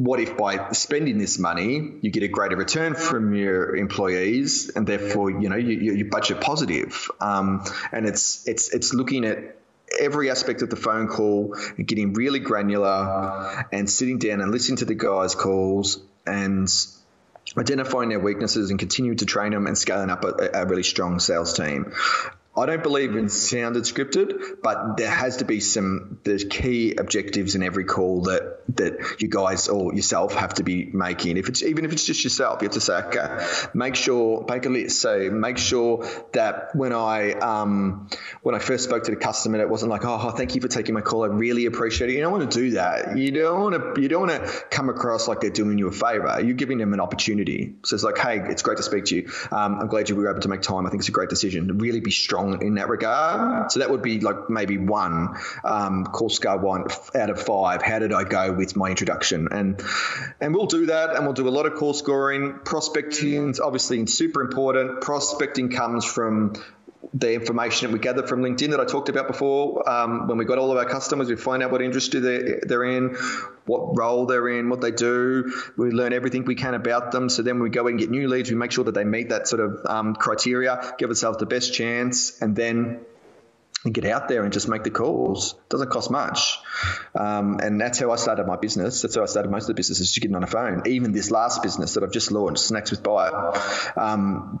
what 0.00 0.18
if 0.18 0.34
by 0.34 0.72
spending 0.72 1.18
this 1.18 1.38
money 1.38 1.92
you 2.00 2.10
get 2.10 2.22
a 2.22 2.28
greater 2.28 2.56
return 2.56 2.94
from 2.94 3.34
your 3.34 3.76
employees 3.76 4.70
and 4.74 4.86
therefore 4.86 5.30
you 5.30 5.50
know 5.50 5.56
you, 5.56 5.92
you 5.92 6.06
budget 6.06 6.40
positive? 6.40 7.10
Um, 7.20 7.62
and 7.92 8.06
it's 8.06 8.48
it's 8.48 8.72
it's 8.72 8.94
looking 8.94 9.26
at 9.26 9.56
every 9.98 10.30
aspect 10.30 10.62
of 10.62 10.70
the 10.70 10.76
phone 10.76 11.06
call 11.06 11.54
and 11.76 11.86
getting 11.86 12.14
really 12.14 12.38
granular 12.38 13.66
and 13.72 13.90
sitting 13.90 14.18
down 14.18 14.40
and 14.40 14.50
listening 14.50 14.78
to 14.78 14.86
the 14.86 14.94
guys 14.94 15.34
calls 15.34 16.00
and 16.26 16.66
identifying 17.58 18.08
their 18.08 18.20
weaknesses 18.20 18.70
and 18.70 18.78
continuing 18.78 19.18
to 19.18 19.26
train 19.26 19.52
them 19.52 19.66
and 19.66 19.76
scaling 19.76 20.08
up 20.08 20.24
a, 20.24 20.50
a 20.54 20.64
really 20.64 20.84
strong 20.84 21.18
sales 21.18 21.52
team 21.52 21.92
I 22.56 22.66
don't 22.66 22.82
believe 22.82 23.14
in 23.14 23.28
sounded 23.28 23.84
scripted, 23.84 24.60
but 24.60 24.96
there 24.96 25.10
has 25.10 25.36
to 25.36 25.44
be 25.44 25.60
some 25.60 26.18
the 26.24 26.44
key 26.44 26.96
objectives 26.96 27.54
in 27.54 27.62
every 27.62 27.84
call 27.84 28.22
that 28.22 28.58
that 28.76 29.20
you 29.20 29.28
guys 29.28 29.68
or 29.68 29.94
yourself 29.94 30.34
have 30.34 30.54
to 30.54 30.64
be 30.64 30.86
making. 30.86 31.36
If 31.36 31.48
it's 31.48 31.62
even 31.62 31.84
if 31.84 31.92
it's 31.92 32.04
just 32.04 32.24
yourself, 32.24 32.60
you 32.60 32.66
have 32.66 32.74
to 32.74 32.80
say, 32.80 32.94
okay, 32.94 33.46
make 33.72 33.94
sure 33.94 34.44
make 34.48 34.66
a 34.66 34.68
list. 34.68 35.00
So 35.00 35.30
make 35.30 35.58
sure 35.58 36.04
that 36.32 36.74
when 36.74 36.92
I 36.92 37.34
um, 37.34 38.08
when 38.42 38.56
I 38.56 38.58
first 38.58 38.82
spoke 38.82 39.04
to 39.04 39.12
the 39.12 39.16
customer, 39.16 39.60
it 39.60 39.70
wasn't 39.70 39.90
like, 39.90 40.04
oh, 40.04 40.30
thank 40.30 40.56
you 40.56 40.60
for 40.60 40.68
taking 40.68 40.94
my 40.94 41.02
call. 41.02 41.22
I 41.22 41.28
really 41.28 41.66
appreciate 41.66 42.10
it. 42.10 42.14
You 42.14 42.20
don't 42.20 42.32
want 42.32 42.50
to 42.50 42.58
do 42.58 42.70
that. 42.72 43.16
You 43.16 43.30
don't 43.30 43.60
want 43.60 43.94
to 43.94 44.02
you 44.02 44.08
don't 44.08 44.28
want 44.28 44.44
to 44.44 44.64
come 44.70 44.88
across 44.88 45.28
like 45.28 45.40
they're 45.40 45.50
doing 45.50 45.78
you 45.78 45.86
a 45.86 45.92
favor. 45.92 46.40
You're 46.42 46.54
giving 46.54 46.78
them 46.78 46.94
an 46.94 47.00
opportunity. 47.00 47.74
So 47.84 47.94
it's 47.94 48.04
like, 48.04 48.18
hey, 48.18 48.40
it's 48.40 48.62
great 48.62 48.78
to 48.78 48.82
speak 48.82 49.04
to 49.06 49.16
you. 49.16 49.30
Um, 49.52 49.78
I'm 49.80 49.86
glad 49.86 50.08
you 50.08 50.16
were 50.16 50.28
able 50.28 50.40
to 50.40 50.48
make 50.48 50.62
time. 50.62 50.84
I 50.84 50.90
think 50.90 51.02
it's 51.02 51.08
a 51.08 51.12
great 51.12 51.30
decision. 51.30 51.78
Really 51.78 52.00
be 52.00 52.10
strong 52.10 52.39
in 52.48 52.74
that 52.74 52.88
regard. 52.88 53.72
So 53.72 53.80
that 53.80 53.90
would 53.90 54.02
be 54.02 54.20
like 54.20 54.50
maybe 54.50 54.78
one 54.78 55.36
um, 55.64 56.06
scar 56.28 56.58
one 56.58 56.86
out 57.14 57.30
of 57.30 57.42
five. 57.42 57.82
How 57.82 57.98
did 57.98 58.12
I 58.12 58.24
go 58.24 58.52
with 58.52 58.76
my 58.76 58.90
introduction? 58.90 59.48
And 59.50 59.82
and 60.40 60.54
we'll 60.54 60.66
do 60.66 60.86
that, 60.86 61.16
and 61.16 61.24
we'll 61.24 61.34
do 61.34 61.48
a 61.48 61.50
lot 61.50 61.66
of 61.66 61.74
call 61.74 61.94
scoring. 61.94 62.60
Prospecting 62.64 63.50
is 63.50 63.60
obviously 63.60 64.06
super 64.06 64.40
important. 64.40 65.00
Prospecting 65.00 65.70
comes 65.70 66.04
from 66.04 66.54
the 67.14 67.32
information 67.32 67.88
that 67.88 67.92
we 67.92 67.98
gather 67.98 68.26
from 68.26 68.42
LinkedIn 68.42 68.70
that 68.70 68.80
I 68.80 68.84
talked 68.84 69.08
about 69.08 69.26
before. 69.26 69.88
Um, 69.88 70.28
when 70.28 70.38
we 70.38 70.44
got 70.44 70.58
all 70.58 70.70
of 70.70 70.78
our 70.78 70.84
customers, 70.84 71.28
we 71.28 71.36
find 71.36 71.62
out 71.62 71.70
what 71.70 71.82
industry 71.82 72.20
they're, 72.20 72.60
they're 72.62 72.84
in, 72.84 73.16
what 73.66 73.96
role 73.98 74.26
they're 74.26 74.48
in, 74.48 74.68
what 74.68 74.80
they 74.80 74.90
do. 74.90 75.52
We 75.76 75.90
learn 75.90 76.12
everything 76.12 76.44
we 76.44 76.54
can 76.54 76.74
about 76.74 77.10
them. 77.10 77.28
So 77.28 77.42
then 77.42 77.58
we 77.58 77.70
go 77.70 77.86
and 77.86 77.98
get 77.98 78.10
new 78.10 78.28
leads, 78.28 78.50
we 78.50 78.56
make 78.56 78.72
sure 78.72 78.84
that 78.84 78.94
they 78.94 79.04
meet 79.04 79.30
that 79.30 79.48
sort 79.48 79.60
of 79.60 79.80
um, 79.86 80.14
criteria, 80.14 80.94
give 80.98 81.08
ourselves 81.08 81.38
the 81.38 81.46
best 81.46 81.72
chance, 81.72 82.40
and 82.42 82.54
then 82.54 83.00
get 83.90 84.04
out 84.04 84.28
there 84.28 84.44
and 84.44 84.52
just 84.52 84.68
make 84.68 84.82
the 84.82 84.90
calls. 84.90 85.54
It 85.54 85.68
doesn't 85.70 85.90
cost 85.90 86.10
much. 86.10 86.58
Um, 87.14 87.60
and 87.62 87.80
that's 87.80 87.98
how 87.98 88.10
I 88.10 88.16
started 88.16 88.46
my 88.46 88.56
business. 88.56 89.00
That's 89.00 89.14
how 89.14 89.22
I 89.22 89.26
started 89.26 89.50
most 89.50 89.62
of 89.62 89.68
the 89.68 89.74
businesses, 89.74 90.08
just 90.08 90.20
getting 90.20 90.36
on 90.36 90.42
a 90.42 90.46
phone. 90.46 90.82
Even 90.86 91.12
this 91.12 91.30
last 91.30 91.62
business 91.62 91.94
that 91.94 92.04
I've 92.04 92.12
just 92.12 92.30
launched, 92.30 92.62
Snacks 92.62 92.90
with 92.90 93.06
um, 93.96 94.60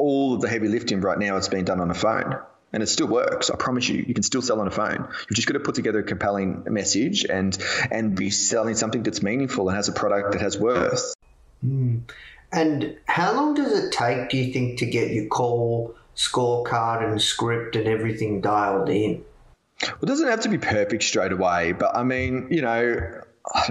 all 0.00 0.34
of 0.34 0.40
the 0.40 0.48
heavy 0.48 0.68
lifting 0.68 1.00
right 1.00 1.18
now 1.18 1.36
is 1.36 1.48
being 1.48 1.64
done 1.64 1.80
on 1.80 1.90
a 1.90 1.94
phone. 1.94 2.38
And 2.72 2.84
it 2.84 2.86
still 2.86 3.08
works. 3.08 3.50
I 3.50 3.56
promise 3.56 3.88
you, 3.88 4.04
you 4.06 4.14
can 4.14 4.22
still 4.22 4.42
sell 4.42 4.60
on 4.60 4.68
a 4.68 4.70
phone. 4.70 5.08
You've 5.28 5.36
just 5.36 5.48
got 5.48 5.54
to 5.54 5.60
put 5.60 5.74
together 5.74 5.98
a 5.98 6.04
compelling 6.04 6.64
message 6.68 7.24
and 7.24 7.56
and 7.90 8.14
be 8.14 8.30
selling 8.30 8.76
something 8.76 9.02
that's 9.02 9.22
meaningful 9.22 9.68
and 9.68 9.76
has 9.76 9.88
a 9.88 9.92
product 9.92 10.32
that 10.32 10.40
has 10.40 10.56
worth. 10.56 11.14
Hmm. 11.62 11.98
And 12.52 12.96
how 13.06 13.34
long 13.34 13.54
does 13.54 13.72
it 13.72 13.92
take, 13.92 14.28
do 14.28 14.36
you 14.36 14.52
think, 14.52 14.78
to 14.78 14.86
get 14.86 15.10
your 15.10 15.26
call 15.26 15.96
scorecard 16.16 17.08
and 17.08 17.20
script 17.20 17.76
and 17.76 17.88
everything 17.88 18.40
dialed 18.40 18.88
in? 18.88 19.24
Well, 19.82 19.98
it 20.02 20.06
doesn't 20.06 20.28
have 20.28 20.40
to 20.40 20.48
be 20.48 20.58
perfect 20.58 21.02
straight 21.02 21.32
away, 21.32 21.72
but 21.72 21.96
I 21.96 22.02
mean, 22.02 22.48
you 22.50 22.62
know, 22.62 23.22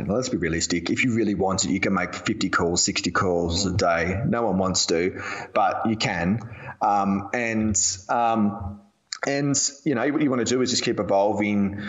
know, 0.03 0.15
let's 0.15 0.29
be 0.29 0.37
realistic. 0.37 0.89
If 0.89 1.03
you 1.03 1.13
really 1.13 1.35
want 1.35 1.65
it, 1.65 1.71
you 1.71 1.79
can 1.79 1.93
make 1.93 2.13
50 2.13 2.49
calls, 2.49 2.83
60 2.83 3.11
calls 3.11 3.65
a 3.65 3.73
day. 3.73 4.21
No 4.25 4.43
one 4.43 4.57
wants 4.57 4.87
to, 4.87 5.21
but 5.53 5.87
you 5.87 5.95
can. 5.95 6.39
Um, 6.81 7.29
and, 7.33 7.79
um, 8.09 8.81
and 9.27 9.55
you 9.83 9.95
know 9.95 10.07
what 10.07 10.21
you 10.21 10.29
want 10.29 10.45
to 10.45 10.53
do 10.53 10.61
is 10.61 10.69
just 10.69 10.83
keep 10.83 10.99
evolving 10.99 11.83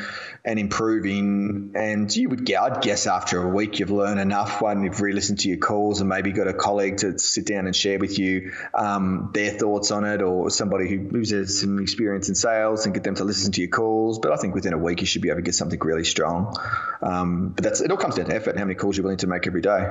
and 0.45 0.59
improving. 0.59 1.73
And 1.77 2.15
you 2.15 2.29
would 2.29 2.51
I'd 2.53 2.83
guess, 2.83 3.07
after 3.07 3.41
a 3.43 3.49
week, 3.49 3.79
you've 3.79 3.91
learned 3.91 4.19
enough. 4.19 4.61
One, 4.61 4.83
you've 4.83 5.01
re-listened 5.01 5.41
to 5.41 5.49
your 5.49 5.59
calls, 5.59 6.01
and 6.01 6.09
maybe 6.09 6.33
got 6.33 6.49
a 6.49 6.53
colleague 6.53 6.99
to 6.99 7.19
sit 7.19 7.47
down 7.47 7.67
and 7.67 7.77
share 7.77 7.99
with 7.99 8.19
you 8.19 8.53
um, 8.75 9.31
their 9.33 9.53
thoughts 9.53 9.91
on 9.91 10.05
it, 10.05 10.23
or 10.23 10.51
somebody 10.51 10.89
who 10.89 11.19
has 11.19 11.61
some 11.61 11.79
experience 11.79 12.29
in 12.29 12.35
sales 12.35 12.85
and 12.85 12.95
get 12.95 13.05
them 13.05 13.15
to 13.15 13.25
listen 13.25 13.53
to 13.53 13.61
your 13.61 13.71
calls. 13.71 14.19
But 14.19 14.33
I 14.33 14.37
think 14.37 14.55
within 14.55 14.73
a 14.73 14.79
week, 14.79 15.01
you 15.01 15.07
should 15.07 15.23
be 15.23 15.29
able 15.29 15.39
to 15.39 15.43
get 15.43 15.55
something 15.55 15.79
really 15.79 16.05
strong. 16.05 16.57
Um, 17.01 17.51
but 17.51 17.63
that's 17.63 17.81
it. 17.81 17.91
All 17.91 17.97
comes 17.97 18.17
down 18.17 18.27
to 18.27 18.35
effort 18.35 18.51
and 18.51 18.59
how 18.59 18.65
many 18.65 18.75
calls 18.75 18.97
you're 18.97 19.05
willing 19.05 19.19
to 19.19 19.27
make 19.27 19.47
every 19.47 19.63
day. 19.63 19.89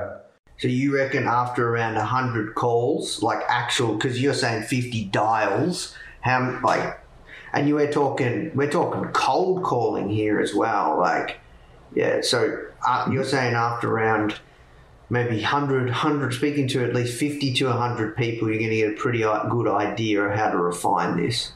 So 0.58 0.68
you 0.68 0.94
reckon 0.94 1.26
after 1.26 1.66
around 1.66 1.94
100 1.94 2.54
calls, 2.54 3.22
like 3.22 3.40
actual, 3.48 3.94
because 3.94 4.20
you're 4.20 4.34
saying 4.34 4.64
50 4.64 5.06
dials, 5.06 5.96
how, 6.20 6.60
like, 6.62 6.99
and 7.52 7.68
you 7.68 7.74
were 7.74 7.90
talking, 7.90 8.52
we're 8.54 8.70
talking 8.70 9.04
cold 9.12 9.62
calling 9.62 10.08
here 10.08 10.40
as 10.40 10.54
well. 10.54 10.98
Like, 10.98 11.40
yeah, 11.94 12.20
so 12.22 12.64
uh, 12.86 13.08
you're 13.10 13.24
saying 13.24 13.54
after 13.54 13.90
around 13.90 14.38
maybe 15.08 15.40
100, 15.40 15.86
100, 15.86 16.34
speaking 16.34 16.68
to 16.68 16.84
at 16.84 16.94
least 16.94 17.18
50 17.18 17.54
to 17.54 17.66
100 17.66 18.16
people, 18.16 18.48
you're 18.48 18.58
going 18.58 18.70
to 18.70 18.76
get 18.76 18.92
a 18.92 18.96
pretty 18.96 19.20
good 19.20 19.68
idea 19.68 20.22
of 20.22 20.38
how 20.38 20.50
to 20.50 20.56
refine 20.56 21.16
this. 21.16 21.52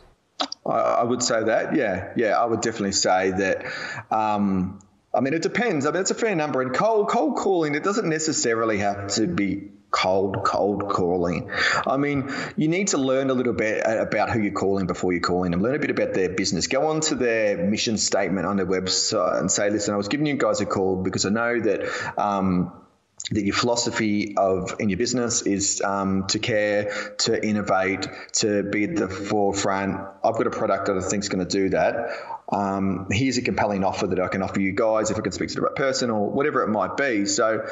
I, 0.67 0.71
I 0.71 1.03
would 1.05 1.23
say 1.23 1.45
that, 1.45 1.77
yeah, 1.77 2.13
yeah, 2.17 2.39
I 2.39 2.45
would 2.45 2.61
definitely 2.61 2.93
say 2.93 3.31
that. 3.31 3.65
Um, 4.11 4.81
I 5.15 5.21
mean, 5.21 5.33
it 5.33 5.43
depends. 5.43 5.87
I 5.87 5.93
mean, 5.93 6.01
it's 6.01 6.11
a 6.11 6.15
fair 6.17 6.35
number. 6.35 6.61
And 6.61 6.75
cold, 6.75 7.09
cold 7.09 7.37
calling, 7.37 7.77
it 7.77 7.85
doesn't 7.85 8.09
necessarily 8.09 8.79
have 8.79 9.09
to 9.15 9.29
be 9.29 9.71
cold, 9.95 10.43
cold 10.43 10.89
calling. 10.89 11.51
I 11.87 11.97
mean, 11.97 12.35
you 12.57 12.67
need 12.67 12.89
to 12.89 12.99
learn 12.99 13.31
a 13.31 13.35
little 13.35 13.53
bit 13.53 13.83
about 13.87 14.31
who 14.31 14.41
you're 14.41 14.53
calling 14.53 14.87
before 14.87 15.13
you're 15.13 15.23
calling 15.23 15.53
them. 15.53 15.63
Learn 15.63 15.77
a 15.77 15.79
bit 15.79 15.91
about 15.91 16.15
their 16.15 16.29
business. 16.29 16.67
Go 16.67 16.89
on 16.89 17.01
to 17.03 17.15
their 17.15 17.65
mission 17.65 17.97
statement 17.97 18.45
on 18.45 18.57
their 18.57 18.67
website 18.67 19.39
and 19.39 19.51
say, 19.51 19.71
listen, 19.71 19.95
I 19.95 19.97
was 19.97 20.09
giving 20.09 20.27
you 20.27 20.37
guys 20.37 20.61
a 20.61 20.67
call 20.67 20.97
because 20.97 21.25
I 21.27 21.31
know 21.31 21.61
that. 21.61 22.19
Um, 22.19 22.73
that 23.31 23.43
your 23.43 23.55
philosophy 23.55 24.37
of 24.37 24.75
in 24.81 24.91
your 24.91 24.99
business 24.99 25.41
is 25.41 25.81
um, 25.81 26.27
to 26.27 26.39
care, 26.39 26.93
to 27.21 27.43
innovate, 27.43 28.07
to 28.33 28.63
be 28.65 28.85
at 28.85 28.97
the 28.97 29.09
forefront. 29.09 29.99
I've 30.23 30.35
got 30.35 30.47
a 30.47 30.51
product 30.51 30.87
that 30.87 30.99
I 30.99 31.01
think 31.01 31.23
is 31.23 31.31
going 31.31 31.47
to 31.47 31.51
do 31.51 31.71
that. 31.71 32.11
Um, 32.51 33.07
here's 33.11 33.39
a 33.39 33.43
compelling 33.43 33.83
offer 33.83 34.09
that 34.09 34.21
I 34.21 34.29
can 34.29 34.43
offer 34.43 34.61
you 34.61 34.73
guys 34.73 35.11
if 35.11 35.17
I 35.17 35.23
can 35.23 35.33
speak 35.33 35.49
to 35.51 35.55
the 35.55 35.63
right 35.63 35.75
person 35.75 36.11
or 36.11 36.29
whatever 36.29 36.65
it 36.65 36.69
might 36.69 36.99
be. 36.99 37.25
So. 37.25 37.67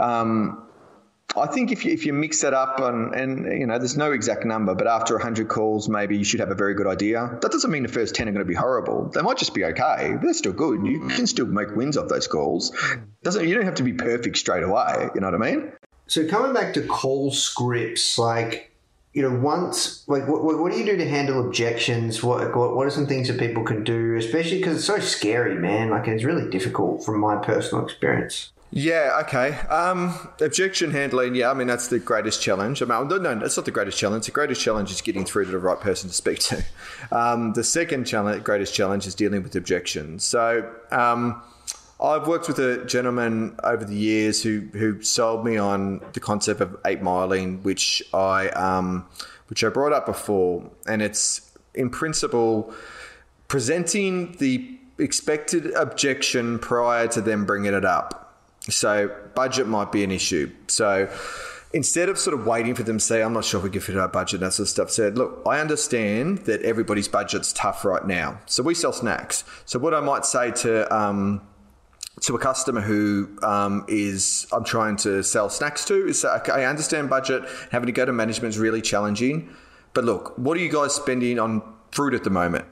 Um, 0.00 0.68
I 1.36 1.46
think 1.46 1.72
if 1.72 1.84
you, 1.84 1.92
if 1.92 2.04
you 2.04 2.12
mix 2.12 2.42
that 2.42 2.52
up 2.52 2.80
and, 2.80 3.14
and 3.14 3.60
you 3.60 3.66
know 3.66 3.78
there's 3.78 3.96
no 3.96 4.12
exact 4.12 4.44
number, 4.44 4.74
but 4.74 4.86
after 4.86 5.14
100 5.14 5.48
calls, 5.48 5.88
maybe 5.88 6.16
you 6.16 6.24
should 6.24 6.40
have 6.40 6.50
a 6.50 6.54
very 6.54 6.74
good 6.74 6.86
idea. 6.86 7.38
That 7.40 7.50
doesn't 7.50 7.70
mean 7.70 7.82
the 7.82 7.88
first 7.88 8.14
10 8.14 8.28
are 8.28 8.32
going 8.32 8.44
to 8.44 8.48
be 8.48 8.54
horrible. 8.54 9.10
They 9.14 9.22
might 9.22 9.38
just 9.38 9.54
be 9.54 9.64
okay. 9.64 10.10
But 10.12 10.22
they're 10.22 10.34
still 10.34 10.52
good. 10.52 10.86
You 10.86 11.08
can 11.08 11.26
still 11.26 11.46
make 11.46 11.74
wins 11.74 11.96
off 11.96 12.08
those 12.08 12.26
calls. 12.26 12.72
Doesn't 13.22 13.48
you 13.48 13.54
don't 13.54 13.64
have 13.64 13.76
to 13.76 13.82
be 13.82 13.92
perfect 13.92 14.36
straight 14.36 14.62
away. 14.62 15.08
You 15.14 15.20
know 15.20 15.30
what 15.30 15.42
I 15.42 15.50
mean? 15.50 15.72
So 16.06 16.26
coming 16.28 16.52
back 16.52 16.74
to 16.74 16.82
call 16.82 17.30
scripts, 17.30 18.18
like 18.18 18.70
you 19.12 19.22
know, 19.22 19.38
once 19.38 20.06
like 20.08 20.26
what, 20.26 20.42
what 20.42 20.72
do 20.72 20.78
you 20.78 20.84
do 20.84 20.96
to 20.96 21.08
handle 21.08 21.46
objections? 21.46 22.22
What 22.22 22.54
what, 22.54 22.76
what 22.76 22.86
are 22.86 22.90
some 22.90 23.06
things 23.06 23.28
that 23.28 23.38
people 23.38 23.62
can 23.62 23.84
do, 23.84 24.16
especially 24.16 24.58
because 24.58 24.76
it's 24.76 24.86
so 24.86 24.98
scary, 24.98 25.54
man? 25.54 25.90
Like 25.90 26.08
it's 26.08 26.24
really 26.24 26.50
difficult 26.50 27.04
from 27.04 27.20
my 27.20 27.36
personal 27.36 27.84
experience. 27.84 28.52
Yeah, 28.74 29.20
okay. 29.24 29.58
Um, 29.68 30.14
objection 30.40 30.92
handling, 30.92 31.34
yeah, 31.34 31.50
I 31.50 31.54
mean, 31.54 31.66
that's 31.66 31.88
the 31.88 31.98
greatest 31.98 32.40
challenge. 32.40 32.80
I 32.80 32.86
mean, 32.86 33.06
no, 33.06 33.18
no, 33.18 33.34
that's 33.38 33.54
not 33.54 33.66
the 33.66 33.70
greatest 33.70 33.98
challenge. 33.98 34.24
The 34.24 34.32
greatest 34.32 34.62
challenge 34.62 34.90
is 34.90 35.02
getting 35.02 35.26
through 35.26 35.44
to 35.44 35.50
the 35.50 35.58
right 35.58 35.78
person 35.78 36.08
to 36.08 36.14
speak 36.14 36.38
to. 36.40 36.64
Um, 37.10 37.52
the 37.52 37.64
second 37.64 38.04
challenge, 38.04 38.42
greatest 38.44 38.72
challenge 38.74 39.06
is 39.06 39.14
dealing 39.14 39.42
with 39.42 39.54
objections. 39.56 40.24
So, 40.24 40.72
um, 40.90 41.42
I've 42.00 42.26
worked 42.26 42.48
with 42.48 42.58
a 42.58 42.84
gentleman 42.86 43.56
over 43.62 43.84
the 43.84 43.94
years 43.94 44.42
who, 44.42 44.60
who 44.72 45.02
sold 45.02 45.44
me 45.44 45.58
on 45.58 46.00
the 46.14 46.20
concept 46.20 46.60
of 46.60 46.76
eight 46.86 47.02
miling, 47.02 47.62
which 47.62 48.02
I, 48.14 48.48
um, 48.50 49.04
which 49.48 49.62
I 49.62 49.68
brought 49.68 49.92
up 49.92 50.06
before. 50.06 50.70
And 50.86 51.02
it's 51.02 51.52
in 51.74 51.90
principle 51.90 52.72
presenting 53.48 54.36
the 54.36 54.78
expected 54.98 55.72
objection 55.72 56.58
prior 56.58 57.08
to 57.08 57.20
them 57.20 57.44
bringing 57.44 57.74
it 57.74 57.84
up. 57.84 58.31
So 58.68 59.14
budget 59.34 59.66
might 59.66 59.90
be 59.90 60.04
an 60.04 60.10
issue. 60.10 60.50
So 60.68 61.10
instead 61.72 62.08
of 62.08 62.18
sort 62.18 62.38
of 62.38 62.46
waiting 62.46 62.74
for 62.74 62.82
them 62.82 62.98
to 62.98 63.04
say, 63.04 63.22
I'm 63.22 63.32
not 63.32 63.44
sure 63.44 63.58
if 63.58 63.64
we 63.64 63.70
can 63.70 63.80
fit 63.80 63.96
our 63.96 64.08
budget, 64.08 64.40
that 64.40 64.52
sort 64.52 64.66
of 64.66 64.70
stuff, 64.70 64.90
said, 64.90 65.16
look, 65.16 65.42
I 65.46 65.58
understand 65.58 66.38
that 66.40 66.62
everybody's 66.62 67.08
budget's 67.08 67.52
tough 67.52 67.84
right 67.84 68.06
now. 68.06 68.40
So 68.46 68.62
we 68.62 68.74
sell 68.74 68.92
snacks. 68.92 69.44
So 69.64 69.78
what 69.78 69.94
I 69.94 70.00
might 70.00 70.24
say 70.24 70.50
to 70.50 70.94
um, 70.94 71.42
to 72.20 72.36
a 72.36 72.38
customer 72.38 72.80
who 72.80 73.36
um, 73.42 73.84
is 73.88 74.46
I'm 74.52 74.64
trying 74.64 74.96
to 74.98 75.22
sell 75.22 75.48
snacks 75.48 75.84
to 75.86 76.06
is 76.06 76.24
okay, 76.24 76.52
I 76.52 76.64
understand 76.66 77.08
budget, 77.08 77.42
having 77.70 77.86
to 77.86 77.92
go 77.92 78.04
to 78.04 78.12
management 78.12 78.54
is 78.54 78.58
really 78.58 78.82
challenging. 78.82 79.54
But 79.94 80.04
look, 80.04 80.36
what 80.38 80.56
are 80.56 80.60
you 80.60 80.70
guys 80.70 80.94
spending 80.94 81.38
on 81.38 81.62
fruit 81.90 82.14
at 82.14 82.24
the 82.24 82.30
moment? 82.30 82.66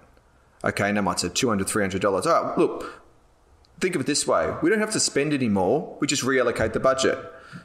Okay, 0.62 0.91
and 0.91 0.99
I 0.99 1.01
might 1.01 1.18
say 1.18 1.28
$200, 1.28 1.61
$300. 1.62 2.26
All 2.26 2.45
right, 2.45 2.59
look, 2.59 3.00
think 3.81 3.95
of 3.95 4.01
it 4.01 4.07
this 4.07 4.26
way 4.26 4.53
we 4.62 4.70
don't 4.70 4.81
have 4.81 4.93
to 4.93 5.01
spend 5.01 5.33
any 5.33 5.49
more 5.49 5.97
we 6.01 6.07
just 6.07 6.22
reallocate 6.22 6.72
the 6.72 6.81
budget 6.81 7.18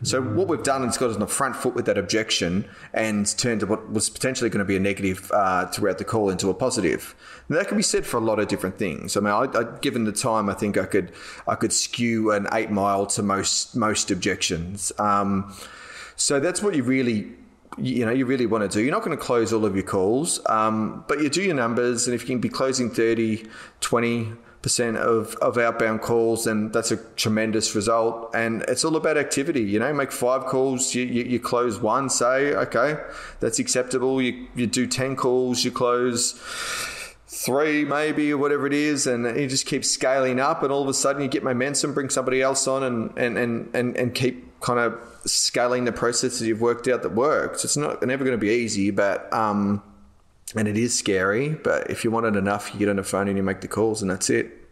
so 0.03 0.22
what 0.22 0.47
we've 0.47 0.63
done 0.63 0.84
is 0.84 0.97
got 0.97 1.09
us 1.09 1.16
on 1.16 1.20
the 1.20 1.28
front 1.28 1.55
foot 1.55 1.76
with 1.76 1.86
that 1.86 1.97
objection 1.97 2.68
and 2.93 3.26
turned 3.38 3.63
what 3.63 3.91
was 3.91 4.09
potentially 4.09 4.49
going 4.49 4.59
to 4.59 4.66
be 4.66 4.76
a 4.76 4.80
negative 4.80 5.32
uh, 5.34 5.68
throughout 5.68 5.97
the 5.97 6.03
call 6.03 6.30
into 6.30 6.49
a 6.49 6.53
positive. 6.53 7.16
Now, 7.49 7.57
that 7.57 7.68
can 7.68 7.78
be 7.78 7.84
said 7.84 8.05
for 8.05 8.18
a 8.18 8.22
lot 8.22 8.39
of 8.39 8.47
different 8.47 8.78
things. 8.78 9.16
I 9.16 9.20
mean, 9.20 9.34
I, 9.34 9.47
I, 9.53 9.63
given 9.80 10.05
the 10.05 10.11
time, 10.11 10.49
I 10.49 10.53
think 10.53 10.78
I 10.78 10.86
could 10.86 11.11
I 11.47 11.55
could 11.55 11.72
skew 11.72 12.32
an 12.32 12.47
eight 12.53 12.72
mile 12.72 13.05
to 13.07 13.24
most 13.24 13.76
most 13.76 14.11
objections. 14.11 14.91
Um, 14.97 15.55
so 16.16 16.39
that's 16.39 16.61
what 16.61 16.76
you 16.76 16.84
really 16.84 17.32
you 17.78 18.05
know 18.05 18.11
you 18.11 18.26
really 18.26 18.45
want 18.45 18.63
to 18.63 18.70
do 18.70 18.82
you're 18.82 18.91
not 18.91 19.03
going 19.03 19.18
to 19.18 19.22
close 19.22 19.51
all 19.51 19.66
of 19.66 19.76
your 19.76 19.84
calls 19.84 20.39
um, 20.45 21.03
but 21.09 21.22
you 21.22 21.30
do 21.30 21.41
your 21.41 21.55
numbers 21.55 22.07
and 22.07 22.16
if 22.16 22.22
you 22.22 22.28
can 22.28 22.39
be 22.39 22.47
closing 22.47 22.89
30 22.89 23.45
20 23.82 24.32
percent 24.66 24.97
of, 24.97 25.36
of 25.36 25.59
outbound 25.59 26.01
calls 26.01 26.47
and 26.47 26.74
that's 26.74 26.89
a 26.89 26.97
tremendous 26.97 27.76
result. 27.76 28.32
And 28.34 28.63
it's 28.63 28.84
all 28.84 28.95
about 28.95 29.16
activity 29.16 29.61
you 29.61 29.78
know 29.78 29.93
make 29.93 30.11
five 30.11 30.45
calls 30.45 30.95
you, 30.95 31.03
you, 31.03 31.24
you 31.24 31.39
close 31.39 31.80
one 31.80 32.09
say 32.09 32.55
okay 32.55 32.97
that's 33.39 33.59
acceptable. 33.59 34.20
You, 34.20 34.47
you 34.55 34.66
do 34.66 34.88
10 34.88 35.18
calls 35.18 35.63
you 35.63 35.70
close 35.70 36.32
three 37.28 37.86
maybe 37.86 38.34
or 38.34 38.39
whatever 38.39 38.66
it 38.66 38.74
is 38.74 39.05
and 39.05 39.39
you 39.39 39.47
just 39.47 39.68
keep 39.68 39.86
scaling 39.86 40.39
up 40.39 40.63
and 40.63 40.72
all 40.72 40.82
of 40.82 40.89
a 40.89 40.95
sudden 40.95 41.22
you 41.22 41.28
get 41.28 41.43
momentum 41.43 41.93
bring 41.93 42.09
somebody 42.09 42.41
else 42.41 42.68
on 42.68 42.82
and 42.82 43.16
and 43.20 43.38
and, 43.38 43.70
and, 43.76 43.95
and 43.95 44.16
keep 44.16 44.59
kind 44.61 44.80
of 44.80 44.99
scaling 45.28 45.86
the 45.86 45.91
process 45.91 46.39
that 46.39 46.47
you've 46.47 46.61
worked 46.61 46.88
out 46.88 47.03
that 47.03 47.13
works 47.13 47.63
it's 47.63 47.78
not 47.78 48.01
never 48.03 48.24
going 48.24 48.36
to 48.36 48.41
be 48.41 48.49
easy 48.49 48.89
but 48.89 49.32
um 49.32 49.84
and 50.56 50.68
it 50.68 50.78
is 50.78 50.98
scary 50.98 51.50
but 51.50 51.89
if 51.89 52.04
you 52.04 52.12
want 52.12 52.26
it 52.26 52.36
enough 52.36 52.72
you 52.74 52.80
get 52.80 52.89
on 52.89 52.98
the 52.98 53.04
phone 53.04 53.28
and 53.28 53.38
you 53.38 53.43
make 53.43 53.62
the 53.62 53.68
calls 53.68 54.02
and 54.02 54.12
that's 54.12 54.30
it 54.30 54.66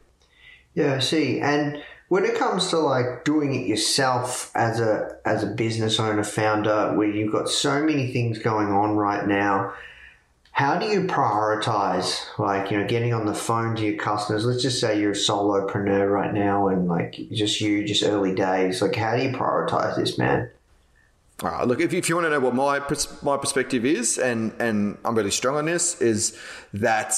Yeah, 0.73 0.95
I 0.95 0.99
see. 0.99 1.39
And 1.39 1.83
when 2.07 2.25
it 2.25 2.35
comes 2.35 2.69
to 2.69 2.77
like 2.77 3.23
doing 3.23 3.53
it 3.53 3.67
yourself 3.67 4.51
as 4.55 4.79
a 4.79 5.17
as 5.25 5.43
a 5.43 5.47
business 5.47 5.99
owner, 5.99 6.23
founder, 6.23 6.93
where 6.95 7.07
you've 7.07 7.31
got 7.31 7.49
so 7.49 7.83
many 7.83 8.11
things 8.11 8.39
going 8.39 8.67
on 8.67 8.95
right 8.95 9.27
now, 9.27 9.73
how 10.51 10.79
do 10.79 10.87
you 10.87 11.01
prioritize 11.03 12.21
like, 12.39 12.71
you 12.71 12.79
know, 12.79 12.87
getting 12.87 13.13
on 13.13 13.25
the 13.25 13.33
phone 13.33 13.75
to 13.75 13.83
your 13.83 13.97
customers? 13.97 14.45
Let's 14.45 14.61
just 14.61 14.79
say 14.79 14.99
you're 14.99 15.11
a 15.11 15.15
solopreneur 15.15 16.11
right 16.11 16.33
now 16.33 16.67
and 16.67 16.87
like 16.87 17.19
just 17.31 17.61
you, 17.61 17.83
just 17.83 18.03
early 18.03 18.33
days. 18.33 18.81
Like 18.81 18.95
how 18.95 19.15
do 19.15 19.23
you 19.23 19.29
prioritize 19.29 19.95
this, 19.95 20.17
man? 20.17 20.49
Right, 21.43 21.67
look, 21.67 21.81
if, 21.81 21.93
if 21.93 22.07
you 22.07 22.15
want 22.15 22.25
to 22.27 22.29
know 22.29 22.39
what 22.39 22.55
my 22.55 22.79
pers- 22.79 23.21
my 23.21 23.35
perspective 23.35 23.85
is, 23.85 24.17
and 24.17 24.53
and 24.59 24.97
I'm 25.03 25.13
really 25.13 25.29
strong 25.29 25.57
on 25.57 25.65
this, 25.65 26.01
is 26.01 26.37
that 26.71 27.13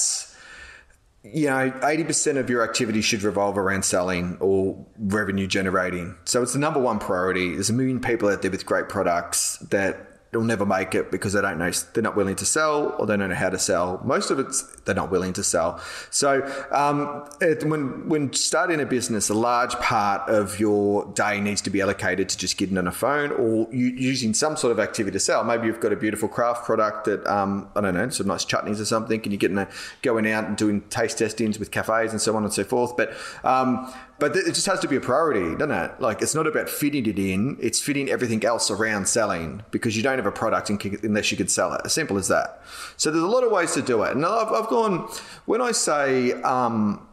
you 1.32 1.46
know, 1.46 1.70
80% 1.70 2.36
of 2.36 2.48
your 2.50 2.62
activity 2.62 3.00
should 3.00 3.22
revolve 3.22 3.58
around 3.58 3.84
selling 3.84 4.36
or 4.40 4.86
revenue 4.98 5.46
generating. 5.46 6.14
So 6.24 6.42
it's 6.42 6.52
the 6.52 6.58
number 6.58 6.80
one 6.80 6.98
priority. 6.98 7.54
There's 7.54 7.70
a 7.70 7.72
million 7.72 8.00
people 8.00 8.28
out 8.28 8.42
there 8.42 8.50
with 8.50 8.66
great 8.66 8.88
products 8.88 9.58
that 9.70 10.15
will 10.32 10.42
never 10.42 10.66
make 10.66 10.94
it 10.94 11.10
because 11.10 11.32
they 11.32 11.40
don't 11.40 11.58
know 11.58 11.70
they're 11.94 12.02
not 12.02 12.16
willing 12.16 12.36
to 12.36 12.44
sell 12.44 12.94
or 12.98 13.06
they 13.06 13.16
don't 13.16 13.28
know 13.28 13.34
how 13.34 13.50
to 13.50 13.58
sell. 13.58 14.00
Most 14.04 14.30
of 14.30 14.38
it's 14.38 14.62
they're 14.84 14.94
not 14.94 15.10
willing 15.10 15.32
to 15.34 15.44
sell. 15.44 15.80
So 16.10 16.42
um, 16.70 17.28
it, 17.40 17.64
when 17.64 18.08
when 18.08 18.32
starting 18.32 18.80
a 18.80 18.86
business, 18.86 19.28
a 19.28 19.34
large 19.34 19.74
part 19.76 20.28
of 20.28 20.60
your 20.60 21.06
day 21.12 21.40
needs 21.40 21.60
to 21.62 21.70
be 21.70 21.80
allocated 21.80 22.28
to 22.30 22.38
just 22.38 22.56
getting 22.56 22.78
on 22.78 22.86
a 22.86 22.92
phone 22.92 23.32
or 23.32 23.68
you, 23.72 23.86
using 23.86 24.34
some 24.34 24.56
sort 24.56 24.72
of 24.72 24.78
activity 24.78 25.12
to 25.14 25.20
sell. 25.20 25.44
Maybe 25.44 25.66
you've 25.66 25.80
got 25.80 25.92
a 25.92 25.96
beautiful 25.96 26.28
craft 26.28 26.64
product 26.64 27.06
that 27.06 27.26
um, 27.26 27.68
I 27.74 27.80
don't 27.80 27.94
know, 27.94 28.08
some 28.10 28.26
nice 28.26 28.44
chutneys 28.44 28.80
or 28.80 28.84
something, 28.84 29.20
and 29.22 29.32
you're 29.32 29.38
getting 29.38 29.58
a, 29.58 29.68
going 30.02 30.26
out 30.30 30.44
and 30.44 30.56
doing 30.56 30.82
taste 30.82 31.18
testings 31.18 31.58
with 31.58 31.70
cafes 31.70 32.12
and 32.12 32.20
so 32.20 32.36
on 32.36 32.44
and 32.44 32.52
so 32.52 32.64
forth. 32.64 32.96
But 32.96 33.12
um, 33.44 33.92
but 34.18 34.34
it 34.34 34.54
just 34.54 34.66
has 34.66 34.80
to 34.80 34.88
be 34.88 34.96
a 34.96 35.00
priority, 35.00 35.54
doesn't 35.56 35.70
it? 35.70 36.00
Like 36.00 36.22
it's 36.22 36.34
not 36.34 36.46
about 36.46 36.68
fitting 36.68 37.06
it 37.06 37.18
in; 37.18 37.58
it's 37.60 37.80
fitting 37.80 38.08
everything 38.08 38.44
else 38.44 38.70
around 38.70 39.08
selling 39.08 39.62
because 39.70 39.96
you 39.96 40.02
don't 40.02 40.16
have 40.16 40.26
a 40.26 40.32
product 40.32 40.70
unless 40.70 41.30
you 41.30 41.36
could 41.36 41.50
sell 41.50 41.72
it. 41.74 41.82
As 41.84 41.92
simple 41.92 42.16
as 42.16 42.28
that. 42.28 42.62
So 42.96 43.10
there's 43.10 43.22
a 43.22 43.28
lot 43.28 43.44
of 43.44 43.52
ways 43.52 43.74
to 43.74 43.82
do 43.82 44.02
it, 44.04 44.16
and 44.16 44.24
I've, 44.24 44.52
I've 44.52 44.68
gone 44.68 45.08
when 45.44 45.60
I 45.60 45.72
say. 45.72 46.32
Um, 46.42 47.06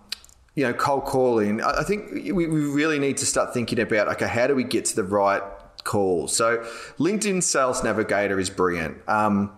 you 0.56 0.64
know, 0.64 0.72
cold 0.72 1.06
calling. 1.06 1.64
I 1.64 1.82
think 1.82 2.12
we, 2.12 2.32
we 2.32 2.46
really 2.46 3.00
need 3.00 3.18
to 3.18 3.26
start 3.26 3.56
thinking 3.56 3.80
about 3.80 4.08
okay, 4.10 4.28
how 4.28 4.46
do 4.46 4.54
we 4.54 4.64
get 4.64 4.86
to 4.86 4.96
the 4.96 5.04
right 5.04 5.42
call? 5.84 6.28
So, 6.28 6.60
LinkedIn 7.00 7.42
Sales 7.42 7.84
Navigator 7.84 8.40
is 8.40 8.52
brilliant. 8.52 8.98
Um, 9.10 9.52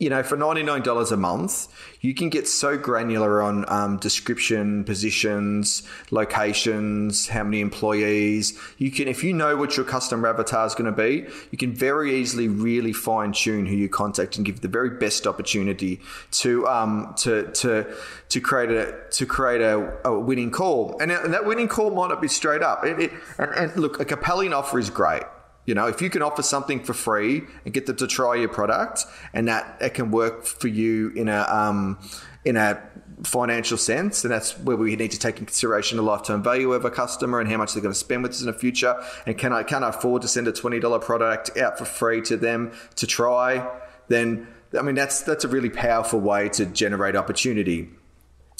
you 0.00 0.08
know, 0.08 0.22
for 0.22 0.34
$99 0.34 1.12
a 1.12 1.16
month, 1.18 1.68
you 2.00 2.14
can 2.14 2.30
get 2.30 2.48
so 2.48 2.78
granular 2.78 3.42
on 3.42 3.66
um, 3.68 3.98
description, 3.98 4.82
positions, 4.82 5.82
locations, 6.10 7.28
how 7.28 7.44
many 7.44 7.60
employees. 7.60 8.58
You 8.78 8.90
can, 8.90 9.08
if 9.08 9.22
you 9.22 9.34
know 9.34 9.58
what 9.58 9.76
your 9.76 9.84
customer 9.84 10.28
avatar 10.28 10.66
is 10.66 10.74
going 10.74 10.90
to 10.90 10.96
be, 10.96 11.26
you 11.50 11.58
can 11.58 11.74
very 11.74 12.16
easily 12.16 12.48
really 12.48 12.94
fine 12.94 13.32
tune 13.32 13.66
who 13.66 13.76
you 13.76 13.90
contact 13.90 14.38
and 14.38 14.46
give 14.46 14.62
the 14.62 14.68
very 14.68 14.88
best 14.88 15.26
opportunity 15.26 16.00
to 16.30 16.66
um, 16.66 17.14
to 17.18 17.50
to 17.52 17.94
to 18.30 18.40
create 18.40 18.70
a 18.70 18.98
to 19.10 19.26
create 19.26 19.60
a, 19.60 19.98
a 20.06 20.18
winning 20.18 20.50
call. 20.50 20.96
And, 20.98 21.10
that 21.10 21.44
winning 21.44 21.68
call 21.68 21.90
might 21.90 22.08
not 22.08 22.22
be 22.22 22.28
straight 22.28 22.62
up. 22.62 22.86
It, 22.86 22.98
it, 22.98 23.12
and, 23.36 23.50
and 23.52 23.76
look, 23.76 24.00
a 24.00 24.06
compelling 24.06 24.54
offer 24.54 24.78
is 24.78 24.88
great 24.88 25.24
you 25.66 25.74
know, 25.74 25.86
if 25.86 26.00
you 26.02 26.10
can 26.10 26.22
offer 26.22 26.42
something 26.42 26.82
for 26.82 26.94
free 26.94 27.42
and 27.64 27.74
get 27.74 27.86
them 27.86 27.96
to 27.96 28.06
try 28.06 28.34
your 28.34 28.48
product, 28.48 29.04
and 29.32 29.48
that 29.48 29.76
it 29.80 29.94
can 29.94 30.10
work 30.10 30.44
for 30.44 30.68
you 30.68 31.10
in 31.10 31.28
a 31.28 31.46
um, 31.48 31.98
in 32.44 32.56
a 32.56 32.82
financial 33.22 33.76
sense, 33.76 34.24
and 34.24 34.32
that's 34.32 34.58
where 34.58 34.76
we 34.76 34.96
need 34.96 35.10
to 35.10 35.18
take 35.18 35.38
in 35.38 35.46
consideration 35.46 35.96
the 35.96 36.02
lifetime 36.02 36.42
value 36.42 36.72
of 36.72 36.84
a 36.84 36.90
customer 36.90 37.40
and 37.40 37.50
how 37.50 37.58
much 37.58 37.74
they're 37.74 37.82
going 37.82 37.92
to 37.92 37.98
spend 37.98 38.22
with 38.22 38.32
us 38.32 38.40
in 38.40 38.46
the 38.46 38.52
future. 38.52 38.96
And 39.26 39.36
can 39.36 39.52
I 39.52 39.62
can 39.62 39.84
I 39.84 39.90
afford 39.90 40.22
to 40.22 40.28
send 40.28 40.48
a 40.48 40.52
twenty 40.52 40.80
dollar 40.80 40.98
product 40.98 41.56
out 41.58 41.78
for 41.78 41.84
free 41.84 42.22
to 42.22 42.36
them 42.36 42.72
to 42.96 43.06
try? 43.06 43.68
Then 44.08 44.48
I 44.78 44.82
mean 44.82 44.94
that's 44.94 45.22
that's 45.22 45.44
a 45.44 45.48
really 45.48 45.70
powerful 45.70 46.20
way 46.20 46.48
to 46.50 46.66
generate 46.66 47.16
opportunity. 47.16 47.90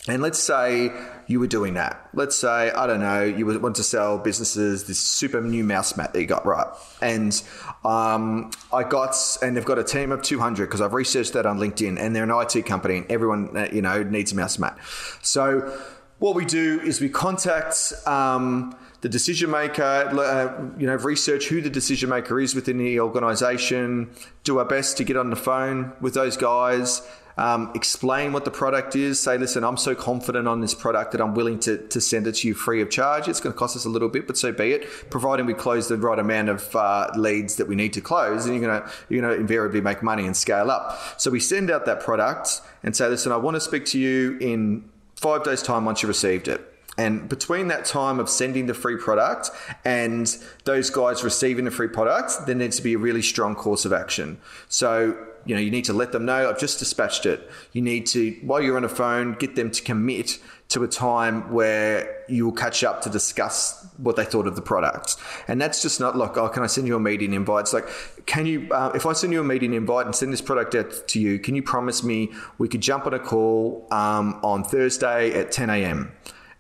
And 0.09 0.23
let's 0.23 0.39
say 0.39 0.93
you 1.31 1.39
were 1.39 1.47
doing 1.47 1.75
that. 1.75 2.09
Let's 2.13 2.35
say, 2.35 2.73
I 2.73 2.87
don't 2.89 2.99
know, 2.99 3.23
you 3.23 3.47
want 3.61 3.77
to 3.77 3.85
sell 3.85 4.19
businesses 4.19 4.85
this 4.85 4.99
super 4.99 5.41
new 5.41 5.63
mouse 5.63 5.97
mat 5.97 6.13
that 6.13 6.21
you 6.21 6.27
got, 6.27 6.45
right? 6.45 6.67
And 7.01 7.41
um, 7.85 8.51
I 8.73 8.83
got, 8.83 9.15
and 9.41 9.57
they've 9.57 9.65
got 9.65 9.79
a 9.79 9.85
team 9.85 10.11
of 10.11 10.23
200 10.23 10.67
because 10.67 10.81
I've 10.81 10.93
researched 10.93 11.35
that 11.35 11.47
on 11.47 11.59
LinkedIn 11.59 12.01
and 12.01 12.17
they're 12.17 12.25
an 12.25 12.31
IT 12.33 12.67
company 12.67 12.99
and 12.99 13.11
everyone, 13.11 13.57
uh, 13.57 13.69
you 13.73 13.81
know, 13.81 14.03
needs 14.03 14.33
a 14.33 14.37
mouse 14.37 14.59
mat. 14.59 14.77
So 15.23 15.81
what 16.19 16.35
we 16.35 16.45
do 16.45 16.81
is 16.81 17.01
we 17.01 17.09
contact, 17.09 17.93
um, 18.07 18.77
the 19.01 19.09
decision 19.09 19.51
maker, 19.51 19.83
uh, 19.83 20.79
you 20.79 20.87
know, 20.87 20.97
research 20.97 21.47
who 21.47 21.63
the 21.63 21.71
decision 21.71 22.11
maker 22.11 22.39
is 22.39 22.55
within 22.55 22.77
the 22.79 23.01
organization, 23.01 24.11
do 24.45 24.59
our 24.59 24.65
best 24.65 24.97
to 24.99 25.05
get 25.05 25.17
on 25.17 25.31
the 25.31 25.37
phone 25.37 25.93
with 26.01 26.15
those 26.15 26.37
guys, 26.37 27.01
um, 27.37 27.73
explain 27.75 28.33
what 28.33 28.45
the 28.45 28.51
product 28.51 28.97
is. 28.97 29.21
Say, 29.21 29.39
listen, 29.39 29.65
I'm 29.65 29.77
so 29.77 29.95
confident 29.95 30.49
on 30.49 30.61
this 30.61 30.75
product 30.75 31.13
that 31.13 31.21
I'm 31.21 31.35
willing 31.35 31.59
to, 31.61 31.79
to 31.89 32.01
send 32.01 32.27
it 32.27 32.37
to 32.37 32.49
you 32.49 32.55
free 32.55 32.81
of 32.83 32.91
charge. 32.91 33.29
It's 33.29 33.41
going 33.41 33.53
to 33.53 33.59
cost 33.59 33.77
us 33.77 33.85
a 33.85 33.89
little 33.89 34.09
bit, 34.09 34.27
but 34.27 34.37
so 34.37 34.53
be 34.53 34.73
it. 34.73 35.11
Providing 35.11 35.47
we 35.47 35.55
close 35.55 35.89
the 35.89 35.97
right 35.97 36.19
amount 36.19 36.49
of 36.49 36.75
uh, 36.77 37.11
leads 37.17 37.57
that 37.57 37.69
we 37.69 37.75
need 37.75 37.93
to 37.95 38.01
close, 38.01 38.47
and 38.47 38.55
you're 38.55 38.69
going 38.69 38.83
to 38.83 38.91
you're 39.09 39.23
going 39.23 39.35
to 39.35 39.41
invariably 39.41 39.81
make 39.81 40.03
money 40.03 40.27
and 40.27 40.37
scale 40.37 40.71
up. 40.71 40.99
So 41.21 41.31
we 41.31 41.41
send 41.41 41.71
out 41.71 41.87
that 41.87 42.01
product 42.01 42.63
and 42.83 42.95
say, 42.97 43.09
listen, 43.09 43.33
I 43.33 43.37
want 43.37 43.55
to 43.57 43.61
speak 43.61 43.85
to 43.87 43.99
you 43.99 44.39
in 44.41 44.89
five 45.17 45.45
days' 45.45 45.63
time 45.63 45.85
once 45.85 46.03
you 46.03 46.09
received 46.09 46.49
it. 46.49 46.67
And 46.99 47.29
between 47.29 47.69
that 47.69 47.87
time 47.87 48.19
of 48.19 48.29
sending 48.29 48.67
the 48.67 48.75
free 48.75 48.97
product 48.97 49.51
and 49.85 50.37
those 50.65 50.91
guys 50.91 51.25
receiving 51.25 51.65
the 51.65 51.71
free 51.71 51.89
product, 51.89 52.47
there 52.47 52.55
needs 52.55 52.77
to 52.77 52.83
be 52.83 52.95
a 52.95 52.99
really 52.99 53.23
strong 53.23 53.55
course 53.55 53.87
of 53.87 53.93
action. 53.93 54.39
So 54.69 55.17
you 55.47 55.55
know, 55.55 55.61
you 55.61 55.71
need 55.71 55.85
to 55.87 55.93
let 55.93 56.13
them 56.13 56.25
know 56.25 56.49
I've 56.49 56.59
just 56.59 56.79
dispatched 56.79 57.27
it. 57.27 57.51
You 57.73 57.83
need 57.83 58.07
to, 58.07 58.33
while 58.43 58.61
you're 58.61 58.77
on 58.77 58.85
a 58.85 58.89
phone, 58.89 59.35
get 59.35 59.57
them 59.57 59.71
to 59.71 59.83
commit 59.83 60.39
to 60.71 60.85
a 60.85 60.89
time 60.89 61.53
where 61.53 62.25
you 62.29 62.45
will 62.45 62.53
catch 62.53 62.85
up 62.85 63.03
to 63.03 63.11
discuss 63.11 63.87
what 63.97 64.15
they 64.15 64.25
thought 64.25 64.47
of 64.47 64.55
the 64.55 64.63
product. 64.63 65.17
And 65.49 65.61
that's 65.61 65.83
just 65.83 65.99
not 65.99 66.17
like, 66.17 66.37
oh, 66.37 66.49
can 66.49 66.63
I 66.63 66.67
send 66.67 66.87
you 66.87 66.95
a 66.95 67.01
meeting 67.01 67.33
invite? 67.33 67.63
It's 67.63 67.73
like, 67.73 67.89
can 68.27 68.47
you, 68.47 68.69
uh, 68.71 68.93
if 68.95 69.05
I 69.05 69.13
send 69.13 69.33
you 69.33 69.41
a 69.41 69.45
meeting 69.45 69.75
invite 69.75 70.07
and 70.07 70.15
send 70.15 70.33
this 70.33 70.41
product 70.41 70.75
out 70.77 71.09
to 71.09 71.21
you, 71.21 71.41
can 71.41 71.57
you 71.57 71.63
promise 71.63 72.05
me 72.05 72.31
we 72.59 72.69
could 72.69 72.81
jump 72.81 73.07
on 73.07 73.15
a 73.15 73.19
call 73.19 73.89
um, 73.91 74.39
on 74.45 74.63
Thursday 74.63 75.33
at 75.33 75.51
10 75.51 75.71
a.m.? 75.71 76.13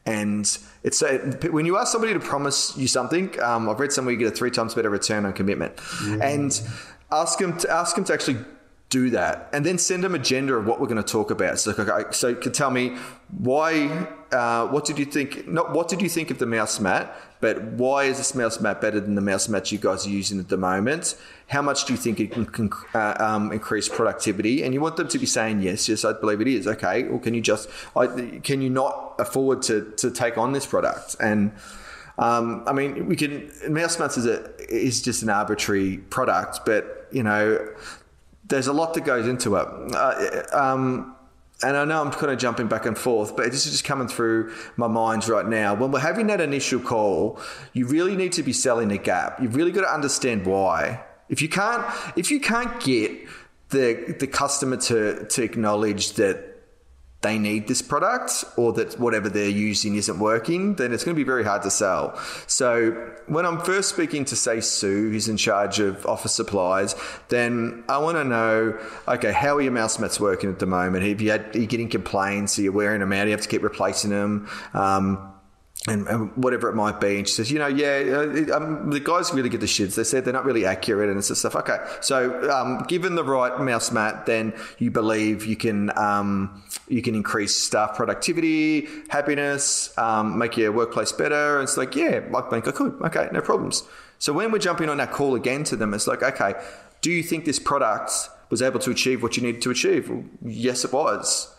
And 0.07 0.59
it's 0.83 1.03
a, 1.03 1.19
when 1.53 1.67
you 1.67 1.77
ask 1.77 1.93
somebody 1.93 2.13
to 2.15 2.21
promise 2.21 2.77
you 2.77 2.89
something, 2.89 3.41
um, 3.41 3.69
I've 3.69 3.79
read 3.79 3.93
somewhere 3.93 4.13
you 4.13 4.19
get 4.19 4.33
a 4.33 4.35
three 4.35 4.51
times 4.51 4.75
better 4.75 4.91
return 4.91 5.25
on 5.25 5.35
commitment. 5.35 5.77
Mm. 5.77 6.23
And 6.23 6.61
ask 7.13 7.39
them 7.39 7.57
to 7.59 7.71
ask 7.71 7.95
them 7.95 8.05
to 8.05 8.13
actually 8.13 8.39
do 8.91 9.09
that 9.09 9.49
and 9.53 9.65
then 9.65 9.79
send 9.79 10.03
them 10.03 10.17
agenda 10.17 10.53
of 10.55 10.67
what 10.67 10.81
we're 10.81 10.89
going 10.89 11.03
to 11.03 11.13
talk 11.13 11.31
about. 11.31 11.59
So 11.61 11.71
okay, 11.71 12.11
so 12.11 12.29
you 12.29 12.37
can 12.37 12.53
tell 12.53 12.73
me 12.73 12.97
why 13.39 14.09
uh, 14.33 14.67
what 14.67 14.85
did 14.85 14.99
you 14.99 15.05
think 15.05 15.47
not 15.49 15.73
what 15.73 15.89
did 15.89 16.03
you 16.03 16.09
think 16.09 16.31
of 16.33 16.39
the 16.39 16.47
mouse 16.47 16.81
mat 16.81 17.17
but 17.41 17.63
why 17.63 18.05
is 18.05 18.19
this 18.19 18.35
mouse 18.35 18.61
mat 18.61 18.81
better 18.81 19.01
than 19.01 19.15
the 19.15 19.21
mouse 19.21 19.49
mat 19.49 19.73
you 19.73 19.79
guys 19.79 20.07
are 20.07 20.11
using 20.11 20.41
at 20.41 20.49
the 20.49 20.57
moment? 20.57 21.17
How 21.47 21.63
much 21.63 21.85
do 21.87 21.93
you 21.93 21.99
think 21.99 22.21
it 22.21 22.33
can, 22.33 22.47
can 22.47 22.71
uh, 22.93 23.15
um, 23.19 23.53
increase 23.53 23.89
productivity? 23.89 24.63
And 24.63 24.75
you 24.75 24.81
want 24.81 24.97
them 24.97 25.09
to 25.09 25.19
be 25.19 25.27
saying 25.27 25.63
yes 25.63 25.89
yes 25.89 26.05
i 26.05 26.13
believe 26.13 26.41
it 26.41 26.49
is. 26.49 26.67
Okay 26.67 27.05
or 27.05 27.21
can 27.21 27.33
you 27.33 27.41
just 27.41 27.71
I, 27.97 28.09
can 28.43 28.61
you 28.61 28.71
not 28.71 29.15
afford 29.21 29.63
to, 29.63 29.93
to 29.99 30.11
take 30.11 30.37
on 30.37 30.53
this 30.53 30.67
product? 30.67 31.15
And 31.21 31.53
um, 32.19 32.65
I 32.67 32.75
mean, 32.75 33.07
we 33.07 33.17
can. 33.17 33.51
Mouse 33.69 33.99
mats 33.99 34.19
is 34.19 34.27
a 34.27 34.55
is 34.69 35.01
just 35.01 35.23
an 35.23 35.31
arbitrary 35.31 35.97
product, 35.97 36.61
but 36.67 37.09
you 37.11 37.23
know, 37.23 37.67
there's 38.51 38.67
a 38.67 38.73
lot 38.73 38.95
that 38.95 39.05
goes 39.05 39.27
into 39.27 39.57
it. 39.57 39.67
Uh, 39.95 40.43
um, 40.53 41.17
and 41.63 41.77
I 41.77 41.85
know 41.85 42.03
I'm 42.03 42.11
kind 42.11 42.33
of 42.33 42.39
jumping 42.39 42.69
back 42.69 42.87
and 42.87 42.97
forth, 42.97 43.37
but 43.37 43.51
this 43.51 43.67
is 43.67 43.73
just 43.73 43.85
coming 43.85 44.09
through 44.09 44.55
my 44.77 44.87
mind 44.87 45.29
right 45.29 45.47
now. 45.47 45.75
When 45.75 45.91
we're 45.91 46.01
having 46.01 46.27
that 46.29 46.41
initial 46.41 46.81
call, 46.81 47.39
you 47.73 47.87
really 47.87 48.17
need 48.17 48.33
to 48.33 48.43
be 48.43 48.53
selling 48.53 48.91
a 48.93 48.99
gap. 48.99 49.41
You've 49.41 49.55
really 49.55 49.73
got 49.73 49.83
to 49.83 49.93
understand 49.93 50.47
why. 50.47 51.03
If 51.29 51.43
you 51.43 51.49
can't, 51.49 51.85
if 52.17 52.31
you 52.31 52.41
can't 52.41 52.81
get 52.83 53.13
the 53.69 54.17
the 54.19 54.27
customer 54.27 54.77
to 54.79 55.27
to 55.27 55.43
acknowledge 55.43 56.15
that 56.15 56.50
they 57.23 57.39
need 57.39 57.69
this 57.69 57.83
product 57.83 58.45
or 58.57 58.73
that 58.73 58.99
whatever 58.99 59.29
they're 59.29 59.49
using 59.49 59.97
isn't 59.97 60.19
working, 60.19 60.75
then 60.77 60.93
it's 60.93 61.05
going 61.05 61.15
to 61.15 61.19
be 61.19 61.25
very 61.25 61.45
hard 61.45 61.63
to 61.63 61.71
sell. 61.71 62.19
So 62.47 62.93
when 63.27 63.45
I'm 63.45 63.61
first 63.61 63.91
speaking 63.91 64.25
to 64.27 64.37
say 64.37 64.61
Sue, 64.61 65.11
who's 65.11 65.29
in 65.29 65.37
charge 65.37 65.81
of 65.81 66.07
office 66.07 66.35
supplies, 66.35 66.95
then 67.29 67.85
I 67.89 67.99
want 67.99 68.17
to 68.17 68.25
know, 68.25 68.79
okay, 69.07 69.33
how 69.33 69.57
are 69.57 69.61
your 69.61 69.73
mouse 69.73 69.99
mats 69.99 70.19
working 70.19 70.51
at 70.51 70.61
the 70.61 70.67
moment? 70.67 71.05
Have 71.05 71.21
you 71.21 71.31
had, 71.31 71.55
are 71.55 71.59
you 71.59 71.67
getting 71.67 71.91
complaints? 71.91 72.59
Are 72.59 72.63
you 72.63 72.73
wearing 72.73 73.01
them 73.01 73.13
out? 73.13 73.25
Do 73.25 73.31
you 73.31 73.37
have 73.37 73.43
to 73.43 73.49
keep 73.49 73.63
replacing 73.63 74.11
them? 74.11 74.49
Um, 74.73 75.30
and, 75.89 76.07
and, 76.09 76.37
whatever 76.37 76.69
it 76.69 76.75
might 76.75 77.01
be. 77.01 77.19
And 77.19 77.27
she 77.27 77.35
says, 77.35 77.51
you 77.51 77.59
know, 77.59 77.67
yeah, 77.67 78.51
uh, 78.51 78.57
um, 78.57 78.91
the 78.91 79.01
guys 79.01 79.33
really 79.33 79.49
get 79.49 79.61
the 79.61 79.67
shits. 79.67 79.95
They 79.95 80.05
said 80.05 80.25
they're 80.25 80.33
not 80.33 80.45
really 80.45 80.67
accurate 80.67 81.09
and 81.09 81.19
it's 81.19 81.37
stuff. 81.39 81.57
Okay, 81.57 81.79
so 82.01 82.51
um, 82.51 82.85
given 82.87 83.15
the 83.15 83.25
right 83.25 83.59
mouse 83.61 83.91
mat, 83.91 84.27
then 84.27 84.53
you 84.79 84.91
believe 84.91 85.47
you 85.47 85.57
can 85.57 85.97
um, 85.97 86.63
you 86.89 87.01
can 87.03 87.15
increase 87.15 87.57
staff 87.57 87.97
productivity, 87.97 88.89
happiness, 89.09 89.97
um, 89.97 90.37
make 90.37 90.57
your 90.57 90.73
workplace 90.73 91.13
better. 91.13 91.59
And 91.59 91.65
it's 91.65 91.77
like, 91.77 91.97
yeah, 91.97 92.21
I 92.35 92.41
think 92.43 92.69
I 92.69 92.73
could. 92.73 93.01
Okay, 93.03 93.29
no 93.33 93.41
problems. 93.41 93.83
So 94.19 94.35
when 94.35 94.53
we're 94.53 94.59
jumping 94.59 94.91
on 94.91 94.99
that 94.99 95.13
call 95.13 95.35
again 95.35 95.65
to 95.65 95.77
them, 95.77 95.95
it's 95.95 96.07
like, 96.07 96.23
okay, 96.23 96.55
do 97.01 97.11
you 97.11 97.23
think 97.23 97.47
this 97.47 97.59
product 97.59 98.13
was 98.51 98.61
able 98.61 98.81
to 98.81 98.91
achieve 98.91 99.23
what 99.23 99.37
you 99.39 99.43
needed 99.43 99.63
to 99.63 99.71
achieve? 99.71 100.11
Well, 100.11 100.25
yes, 100.45 100.85
it 100.85 100.93
was. 100.93 101.55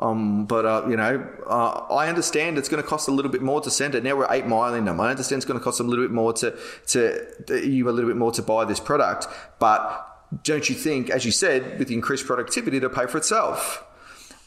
Um, 0.00 0.46
but 0.46 0.66
uh, 0.66 0.86
you 0.88 0.96
know, 0.96 1.26
uh, 1.46 1.86
I 1.94 2.08
understand 2.08 2.58
it's 2.58 2.68
going 2.68 2.82
to 2.82 2.88
cost 2.88 3.08
a 3.08 3.12
little 3.12 3.30
bit 3.30 3.42
more 3.42 3.60
to 3.60 3.70
send 3.70 3.94
it. 3.94 4.02
Now 4.02 4.16
we're 4.16 4.26
eight 4.30 4.46
mile 4.46 4.74
in 4.74 4.84
them. 4.84 5.00
I 5.00 5.10
understand 5.10 5.38
it's 5.38 5.46
going 5.46 5.58
to 5.58 5.64
cost 5.64 5.80
a 5.80 5.84
little 5.84 6.04
bit 6.04 6.10
more 6.10 6.32
to 6.34 6.58
to 6.88 7.26
you 7.64 7.88
a 7.88 7.92
little 7.92 8.10
bit 8.10 8.16
more 8.16 8.32
to 8.32 8.42
buy 8.42 8.64
this 8.64 8.80
product. 8.80 9.28
But 9.58 10.42
don't 10.42 10.68
you 10.68 10.74
think, 10.74 11.10
as 11.10 11.24
you 11.24 11.30
said, 11.30 11.78
with 11.78 11.88
the 11.88 11.94
increased 11.94 12.26
productivity, 12.26 12.80
to 12.80 12.90
pay 12.90 13.06
for 13.06 13.18
itself? 13.18 13.84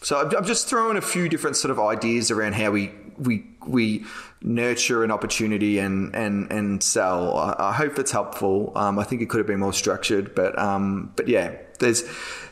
So 0.02 0.20
I'm, 0.20 0.36
I'm 0.36 0.46
just 0.46 0.68
throwing 0.68 0.98
a 0.98 1.02
few 1.02 1.30
different 1.30 1.56
sort 1.56 1.72
of 1.72 1.80
ideas 1.80 2.30
around 2.30 2.56
how 2.56 2.72
we 2.72 2.92
we 3.18 3.46
we 3.66 4.06
nurture 4.42 5.04
an 5.04 5.12
opportunity 5.12 5.80
and 5.80 6.14
and 6.14 6.52
and 6.52 6.84
sell. 6.84 7.38
I, 7.38 7.56
I 7.70 7.74
hope 7.74 7.98
it's 8.00 8.12
helpful. 8.12 8.74
Um, 8.76 9.00
I 9.00 9.06
think 9.06 9.22
it 9.22 9.30
could 9.30 9.38
have 9.38 9.48
been 9.48 9.60
more 9.60 9.74
structured, 9.74 10.36
but 10.36 10.58
um, 10.60 11.14
but 11.16 11.30
yeah, 11.30 11.56
there's 11.80 12.04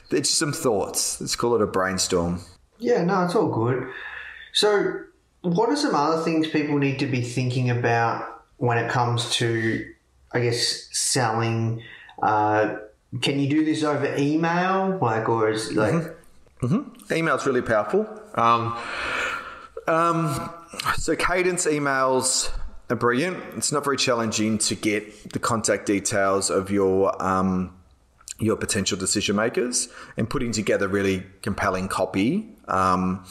there's 0.10 0.30
some 0.30 0.54
thoughts. 0.54 1.20
Let's 1.20 1.36
call 1.36 1.56
it 1.56 1.62
a 1.62 1.68
brainstorm. 1.68 2.40
Yeah, 2.80 3.04
no, 3.04 3.24
it's 3.24 3.36
all 3.36 3.48
good. 3.48 3.88
So, 4.54 5.02
what 5.42 5.70
are 5.70 5.76
some 5.76 5.96
other 5.96 6.24
things 6.24 6.48
people 6.48 6.78
need 6.78 7.00
to 7.00 7.08
be 7.08 7.22
thinking 7.22 7.70
about 7.70 8.44
when 8.58 8.78
it 8.78 8.90
comes 8.90 9.32
to, 9.36 9.94
I 10.34 10.40
guess, 10.40 10.88
selling? 10.92 11.84
Uh, 12.22 12.78
can 13.22 13.40
you 13.40 13.50
do 13.50 13.64
this 13.64 13.84
over 13.84 14.16
email, 14.18 14.98
like, 15.02 15.30
or 15.30 15.50
is 15.50 15.72
like? 15.74 15.94
Mm-hmm. 16.62 17.14
Email's 17.14 17.46
really 17.46 17.62
powerful. 17.62 18.08
Um, 18.34 18.78
um, 19.88 20.50
so 20.98 21.16
cadence 21.16 21.66
emails 21.66 22.52
are 22.90 22.96
brilliant. 22.96 23.38
It's 23.56 23.72
not 23.72 23.84
very 23.84 23.98
challenging 23.98 24.58
to 24.60 24.76
get 24.76 25.32
the 25.32 25.40
contact 25.40 25.86
details 25.86 26.50
of 26.50 26.72
your 26.72 27.22
um, 27.24 27.76
your 28.40 28.58
potential 28.58 28.98
decision 28.98 29.36
makers, 29.36 29.88
and 30.18 30.30
putting 30.30 30.52
together 30.52 30.88
really 30.88 31.24
compelling 31.42 31.88
copy 31.88 32.55
um, 32.68 33.26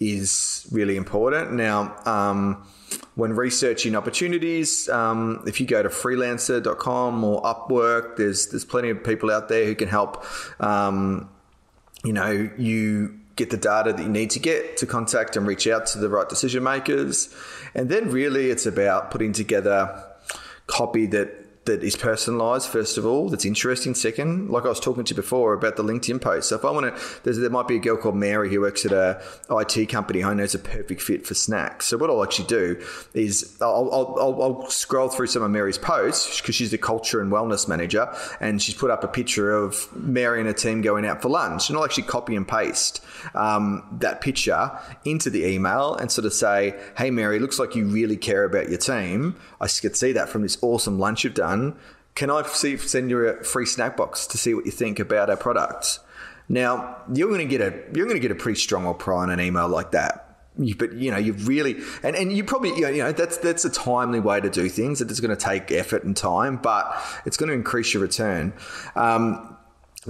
is 0.00 0.66
really 0.70 0.96
important. 0.96 1.52
Now, 1.52 1.96
um, 2.04 2.66
when 3.14 3.32
researching 3.34 3.96
opportunities, 3.96 4.88
um, 4.88 5.42
if 5.46 5.60
you 5.60 5.66
go 5.66 5.82
to 5.82 5.88
freelancer.com 5.88 7.24
or 7.24 7.42
Upwork, 7.42 8.16
there's 8.16 8.46
there's 8.48 8.64
plenty 8.64 8.90
of 8.90 9.02
people 9.02 9.30
out 9.30 9.48
there 9.48 9.64
who 9.64 9.74
can 9.74 9.88
help. 9.88 10.24
Um, 10.60 11.28
you 12.04 12.12
know, 12.12 12.48
you 12.56 13.18
get 13.38 13.50
the 13.50 13.56
data 13.56 13.92
that 13.92 14.02
you 14.02 14.08
need 14.08 14.30
to 14.30 14.40
get 14.40 14.76
to 14.76 14.86
contact 14.86 15.36
and 15.36 15.46
reach 15.46 15.66
out 15.66 15.86
to 15.86 15.98
the 15.98 16.08
right 16.08 16.28
decision 16.28 16.62
makers. 16.62 17.34
And 17.74 17.88
then 17.88 18.10
really 18.10 18.50
it's 18.50 18.66
about 18.66 19.10
putting 19.10 19.32
together 19.32 20.04
copy 20.66 21.06
that 21.06 21.37
that 21.68 21.84
is 21.84 21.96
personalized 21.96 22.66
first 22.66 22.96
of 22.96 23.04
all 23.04 23.28
that's 23.28 23.44
interesting. 23.44 23.94
Second 23.94 24.48
like 24.48 24.64
i 24.64 24.68
was 24.68 24.80
talking 24.80 25.04
to 25.04 25.10
you 25.12 25.16
before 25.16 25.52
about 25.52 25.76
the 25.76 25.84
linkedin 25.84 26.20
post. 26.20 26.48
So 26.48 26.56
if 26.56 26.64
i 26.64 26.70
want 26.70 26.96
to 26.96 27.32
there 27.32 27.50
might 27.50 27.68
be 27.68 27.76
a 27.76 27.78
girl 27.78 27.98
called 27.98 28.16
mary 28.16 28.48
who 28.48 28.60
works 28.60 28.86
at 28.86 28.92
a 28.92 29.22
it 29.50 29.88
company. 29.88 30.24
I 30.24 30.32
know 30.32 30.42
is 30.42 30.54
a 30.54 30.58
perfect 30.58 31.02
fit 31.02 31.26
for 31.26 31.34
snacks. 31.34 31.86
So 31.86 31.98
what 31.98 32.08
i'll 32.08 32.24
actually 32.24 32.48
do 32.48 32.82
is 33.12 33.58
i'll, 33.60 33.90
I'll, 33.92 34.42
I'll 34.42 34.70
scroll 34.70 35.08
through 35.10 35.26
some 35.26 35.42
of 35.42 35.50
mary's 35.50 35.76
posts 35.76 36.40
because 36.40 36.54
she's 36.54 36.70
the 36.70 36.78
culture 36.78 37.20
and 37.20 37.30
wellness 37.30 37.68
manager 37.68 38.12
and 38.40 38.62
she's 38.62 38.74
put 38.74 38.90
up 38.90 39.04
a 39.04 39.08
picture 39.08 39.52
of 39.54 39.94
mary 39.94 40.40
and 40.40 40.48
her 40.48 40.54
team 40.54 40.80
going 40.80 41.04
out 41.04 41.20
for 41.20 41.28
lunch. 41.28 41.68
And 41.68 41.76
i'll 41.76 41.84
actually 41.84 42.04
copy 42.04 42.34
and 42.34 42.48
paste 42.48 43.04
um, 43.34 43.82
that 43.98 44.22
picture 44.22 44.70
into 45.04 45.28
the 45.28 45.44
email 45.44 45.94
and 45.96 46.10
sort 46.10 46.24
of 46.24 46.32
say 46.32 46.74
hey 46.96 47.10
mary 47.10 47.38
looks 47.38 47.58
like 47.58 47.74
you 47.74 47.84
really 47.84 48.16
care 48.16 48.44
about 48.44 48.70
your 48.70 48.78
team. 48.78 49.36
I 49.60 49.68
could 49.68 49.96
see 49.96 50.12
that 50.12 50.30
from 50.30 50.40
this 50.42 50.56
awesome 50.62 50.98
lunch 50.98 51.24
you've 51.24 51.34
done 51.34 51.57
can 52.14 52.30
I 52.30 52.42
see, 52.48 52.76
send 52.76 53.10
you 53.10 53.28
a 53.28 53.44
free 53.44 53.66
snack 53.66 53.96
box 53.96 54.26
to 54.28 54.38
see 54.38 54.52
what 54.52 54.66
you 54.66 54.72
think 54.72 54.98
about 54.98 55.30
our 55.30 55.36
products? 55.36 56.00
Now 56.48 56.96
you're 57.14 57.28
going 57.28 57.46
to 57.46 57.58
get 57.58 57.60
a 57.60 57.72
you're 57.94 58.06
going 58.06 58.16
to 58.16 58.26
get 58.26 58.32
a 58.32 58.34
pretty 58.34 58.58
strong 58.58 58.86
reply 58.86 59.22
on 59.22 59.30
an 59.30 59.40
email 59.40 59.68
like 59.68 59.92
that. 59.92 60.24
You, 60.58 60.74
but 60.74 60.94
you 60.94 61.12
know 61.12 61.18
you 61.18 61.34
really 61.34 61.76
and, 62.02 62.16
and 62.16 62.32
you 62.32 62.42
probably 62.42 62.70
you 62.70 62.80
know, 62.80 62.88
you 62.88 63.02
know 63.04 63.12
that's 63.12 63.36
that's 63.36 63.64
a 63.64 63.70
timely 63.70 64.18
way 64.18 64.40
to 64.40 64.50
do 64.50 64.68
things. 64.68 65.00
It's 65.00 65.20
going 65.20 65.36
to 65.36 65.36
take 65.36 65.70
effort 65.70 66.02
and 66.02 66.16
time, 66.16 66.56
but 66.56 67.00
it's 67.24 67.36
going 67.36 67.48
to 67.50 67.54
increase 67.54 67.94
your 67.94 68.02
return. 68.02 68.52
Um, 68.96 69.56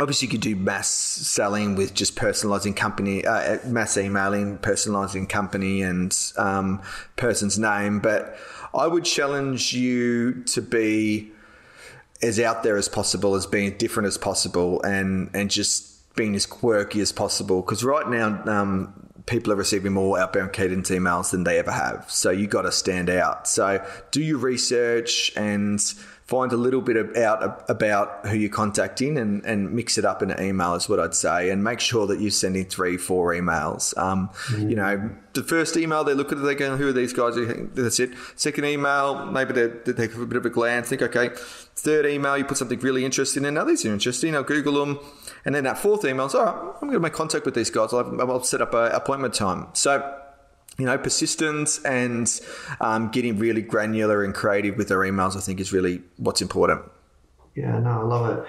obviously 0.00 0.26
you 0.26 0.30
could 0.30 0.40
do 0.40 0.54
mass 0.54 0.88
selling 0.88 1.74
with 1.74 1.92
just 1.92 2.14
personalizing 2.14 2.76
company 2.76 3.26
uh, 3.26 3.58
mass 3.66 3.96
emailing 3.96 4.58
personalizing 4.58 5.28
company 5.28 5.82
and 5.82 6.16
um, 6.36 6.80
person's 7.16 7.58
name 7.58 7.98
but 7.98 8.36
i 8.74 8.86
would 8.86 9.04
challenge 9.04 9.72
you 9.72 10.44
to 10.44 10.60
be 10.60 11.32
as 12.22 12.40
out 12.40 12.62
there 12.62 12.76
as 12.76 12.88
possible 12.88 13.34
as 13.34 13.46
being 13.46 13.76
different 13.78 14.06
as 14.06 14.18
possible 14.18 14.82
and 14.82 15.30
and 15.34 15.50
just 15.50 16.14
being 16.16 16.34
as 16.34 16.46
quirky 16.46 17.00
as 17.00 17.12
possible. 17.12 17.62
Because 17.62 17.84
right 17.84 18.08
now 18.08 18.42
um, 18.46 18.92
people 19.26 19.52
are 19.52 19.56
receiving 19.56 19.92
more 19.92 20.18
outbound 20.18 20.52
cadence 20.52 20.90
emails 20.90 21.30
than 21.30 21.44
they 21.44 21.58
ever 21.58 21.70
have. 21.70 22.10
So 22.10 22.30
you 22.30 22.46
got 22.46 22.62
to 22.62 22.72
stand 22.72 23.08
out. 23.08 23.46
So 23.46 23.84
do 24.10 24.22
your 24.22 24.38
research 24.38 25.32
and 25.36 25.80
find 26.28 26.52
a 26.52 26.56
little 26.58 26.82
bit 26.82 27.16
out 27.16 27.64
about 27.70 28.26
who 28.26 28.36
you're 28.36 28.50
contacting 28.50 29.16
and, 29.16 29.42
and 29.46 29.72
mix 29.72 29.96
it 29.96 30.04
up 30.04 30.22
in 30.22 30.30
an 30.30 30.44
email 30.44 30.74
is 30.74 30.86
what 30.86 31.00
I'd 31.00 31.14
say 31.14 31.48
and 31.48 31.64
make 31.64 31.80
sure 31.80 32.06
that 32.06 32.20
you're 32.20 32.30
sending 32.30 32.66
three, 32.66 32.98
four 32.98 33.32
emails. 33.32 33.96
Um, 33.96 34.28
mm. 34.48 34.68
You 34.68 34.76
know, 34.76 35.10
the 35.32 35.42
first 35.42 35.78
email 35.78 36.04
they 36.04 36.12
look 36.12 36.30
at 36.30 36.36
it, 36.36 36.42
they 36.42 36.54
go, 36.54 36.76
who 36.76 36.86
are 36.86 36.92
these 36.92 37.14
guys? 37.14 37.34
That's 37.72 37.98
it. 37.98 38.10
Second 38.36 38.66
email, 38.66 39.24
maybe 39.24 39.54
they, 39.54 39.68
they 39.68 39.94
take 39.94 40.14
a 40.14 40.26
bit 40.26 40.36
of 40.36 40.44
a 40.44 40.50
glance, 40.50 40.90
think, 40.90 41.00
okay. 41.00 41.30
Third 41.76 42.04
email, 42.04 42.36
you 42.36 42.44
put 42.44 42.58
something 42.58 42.78
really 42.80 43.06
interesting 43.06 43.46
in. 43.46 43.54
Now 43.54 43.64
these 43.64 43.86
are 43.86 43.92
interesting. 43.92 44.34
I'll 44.34 44.42
Google 44.42 44.84
them. 44.84 44.98
And 45.46 45.54
then 45.54 45.64
that 45.64 45.78
fourth 45.78 46.04
email 46.04 46.26
is, 46.26 46.34
all 46.34 46.44
right, 46.44 46.54
I'm 46.54 46.88
going 46.88 46.92
to 46.92 47.00
make 47.00 47.14
contact 47.14 47.46
with 47.46 47.54
these 47.54 47.70
guys. 47.70 47.94
I'll, 47.94 48.20
I'll 48.20 48.42
set 48.42 48.60
up 48.60 48.74
an 48.74 48.92
appointment 48.92 49.32
time. 49.32 49.68
So 49.72 50.14
you 50.78 50.86
know, 50.86 50.96
persistence 50.96 51.82
and 51.84 52.40
um, 52.80 53.10
getting 53.10 53.38
really 53.38 53.62
granular 53.62 54.22
and 54.24 54.32
creative 54.32 54.76
with 54.76 54.88
their 54.88 55.00
emails, 55.00 55.36
I 55.36 55.40
think, 55.40 55.60
is 55.60 55.72
really 55.72 56.02
what's 56.16 56.40
important. 56.40 56.82
Yeah, 57.56 57.78
no, 57.80 57.90
I 57.90 58.02
love 58.04 58.38
it. 58.38 58.46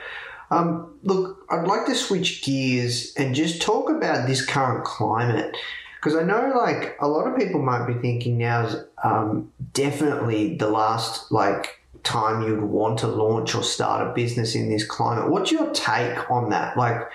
Um, 0.52 1.00
look, 1.04 1.46
I'd 1.50 1.68
like 1.68 1.86
to 1.88 1.96
switch 1.96 2.44
gears 2.44 3.14
and 3.16 3.36
just 3.36 3.62
talk 3.62 3.90
about 3.90 4.28
this 4.28 4.46
current 4.46 4.84
climate 4.86 5.56
because 5.96 6.16
I 6.16 6.24
know, 6.24 6.54
like, 6.56 6.98
a 7.02 7.08
lot 7.08 7.28
of 7.28 7.38
people 7.38 7.62
might 7.62 7.86
be 7.86 7.94
thinking 7.96 8.38
now 8.38 8.66
is 8.66 8.76
um, 9.04 9.52
definitely 9.74 10.56
the 10.56 10.70
last 10.70 11.32
like 11.32 11.82
time 12.04 12.42
you'd 12.42 12.62
want 12.62 13.00
to 13.00 13.08
launch 13.08 13.54
or 13.54 13.64
start 13.64 14.08
a 14.08 14.14
business 14.14 14.56
in 14.56 14.70
this 14.70 14.86
climate. 14.86 15.30
What's 15.30 15.52
your 15.52 15.72
take 15.72 16.30
on 16.32 16.52
that? 16.52 16.78
Like, 16.78 17.10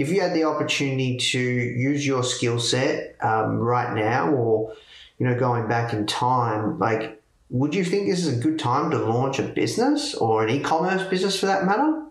if 0.00 0.08
you 0.08 0.18
had 0.22 0.32
the 0.32 0.44
opportunity 0.44 1.18
to 1.18 1.38
use 1.38 2.06
your 2.06 2.24
skill 2.24 2.58
set 2.58 3.16
um, 3.20 3.58
right 3.58 3.94
now 3.94 4.30
or 4.30 4.72
you 5.18 5.26
know 5.26 5.38
going 5.38 5.68
back 5.68 5.92
in 5.92 6.06
time 6.06 6.78
like 6.78 7.22
would 7.50 7.74
you 7.74 7.84
think 7.84 8.08
this 8.08 8.24
is 8.24 8.38
a 8.38 8.40
good 8.40 8.58
time 8.58 8.90
to 8.92 8.96
launch 8.96 9.38
a 9.38 9.42
business 9.42 10.14
or 10.14 10.42
an 10.42 10.48
e-commerce 10.48 11.06
business 11.10 11.38
for 11.38 11.46
that 11.46 11.66
matter? 11.66 12.02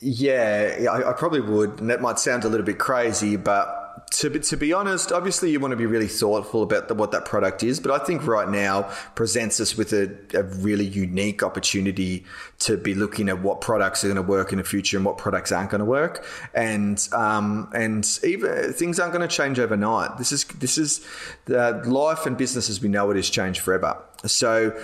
Yeah 0.00 0.86
I, 0.92 1.10
I 1.10 1.12
probably 1.14 1.40
would. 1.40 1.80
And 1.80 1.88
that 1.88 2.02
might 2.02 2.18
sound 2.18 2.44
a 2.44 2.48
little 2.48 2.66
bit 2.66 2.78
crazy 2.78 3.36
but 3.36 3.79
to 4.10 4.30
be, 4.30 4.40
to 4.40 4.56
be 4.56 4.72
honest, 4.72 5.12
obviously 5.12 5.50
you 5.50 5.60
want 5.60 5.72
to 5.72 5.76
be 5.76 5.86
really 5.86 6.08
thoughtful 6.08 6.62
about 6.62 6.88
the, 6.88 6.94
what 6.94 7.12
that 7.12 7.24
product 7.24 7.62
is, 7.62 7.80
but 7.80 7.90
I 7.90 8.04
think 8.04 8.26
right 8.26 8.48
now 8.48 8.90
presents 9.14 9.60
us 9.60 9.76
with 9.76 9.92
a, 9.92 10.16
a, 10.34 10.42
really 10.42 10.84
unique 10.84 11.42
opportunity 11.42 12.24
to 12.60 12.76
be 12.76 12.94
looking 12.94 13.28
at 13.28 13.40
what 13.40 13.60
products 13.60 14.04
are 14.04 14.08
going 14.08 14.16
to 14.16 14.22
work 14.22 14.52
in 14.52 14.58
the 14.58 14.64
future 14.64 14.96
and 14.96 15.06
what 15.06 15.18
products 15.18 15.52
aren't 15.52 15.70
going 15.70 15.78
to 15.78 15.84
work, 15.84 16.24
and 16.54 17.08
um, 17.12 17.70
and 17.74 18.18
even 18.24 18.72
things 18.72 18.98
aren't 18.98 19.12
going 19.12 19.26
to 19.26 19.34
change 19.34 19.58
overnight. 19.58 20.18
This 20.18 20.32
is 20.32 20.44
this 20.44 20.76
is 20.76 21.06
the 21.46 21.82
life 21.86 22.26
and 22.26 22.36
business 22.36 22.68
as 22.68 22.80
we 22.80 22.88
know 22.88 23.10
it 23.10 23.16
has 23.16 23.30
changed 23.30 23.60
forever. 23.60 23.96
So 24.26 24.78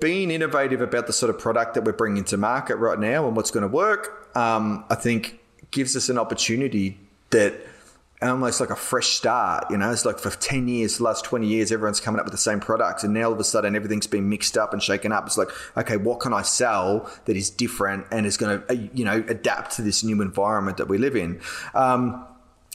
being 0.00 0.30
innovative 0.30 0.80
about 0.80 1.06
the 1.06 1.12
sort 1.12 1.30
of 1.30 1.38
product 1.38 1.74
that 1.74 1.84
we're 1.84 1.92
bringing 1.92 2.24
to 2.24 2.36
market 2.36 2.76
right 2.76 2.98
now 2.98 3.26
and 3.26 3.36
what's 3.36 3.50
going 3.50 3.62
to 3.62 3.74
work, 3.74 4.30
um, 4.36 4.84
I 4.90 4.96
think 4.96 5.40
gives 5.70 5.96
us 5.96 6.08
an 6.08 6.18
opportunity 6.18 6.98
that 7.30 7.54
almost 8.30 8.60
like 8.60 8.70
a 8.70 8.76
fresh 8.76 9.08
start. 9.08 9.70
You 9.70 9.76
know, 9.76 9.90
it's 9.90 10.04
like 10.04 10.18
for 10.18 10.30
10 10.30 10.68
years, 10.68 10.98
the 10.98 11.04
last 11.04 11.24
20 11.24 11.46
years, 11.46 11.72
everyone's 11.72 12.00
coming 12.00 12.18
up 12.18 12.26
with 12.26 12.32
the 12.32 12.38
same 12.38 12.60
products. 12.60 13.04
And 13.04 13.14
now 13.14 13.24
all 13.24 13.32
of 13.32 13.40
a 13.40 13.44
sudden 13.44 13.74
everything's 13.76 14.06
been 14.06 14.28
mixed 14.28 14.56
up 14.56 14.72
and 14.72 14.82
shaken 14.82 15.12
up. 15.12 15.26
It's 15.26 15.38
like, 15.38 15.50
okay, 15.76 15.96
what 15.96 16.20
can 16.20 16.32
I 16.32 16.42
sell 16.42 17.10
that 17.24 17.36
is 17.36 17.50
different 17.50 18.06
and 18.10 18.26
is 18.26 18.36
going 18.36 18.60
to, 18.60 18.70
uh, 18.70 18.88
you 18.92 19.04
know, 19.04 19.24
adapt 19.28 19.76
to 19.76 19.82
this 19.82 20.04
new 20.04 20.22
environment 20.22 20.76
that 20.78 20.88
we 20.88 20.98
live 20.98 21.16
in? 21.16 21.40
Um, 21.74 22.26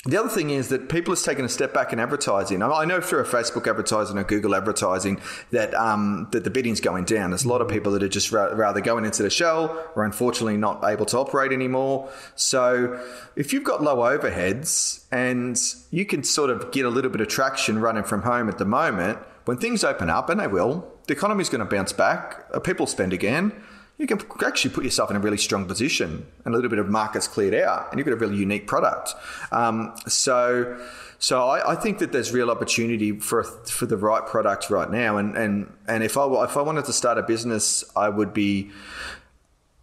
the 0.06 0.18
other 0.18 0.30
thing 0.30 0.50
is 0.50 0.70
that 0.70 0.88
people 0.88 1.14
have 1.14 1.22
taken 1.22 1.44
a 1.44 1.50
step 1.50 1.74
back 1.74 1.92
in 1.92 2.00
advertising. 2.00 2.64
I 2.64 2.86
know 2.86 3.02
through 3.02 3.20
a 3.20 3.26
Facebook 3.26 3.68
advertising 3.68 4.18
or 4.18 4.24
Google 4.24 4.56
advertising 4.56 5.20
that 5.52 5.74
um, 5.74 6.30
that 6.32 6.46
the 6.46 6.50
bidding's 6.50 6.80
going 6.80 7.04
down. 7.04 7.32
There's 7.32 7.44
a 7.44 7.50
lot 7.50 7.60
of 7.60 7.68
people 7.68 7.92
that 7.92 8.02
are 8.02 8.08
just 8.08 8.32
rather 8.32 8.80
going 8.80 9.04
into 9.04 9.24
the 9.24 9.30
shell 9.30 9.92
or 9.96 10.06
unfortunately 10.06 10.56
not 10.56 10.86
able 10.86 11.06
to 11.08 11.18
operate 11.18 11.52
anymore. 11.52 12.10
So 12.36 12.98
if 13.36 13.52
you've 13.52 13.66
got 13.66 13.84
low 13.84 13.98
overheads 13.98 15.04
and 15.12 15.60
you 15.92 16.06
can 16.06 16.24
sort 16.24 16.50
of 16.50 16.72
get 16.72 16.86
a 16.86 16.90
little 16.90 17.12
bit 17.12 17.20
of 17.20 17.28
traction 17.28 17.80
running 17.80 18.04
from 18.04 18.22
home 18.22 18.48
at 18.48 18.58
the 18.58 18.66
moment, 18.66 19.20
when 19.44 19.58
things 19.58 19.84
open 19.84 20.10
up, 20.10 20.30
and 20.30 20.40
they 20.40 20.48
will, 20.48 20.88
the 21.08 21.14
economy's 21.14 21.50
going 21.50 21.60
to 21.60 21.66
bounce 21.66 21.92
back. 21.92 22.46
Uh, 22.54 22.60
people 22.60 22.86
spend 22.86 23.12
again 23.12 23.52
you 24.00 24.08
can 24.08 24.20
actually 24.46 24.72
put 24.72 24.86
yourself 24.86 25.12
in 25.12 25.18
a 25.18 25.20
really 25.20 25.38
strong 25.38 25.66
position 25.66 26.26
and 26.46 26.54
a 26.54 26.58
little 26.58 26.70
bit 26.70 26.80
of 26.80 26.88
markets 26.88 27.28
cleared 27.28 27.54
out 27.54 27.90
and 27.92 28.00
you've 28.00 28.08
got 28.08 28.14
a 28.14 28.18
really 28.18 28.38
unique 28.38 28.66
product. 28.66 29.14
Um, 29.52 29.94
so, 30.08 30.80
so 31.20 31.50
I, 31.50 31.74
I, 31.74 31.76
think 31.76 32.00
that 32.00 32.14
there's 32.14 32.32
real 32.32 32.50
opportunity 32.50 33.20
for 33.20 33.44
for 33.44 33.86
the 33.86 33.98
right 33.98 34.26
product 34.26 34.70
right 34.70 34.90
now. 34.90 35.18
And 35.18 35.36
and 35.36 35.72
and 35.86 36.02
if 36.02 36.18
I 36.18 36.26
if 36.46 36.56
I 36.56 36.62
wanted 36.62 36.86
to 36.86 36.94
start 36.94 37.18
a 37.18 37.24
business, 37.24 37.84
I 37.96 38.10
would 38.10 38.34
be. 38.34 38.72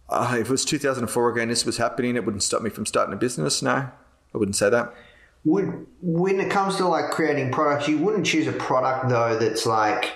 Uh, 0.09 0.37
if 0.39 0.47
it 0.47 0.49
was 0.49 0.63
2004 0.63 1.31
again, 1.31 1.49
this 1.49 1.65
was 1.65 1.75
happening, 1.75 2.15
it 2.15 2.23
wouldn't 2.23 2.41
stop 2.41 2.61
me 2.61 2.69
from 2.69 2.85
starting 2.85 3.13
a 3.13 3.17
business. 3.17 3.61
No, 3.61 3.71
I 3.71 4.37
wouldn't 4.37 4.55
say 4.55 4.69
that. 4.69 4.93
would 5.43 5.85
when 6.01 6.39
it 6.39 6.49
comes 6.49 6.77
to 6.77 6.87
like 6.87 7.11
creating 7.11 7.51
products, 7.51 7.87
you 7.87 7.97
wouldn't 7.97 8.25
choose 8.25 8.47
a 8.47 8.53
product 8.53 9.09
though 9.09 9.37
that's 9.37 9.65
like 9.65 10.13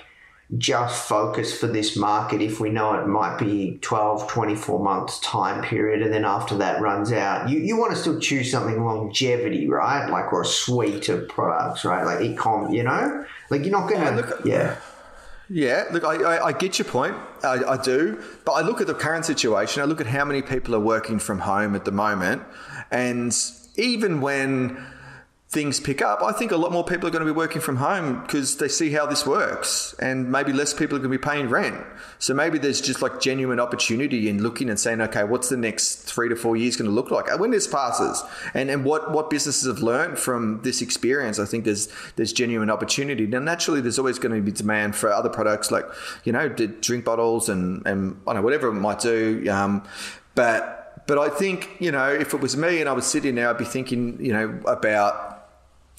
just 0.58 1.08
focus 1.08 1.58
for 1.58 1.66
this 1.66 1.96
market 1.96 2.42
if 2.42 2.60
we 2.60 2.68
know 2.68 2.92
it 2.94 3.06
might 3.06 3.38
be 3.38 3.78
12 3.80 4.28
24 4.28 4.80
months 4.84 5.18
time 5.20 5.62
period 5.64 6.02
and 6.02 6.12
then 6.12 6.24
after 6.26 6.56
that 6.58 6.80
runs 6.82 7.10
out 7.10 7.48
you, 7.48 7.58
you 7.58 7.76
want 7.76 7.90
to 7.90 7.96
still 7.96 8.20
choose 8.20 8.50
something 8.50 8.84
longevity 8.84 9.66
right 9.66 10.10
like 10.10 10.30
or 10.30 10.42
a 10.42 10.46
suite 10.46 11.08
of 11.08 11.26
products 11.28 11.84
right 11.86 12.04
like 12.04 12.18
ecom 12.18 12.74
you 12.74 12.82
know 12.82 13.24
like 13.50 13.62
you're 13.62 13.70
not 13.70 13.88
gonna 13.88 14.04
Yeah, 14.04 14.10
look- 14.16 14.40
yeah 14.44 14.76
Yeah, 15.48 15.84
look, 15.92 16.04
I, 16.04 16.14
I, 16.22 16.46
I 16.46 16.52
get 16.52 16.78
your 16.78 16.86
point. 16.86 17.14
I, 17.44 17.62
I 17.74 17.76
do. 17.76 18.22
But 18.46 18.52
I 18.52 18.62
look 18.62 18.80
at 18.80 18.86
the 18.86 18.94
current 18.94 19.26
situation. 19.26 19.82
I 19.82 19.84
look 19.84 20.00
at 20.00 20.06
how 20.06 20.24
many 20.24 20.40
people 20.40 20.74
are 20.74 20.80
working 20.80 21.18
from 21.18 21.40
home 21.40 21.74
at 21.74 21.84
the 21.84 21.92
moment. 21.92 22.40
And 22.90 23.36
even 23.76 24.22
when 24.22 24.82
things 25.52 25.78
pick 25.78 26.00
up, 26.00 26.22
I 26.22 26.32
think 26.32 26.50
a 26.50 26.56
lot 26.56 26.72
more 26.72 26.82
people 26.82 27.06
are 27.06 27.10
going 27.10 27.24
to 27.24 27.30
be 27.30 27.36
working 27.36 27.60
from 27.60 27.76
home 27.76 28.22
because 28.22 28.56
they 28.56 28.68
see 28.68 28.90
how 28.90 29.04
this 29.04 29.26
works. 29.26 29.94
And 29.98 30.32
maybe 30.32 30.50
less 30.50 30.72
people 30.72 30.96
are 30.96 30.98
going 30.98 31.12
to 31.12 31.18
be 31.18 31.22
paying 31.22 31.50
rent. 31.50 31.84
So 32.18 32.32
maybe 32.32 32.56
there's 32.56 32.80
just 32.80 33.02
like 33.02 33.20
genuine 33.20 33.60
opportunity 33.60 34.30
in 34.30 34.42
looking 34.42 34.70
and 34.70 34.80
saying, 34.80 35.02
okay, 35.02 35.24
what's 35.24 35.50
the 35.50 35.58
next 35.58 35.96
three 35.96 36.30
to 36.30 36.36
four 36.36 36.56
years 36.56 36.76
going 36.76 36.88
to 36.88 36.94
look 36.94 37.10
like 37.10 37.38
when 37.38 37.50
this 37.50 37.66
passes? 37.66 38.22
And 38.54 38.70
and 38.70 38.82
what, 38.82 39.12
what 39.12 39.28
businesses 39.28 39.66
have 39.66 39.82
learned 39.82 40.18
from 40.18 40.62
this 40.62 40.80
experience, 40.80 41.38
I 41.38 41.44
think 41.44 41.66
there's 41.66 41.88
there's 42.16 42.32
genuine 42.32 42.70
opportunity. 42.70 43.26
Now, 43.26 43.40
naturally, 43.40 43.82
there's 43.82 43.98
always 43.98 44.18
going 44.18 44.34
to 44.34 44.40
be 44.40 44.52
demand 44.52 44.96
for 44.96 45.12
other 45.12 45.28
products 45.28 45.70
like, 45.70 45.84
you 46.24 46.32
know, 46.32 46.48
drink 46.48 47.04
bottles 47.04 47.50
and, 47.50 47.86
and 47.86 48.18
I 48.26 48.32
don't 48.32 48.36
know, 48.36 48.42
whatever 48.42 48.68
it 48.68 48.72
might 48.72 49.00
do. 49.00 49.46
Um, 49.50 49.84
but 50.34 51.04
but 51.06 51.18
I 51.18 51.28
think, 51.28 51.68
you 51.78 51.92
know, 51.92 52.08
if 52.08 52.32
it 52.32 52.40
was 52.40 52.56
me 52.56 52.80
and 52.80 52.88
I 52.88 52.92
was 52.92 53.04
sitting 53.04 53.34
there, 53.34 53.50
I'd 53.50 53.58
be 53.58 53.64
thinking, 53.64 54.24
you 54.24 54.32
know, 54.32 54.60
about 54.66 55.41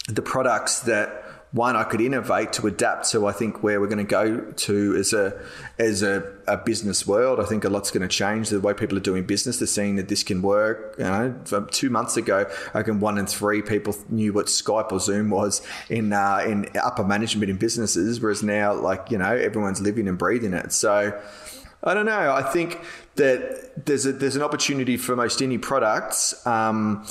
the 0.08 0.22
products 0.22 0.82
that 0.82 1.24
one 1.54 1.76
I 1.76 1.84
could 1.84 2.02
innovate 2.02 2.52
to 2.54 2.66
adapt 2.66 3.12
to. 3.12 3.28
I 3.28 3.32
think 3.32 3.62
where 3.62 3.80
we're 3.80 3.88
going 3.88 4.00
to 4.00 4.04
go 4.04 4.40
to 4.42 4.96
as 4.96 5.14
a 5.14 5.40
as 5.78 6.02
a, 6.02 6.34
a 6.48 6.58
business 6.58 7.06
world. 7.06 7.40
I 7.40 7.46
think 7.46 7.64
a 7.64 7.70
lot's 7.70 7.92
going 7.92 8.02
to 8.02 8.08
change 8.08 8.50
the 8.50 8.60
way 8.60 8.74
people 8.74 8.98
are 8.98 9.02
doing 9.02 9.24
business. 9.24 9.60
They're 9.60 9.68
seeing 9.68 9.96
that 9.98 10.08
this 10.08 10.24
can 10.24 10.42
work. 10.42 10.96
You 10.98 11.04
know, 11.04 11.68
two 11.70 11.92
months 11.92 12.18
ago, 12.18 12.50
I 12.74 12.78
reckon 12.80 13.00
one 13.00 13.20
in 13.20 13.28
three 13.28 13.62
people 13.62 13.96
knew 14.10 14.34
what 14.34 14.48
Skype 14.48 14.92
or 14.92 15.00
Zoom 15.00 15.30
was 15.30 15.62
in 15.90 16.12
uh, 16.12 16.44
in 16.46 16.70
upper 16.84 17.04
management 17.04 17.52
in 17.52 17.58
businesses, 17.58 18.20
whereas 18.20 18.42
now, 18.42 18.74
like 18.74 19.12
you 19.12 19.20
know, 19.20 19.32
everyone's 19.32 19.80
living 19.80 20.08
and 20.08 20.18
breathing 20.18 20.54
it. 20.54 20.74
So. 20.74 21.20
I 21.86 21.94
don't 21.94 22.06
know. 22.06 22.32
I 22.32 22.44
think 22.44 22.80
that 23.16 23.86
there's 23.86 24.06
a, 24.06 24.14
there's 24.14 24.38
an 24.38 24.42
opportunity 24.42 24.96
for 24.96 25.18
most 25.18 25.42
any 25.42 25.58
products 25.58 26.48
um, 26.48 27.06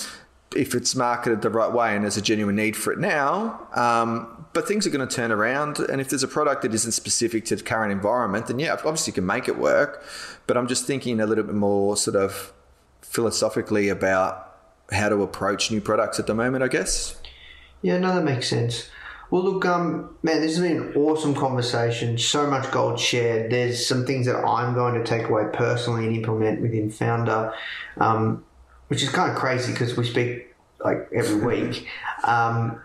if 0.56 0.74
it's 0.74 0.94
marketed 0.94 1.42
the 1.42 1.50
right 1.50 1.72
way 1.72 1.94
and 1.94 2.04
there's 2.04 2.16
a 2.16 2.22
genuine 2.22 2.56
need 2.56 2.76
for 2.76 2.92
it 2.92 2.98
now. 2.98 3.66
Um, 3.74 4.46
but 4.52 4.68
things 4.68 4.86
are 4.86 4.90
going 4.90 5.06
to 5.06 5.14
turn 5.14 5.32
around, 5.32 5.78
and 5.78 6.00
if 6.00 6.10
there's 6.10 6.22
a 6.22 6.28
product 6.28 6.62
that 6.62 6.74
isn't 6.74 6.92
specific 6.92 7.46
to 7.46 7.56
the 7.56 7.62
current 7.62 7.90
environment, 7.90 8.48
then 8.48 8.58
yeah, 8.58 8.74
obviously 8.74 9.12
you 9.12 9.14
can 9.14 9.24
make 9.24 9.48
it 9.48 9.56
work. 9.56 10.04
But 10.46 10.56
I'm 10.56 10.68
just 10.68 10.86
thinking 10.86 11.20
a 11.20 11.26
little 11.26 11.44
bit 11.44 11.54
more 11.54 11.96
sort 11.96 12.16
of 12.16 12.52
philosophically 13.00 13.88
about 13.88 14.56
how 14.90 15.08
to 15.08 15.22
approach 15.22 15.70
new 15.70 15.80
products 15.80 16.18
at 16.18 16.26
the 16.26 16.34
moment. 16.34 16.62
I 16.62 16.68
guess. 16.68 17.16
Yeah, 17.80 17.98
no, 17.98 18.14
that 18.14 18.24
makes 18.24 18.48
sense. 18.48 18.90
Well, 19.32 19.44
look, 19.44 19.64
um, 19.64 20.14
man, 20.22 20.42
this 20.42 20.58
has 20.58 20.60
been 20.60 20.76
an 20.76 20.94
awesome 20.94 21.34
conversation. 21.34 22.18
So 22.18 22.46
much 22.46 22.70
gold 22.70 23.00
shared. 23.00 23.50
There's 23.50 23.86
some 23.86 24.04
things 24.04 24.26
that 24.26 24.36
I'm 24.36 24.74
going 24.74 24.92
to 24.92 25.04
take 25.04 25.30
away 25.30 25.44
personally 25.50 26.06
and 26.06 26.14
implement 26.14 26.60
within 26.60 26.90
Foundr, 26.90 27.54
um, 27.96 28.44
which 28.92 29.02
is 29.02 29.08
kind 29.08 29.32
of 29.32 29.38
crazy 29.38 29.72
because 29.72 29.96
we 29.96 30.04
speak 30.04 30.54
like 30.84 31.08
every 31.14 31.40
week. 31.46 31.88
Um, 32.24 32.78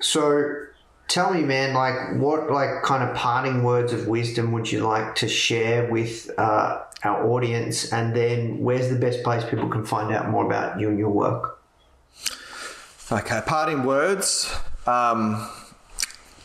so, 0.00 0.64
tell 1.08 1.34
me, 1.34 1.42
man, 1.42 1.74
like 1.74 2.18
what 2.18 2.50
like 2.50 2.82
kind 2.82 3.06
of 3.06 3.14
parting 3.14 3.62
words 3.62 3.92
of 3.92 4.08
wisdom 4.08 4.52
would 4.52 4.72
you 4.72 4.80
like 4.80 5.14
to 5.16 5.28
share 5.28 5.90
with 5.90 6.30
uh, 6.38 6.80
our 7.04 7.30
audience, 7.30 7.92
and 7.92 8.16
then 8.16 8.60
where's 8.60 8.88
the 8.88 8.96
best 8.96 9.22
place 9.24 9.44
people 9.44 9.68
can 9.68 9.84
find 9.84 10.10
out 10.10 10.30
more 10.30 10.46
about 10.46 10.80
you 10.80 10.88
and 10.88 10.98
your 10.98 11.10
work? 11.10 11.60
Okay, 13.12 13.42
parting 13.44 13.84
words. 13.84 14.50
Um, 14.86 15.50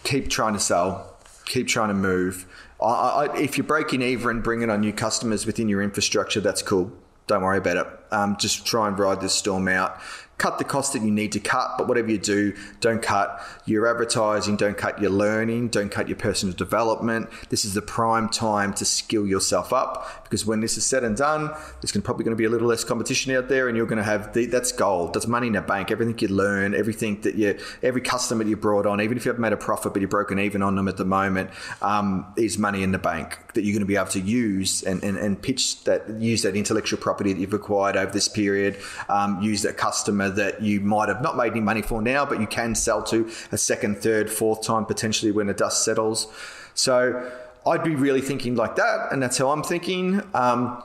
keep 0.03 0.29
trying 0.29 0.51
to 0.51 0.59
sell. 0.59 1.15
Keep 1.45 1.69
trying 1.69 1.87
to 1.87 1.93
move. 1.93 2.45
I, 2.81 2.85
I, 2.85 3.37
if 3.37 3.57
you're 3.57 3.65
breaking 3.65 4.01
even 4.01 4.29
and 4.31 4.43
bringing 4.43 4.69
on 4.69 4.81
new 4.81 4.91
customers 4.91 5.45
within 5.45 5.69
your 5.69 5.81
infrastructure, 5.81 6.41
that's 6.41 6.61
cool. 6.61 6.91
Don't 7.27 7.41
worry 7.41 7.59
about 7.59 7.77
it. 7.77 7.96
Um, 8.11 8.37
just 8.37 8.65
try 8.65 8.87
and 8.87 8.97
ride 8.97 9.21
this 9.21 9.33
storm 9.33 9.67
out. 9.67 9.99
Cut 10.37 10.59
the 10.59 10.63
cost 10.63 10.93
that 10.93 11.01
you 11.01 11.09
need 11.09 11.31
to 11.31 11.39
cut, 11.39 11.79
but 11.79 11.87
whatever 11.87 12.11
you 12.11 12.19
do, 12.19 12.55
don't 12.79 13.01
cut 13.01 13.41
your 13.65 13.87
advertising, 13.87 14.55
don't 14.55 14.77
cut 14.77 15.01
your 15.01 15.09
learning, 15.09 15.69
don't 15.69 15.89
cut 15.89 16.07
your 16.07 16.15
personal 16.15 16.53
development. 16.53 17.27
This 17.49 17.65
is 17.65 17.73
the 17.73 17.81
prime 17.81 18.29
time 18.29 18.71
to 18.75 18.85
skill 18.85 19.25
yourself 19.25 19.73
up 19.73 20.23
because 20.23 20.45
when 20.45 20.59
this 20.59 20.77
is 20.77 20.85
said 20.85 21.03
and 21.03 21.17
done, 21.17 21.49
there's 21.81 21.91
probably 22.03 22.23
going 22.23 22.37
to 22.37 22.39
be 22.39 22.45
a 22.45 22.51
little 22.51 22.67
less 22.67 22.83
competition 22.83 23.35
out 23.35 23.49
there, 23.49 23.67
and 23.67 23.75
you're 23.75 23.87
going 23.87 23.97
to 23.97 24.03
have 24.03 24.33
the, 24.33 24.45
that's 24.45 24.71
gold, 24.71 25.15
that's 25.15 25.25
money 25.25 25.47
in 25.47 25.53
the 25.53 25.61
bank. 25.61 25.89
Everything 25.89 26.15
you 26.19 26.27
learn, 26.27 26.75
everything 26.75 27.19
that 27.21 27.33
you, 27.33 27.57
every 27.81 28.01
customer 28.01 28.43
you 28.43 28.55
brought 28.55 28.85
on, 28.85 29.01
even 29.01 29.17
if 29.17 29.25
you 29.25 29.29
haven't 29.29 29.41
made 29.41 29.53
a 29.53 29.57
profit 29.57 29.91
but 29.91 30.03
you're 30.03 30.09
broken 30.09 30.37
even 30.37 30.61
on 30.61 30.75
them 30.75 30.87
at 30.87 30.97
the 30.97 31.05
moment, 31.05 31.49
um, 31.81 32.31
is 32.37 32.59
money 32.59 32.83
in 32.83 32.91
the 32.91 32.99
bank 32.99 33.39
that 33.57 33.65
you're 33.65 33.73
going 33.73 33.81
to 33.81 33.85
be 33.85 33.95
able 33.95 34.07
to 34.11 34.19
use 34.19 34.83
and, 34.83 35.03
and, 35.03 35.17
and 35.17 35.41
pitch 35.41 35.83
that, 35.83 36.09
use 36.19 36.43
that 36.43 36.55
intellectual 36.55 36.99
property 36.99 37.33
that 37.33 37.39
you've 37.39 37.53
acquired 37.53 37.97
over 37.97 38.11
this 38.11 38.27
period, 38.27 38.77
um, 39.09 39.41
use 39.41 39.63
that 39.63 39.75
customer 39.75 40.29
that 40.29 40.61
you 40.61 40.79
might 40.79 41.09
have 41.09 41.21
not 41.21 41.35
made 41.35 41.51
any 41.51 41.61
money 41.61 41.81
for 41.81 42.01
now, 42.01 42.25
but 42.25 42.39
you 42.39 42.47
can 42.47 42.75
sell 42.75 43.03
to 43.03 43.29
a 43.51 43.57
second, 43.57 43.97
third, 43.97 44.29
fourth 44.29 44.61
time 44.63 44.85
potentially 44.85 45.31
when 45.31 45.47
the 45.47 45.53
dust 45.53 45.83
settles. 45.83 46.27
So 46.73 47.29
I'd 47.65 47.83
be 47.83 47.95
really 47.95 48.21
thinking 48.21 48.55
like 48.55 48.75
that, 48.75 49.11
and 49.11 49.21
that's 49.21 49.37
how 49.37 49.49
I'm 49.49 49.63
thinking. 49.63 50.21
Um, 50.33 50.83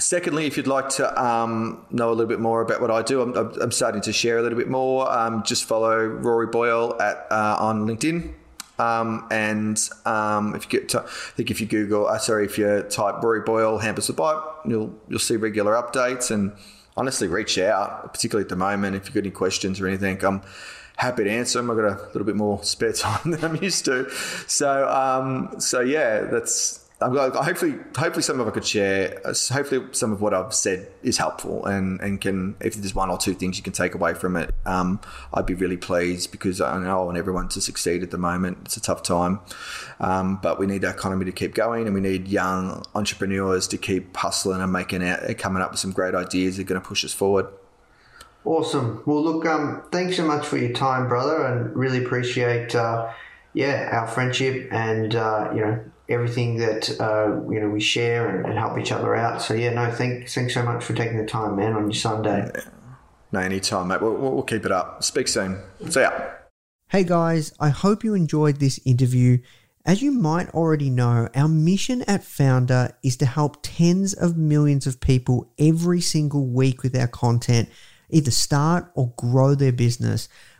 Secondly, 0.00 0.46
if 0.46 0.56
you'd 0.56 0.68
like 0.68 0.90
to 0.90 1.20
um, 1.20 1.84
know 1.90 2.10
a 2.10 2.14
little 2.14 2.26
bit 2.26 2.38
more 2.38 2.60
about 2.60 2.80
what 2.80 2.90
I 2.90 3.02
do, 3.02 3.20
I'm, 3.20 3.34
I'm 3.60 3.72
starting 3.72 4.00
to 4.02 4.12
share 4.12 4.38
a 4.38 4.42
little 4.42 4.56
bit 4.56 4.68
more. 4.68 5.10
Um, 5.10 5.42
just 5.42 5.64
follow 5.64 6.06
Rory 6.06 6.46
Boyle 6.46 6.96
at 7.00 7.26
uh, 7.32 7.56
on 7.58 7.84
LinkedIn. 7.84 8.32
Um, 8.78 9.26
and 9.30 9.80
um, 10.04 10.54
if 10.54 10.64
you 10.64 10.80
get, 10.80 10.88
to, 10.90 11.00
I 11.02 11.06
think 11.36 11.50
if 11.50 11.60
you 11.60 11.66
Google, 11.66 12.06
uh, 12.06 12.18
sorry, 12.18 12.44
if 12.44 12.58
you 12.58 12.82
type 12.88 13.22
Rory 13.22 13.40
Boyle 13.40 13.78
Hampers 13.78 14.08
With 14.08 14.16
Bite, 14.16 14.40
you'll 14.64 14.94
you'll 15.08 15.18
see 15.18 15.36
regular 15.36 15.72
updates. 15.72 16.30
And 16.30 16.52
honestly, 16.96 17.28
reach 17.28 17.58
out, 17.58 18.12
particularly 18.12 18.44
at 18.44 18.48
the 18.48 18.56
moment 18.56 18.96
if 18.96 19.06
you've 19.06 19.14
got 19.14 19.20
any 19.20 19.30
questions 19.30 19.80
or 19.80 19.86
anything. 19.86 20.24
I'm 20.24 20.42
happy 20.96 21.24
to 21.24 21.30
answer 21.30 21.58
them. 21.58 21.70
I've 21.70 21.76
got 21.76 21.86
a 21.86 22.06
little 22.08 22.24
bit 22.24 22.36
more 22.36 22.62
spare 22.62 22.92
time 22.94 23.32
than 23.32 23.44
I'm 23.44 23.56
used 23.62 23.84
to. 23.86 24.10
So 24.46 24.88
um, 24.88 25.60
so 25.60 25.80
yeah, 25.80 26.20
that's. 26.20 26.84
Glad, 27.00 27.32
hopefully, 27.36 27.76
hopefully, 27.96 28.24
some 28.24 28.40
of 28.40 28.48
I 28.48 28.50
could 28.50 28.66
share. 28.66 29.20
uh, 29.24 29.32
Hopefully, 29.52 29.86
some 29.92 30.10
of 30.10 30.20
what 30.20 30.34
I've 30.34 30.52
said 30.52 30.90
is 31.04 31.16
helpful, 31.16 31.64
and 31.64 32.00
and 32.00 32.20
can 32.20 32.56
if 32.60 32.74
there's 32.74 32.92
one 32.92 33.08
or 33.08 33.16
two 33.16 33.34
things 33.34 33.56
you 33.56 33.62
can 33.62 33.72
take 33.72 33.94
away 33.94 34.14
from 34.14 34.34
it, 34.34 34.52
um, 34.66 35.00
I'd 35.32 35.46
be 35.46 35.54
really 35.54 35.76
pleased 35.76 36.32
because 36.32 36.60
I 36.60 36.76
know 36.80 37.00
I 37.00 37.04
want 37.04 37.16
everyone 37.16 37.46
to 37.50 37.60
succeed 37.60 38.02
at 38.02 38.10
the 38.10 38.18
moment. 38.18 38.58
It's 38.64 38.76
a 38.76 38.80
tough 38.80 39.04
time, 39.04 39.38
um, 40.00 40.40
but 40.42 40.58
we 40.58 40.66
need 40.66 40.80
the 40.80 40.90
economy 40.90 41.24
to 41.26 41.30
keep 41.30 41.54
going, 41.54 41.86
and 41.86 41.94
we 41.94 42.00
need 42.00 42.26
young 42.26 42.84
entrepreneurs 42.96 43.68
to 43.68 43.78
keep 43.78 44.16
hustling 44.16 44.60
and 44.60 44.72
making 44.72 45.04
out, 45.04 45.20
coming 45.38 45.62
up 45.62 45.70
with 45.70 45.78
some 45.78 45.92
great 45.92 46.16
ideas 46.16 46.56
that 46.56 46.62
are 46.62 46.66
going 46.66 46.82
to 46.82 46.88
push 46.88 47.04
us 47.04 47.14
forward. 47.14 47.46
Awesome. 48.44 49.04
Well, 49.06 49.22
look, 49.22 49.46
um, 49.46 49.84
thanks 49.92 50.16
so 50.16 50.26
much 50.26 50.44
for 50.44 50.56
your 50.56 50.72
time, 50.72 51.06
brother, 51.06 51.44
and 51.44 51.76
really 51.76 52.04
appreciate, 52.04 52.74
uh, 52.74 53.12
yeah, 53.52 53.88
our 53.92 54.08
friendship 54.08 54.68
and 54.72 55.14
uh, 55.14 55.52
you 55.54 55.60
know 55.60 55.80
everything 56.08 56.56
that 56.58 56.98
uh, 57.00 57.40
you 57.50 57.60
know 57.60 57.68
we 57.68 57.80
share 57.80 58.28
and, 58.28 58.46
and 58.46 58.58
help 58.58 58.78
each 58.78 58.92
other 58.92 59.14
out. 59.14 59.42
So 59.42 59.54
yeah, 59.54 59.72
no, 59.72 59.90
thanks, 59.90 60.34
thanks 60.34 60.54
so 60.54 60.62
much 60.62 60.84
for 60.84 60.94
taking 60.94 61.18
the 61.18 61.26
time, 61.26 61.56
man, 61.56 61.74
on 61.74 61.84
your 61.84 61.94
Sunday. 61.94 62.50
No, 63.30 63.40
anytime, 63.40 63.88
mate. 63.88 64.00
We'll, 64.00 64.14
we'll 64.14 64.32
we'll 64.32 64.42
keep 64.42 64.64
it 64.64 64.72
up. 64.72 65.02
Speak 65.02 65.28
soon. 65.28 65.60
See 65.88 66.00
ya. 66.00 66.12
Hey 66.90 67.04
guys, 67.04 67.52
I 67.60 67.68
hope 67.68 68.02
you 68.02 68.14
enjoyed 68.14 68.60
this 68.60 68.80
interview. 68.86 69.38
As 69.84 70.02
you 70.02 70.10
might 70.10 70.50
already 70.50 70.90
know, 70.90 71.28
our 71.34 71.48
mission 71.48 72.02
at 72.02 72.22
Foundr 72.22 72.92
is 73.02 73.16
to 73.18 73.26
help 73.26 73.58
tens 73.62 74.12
of 74.14 74.36
millions 74.36 74.86
of 74.86 75.00
people 75.00 75.50
every 75.58 76.00
single 76.00 76.46
week 76.46 76.82
with 76.82 76.96
our 76.96 77.06
content, 77.06 77.68
either 78.10 78.30
start 78.30 78.90
or 78.94 79.12
grow 79.16 79.54
their 79.54 79.72
business, 79.72 80.28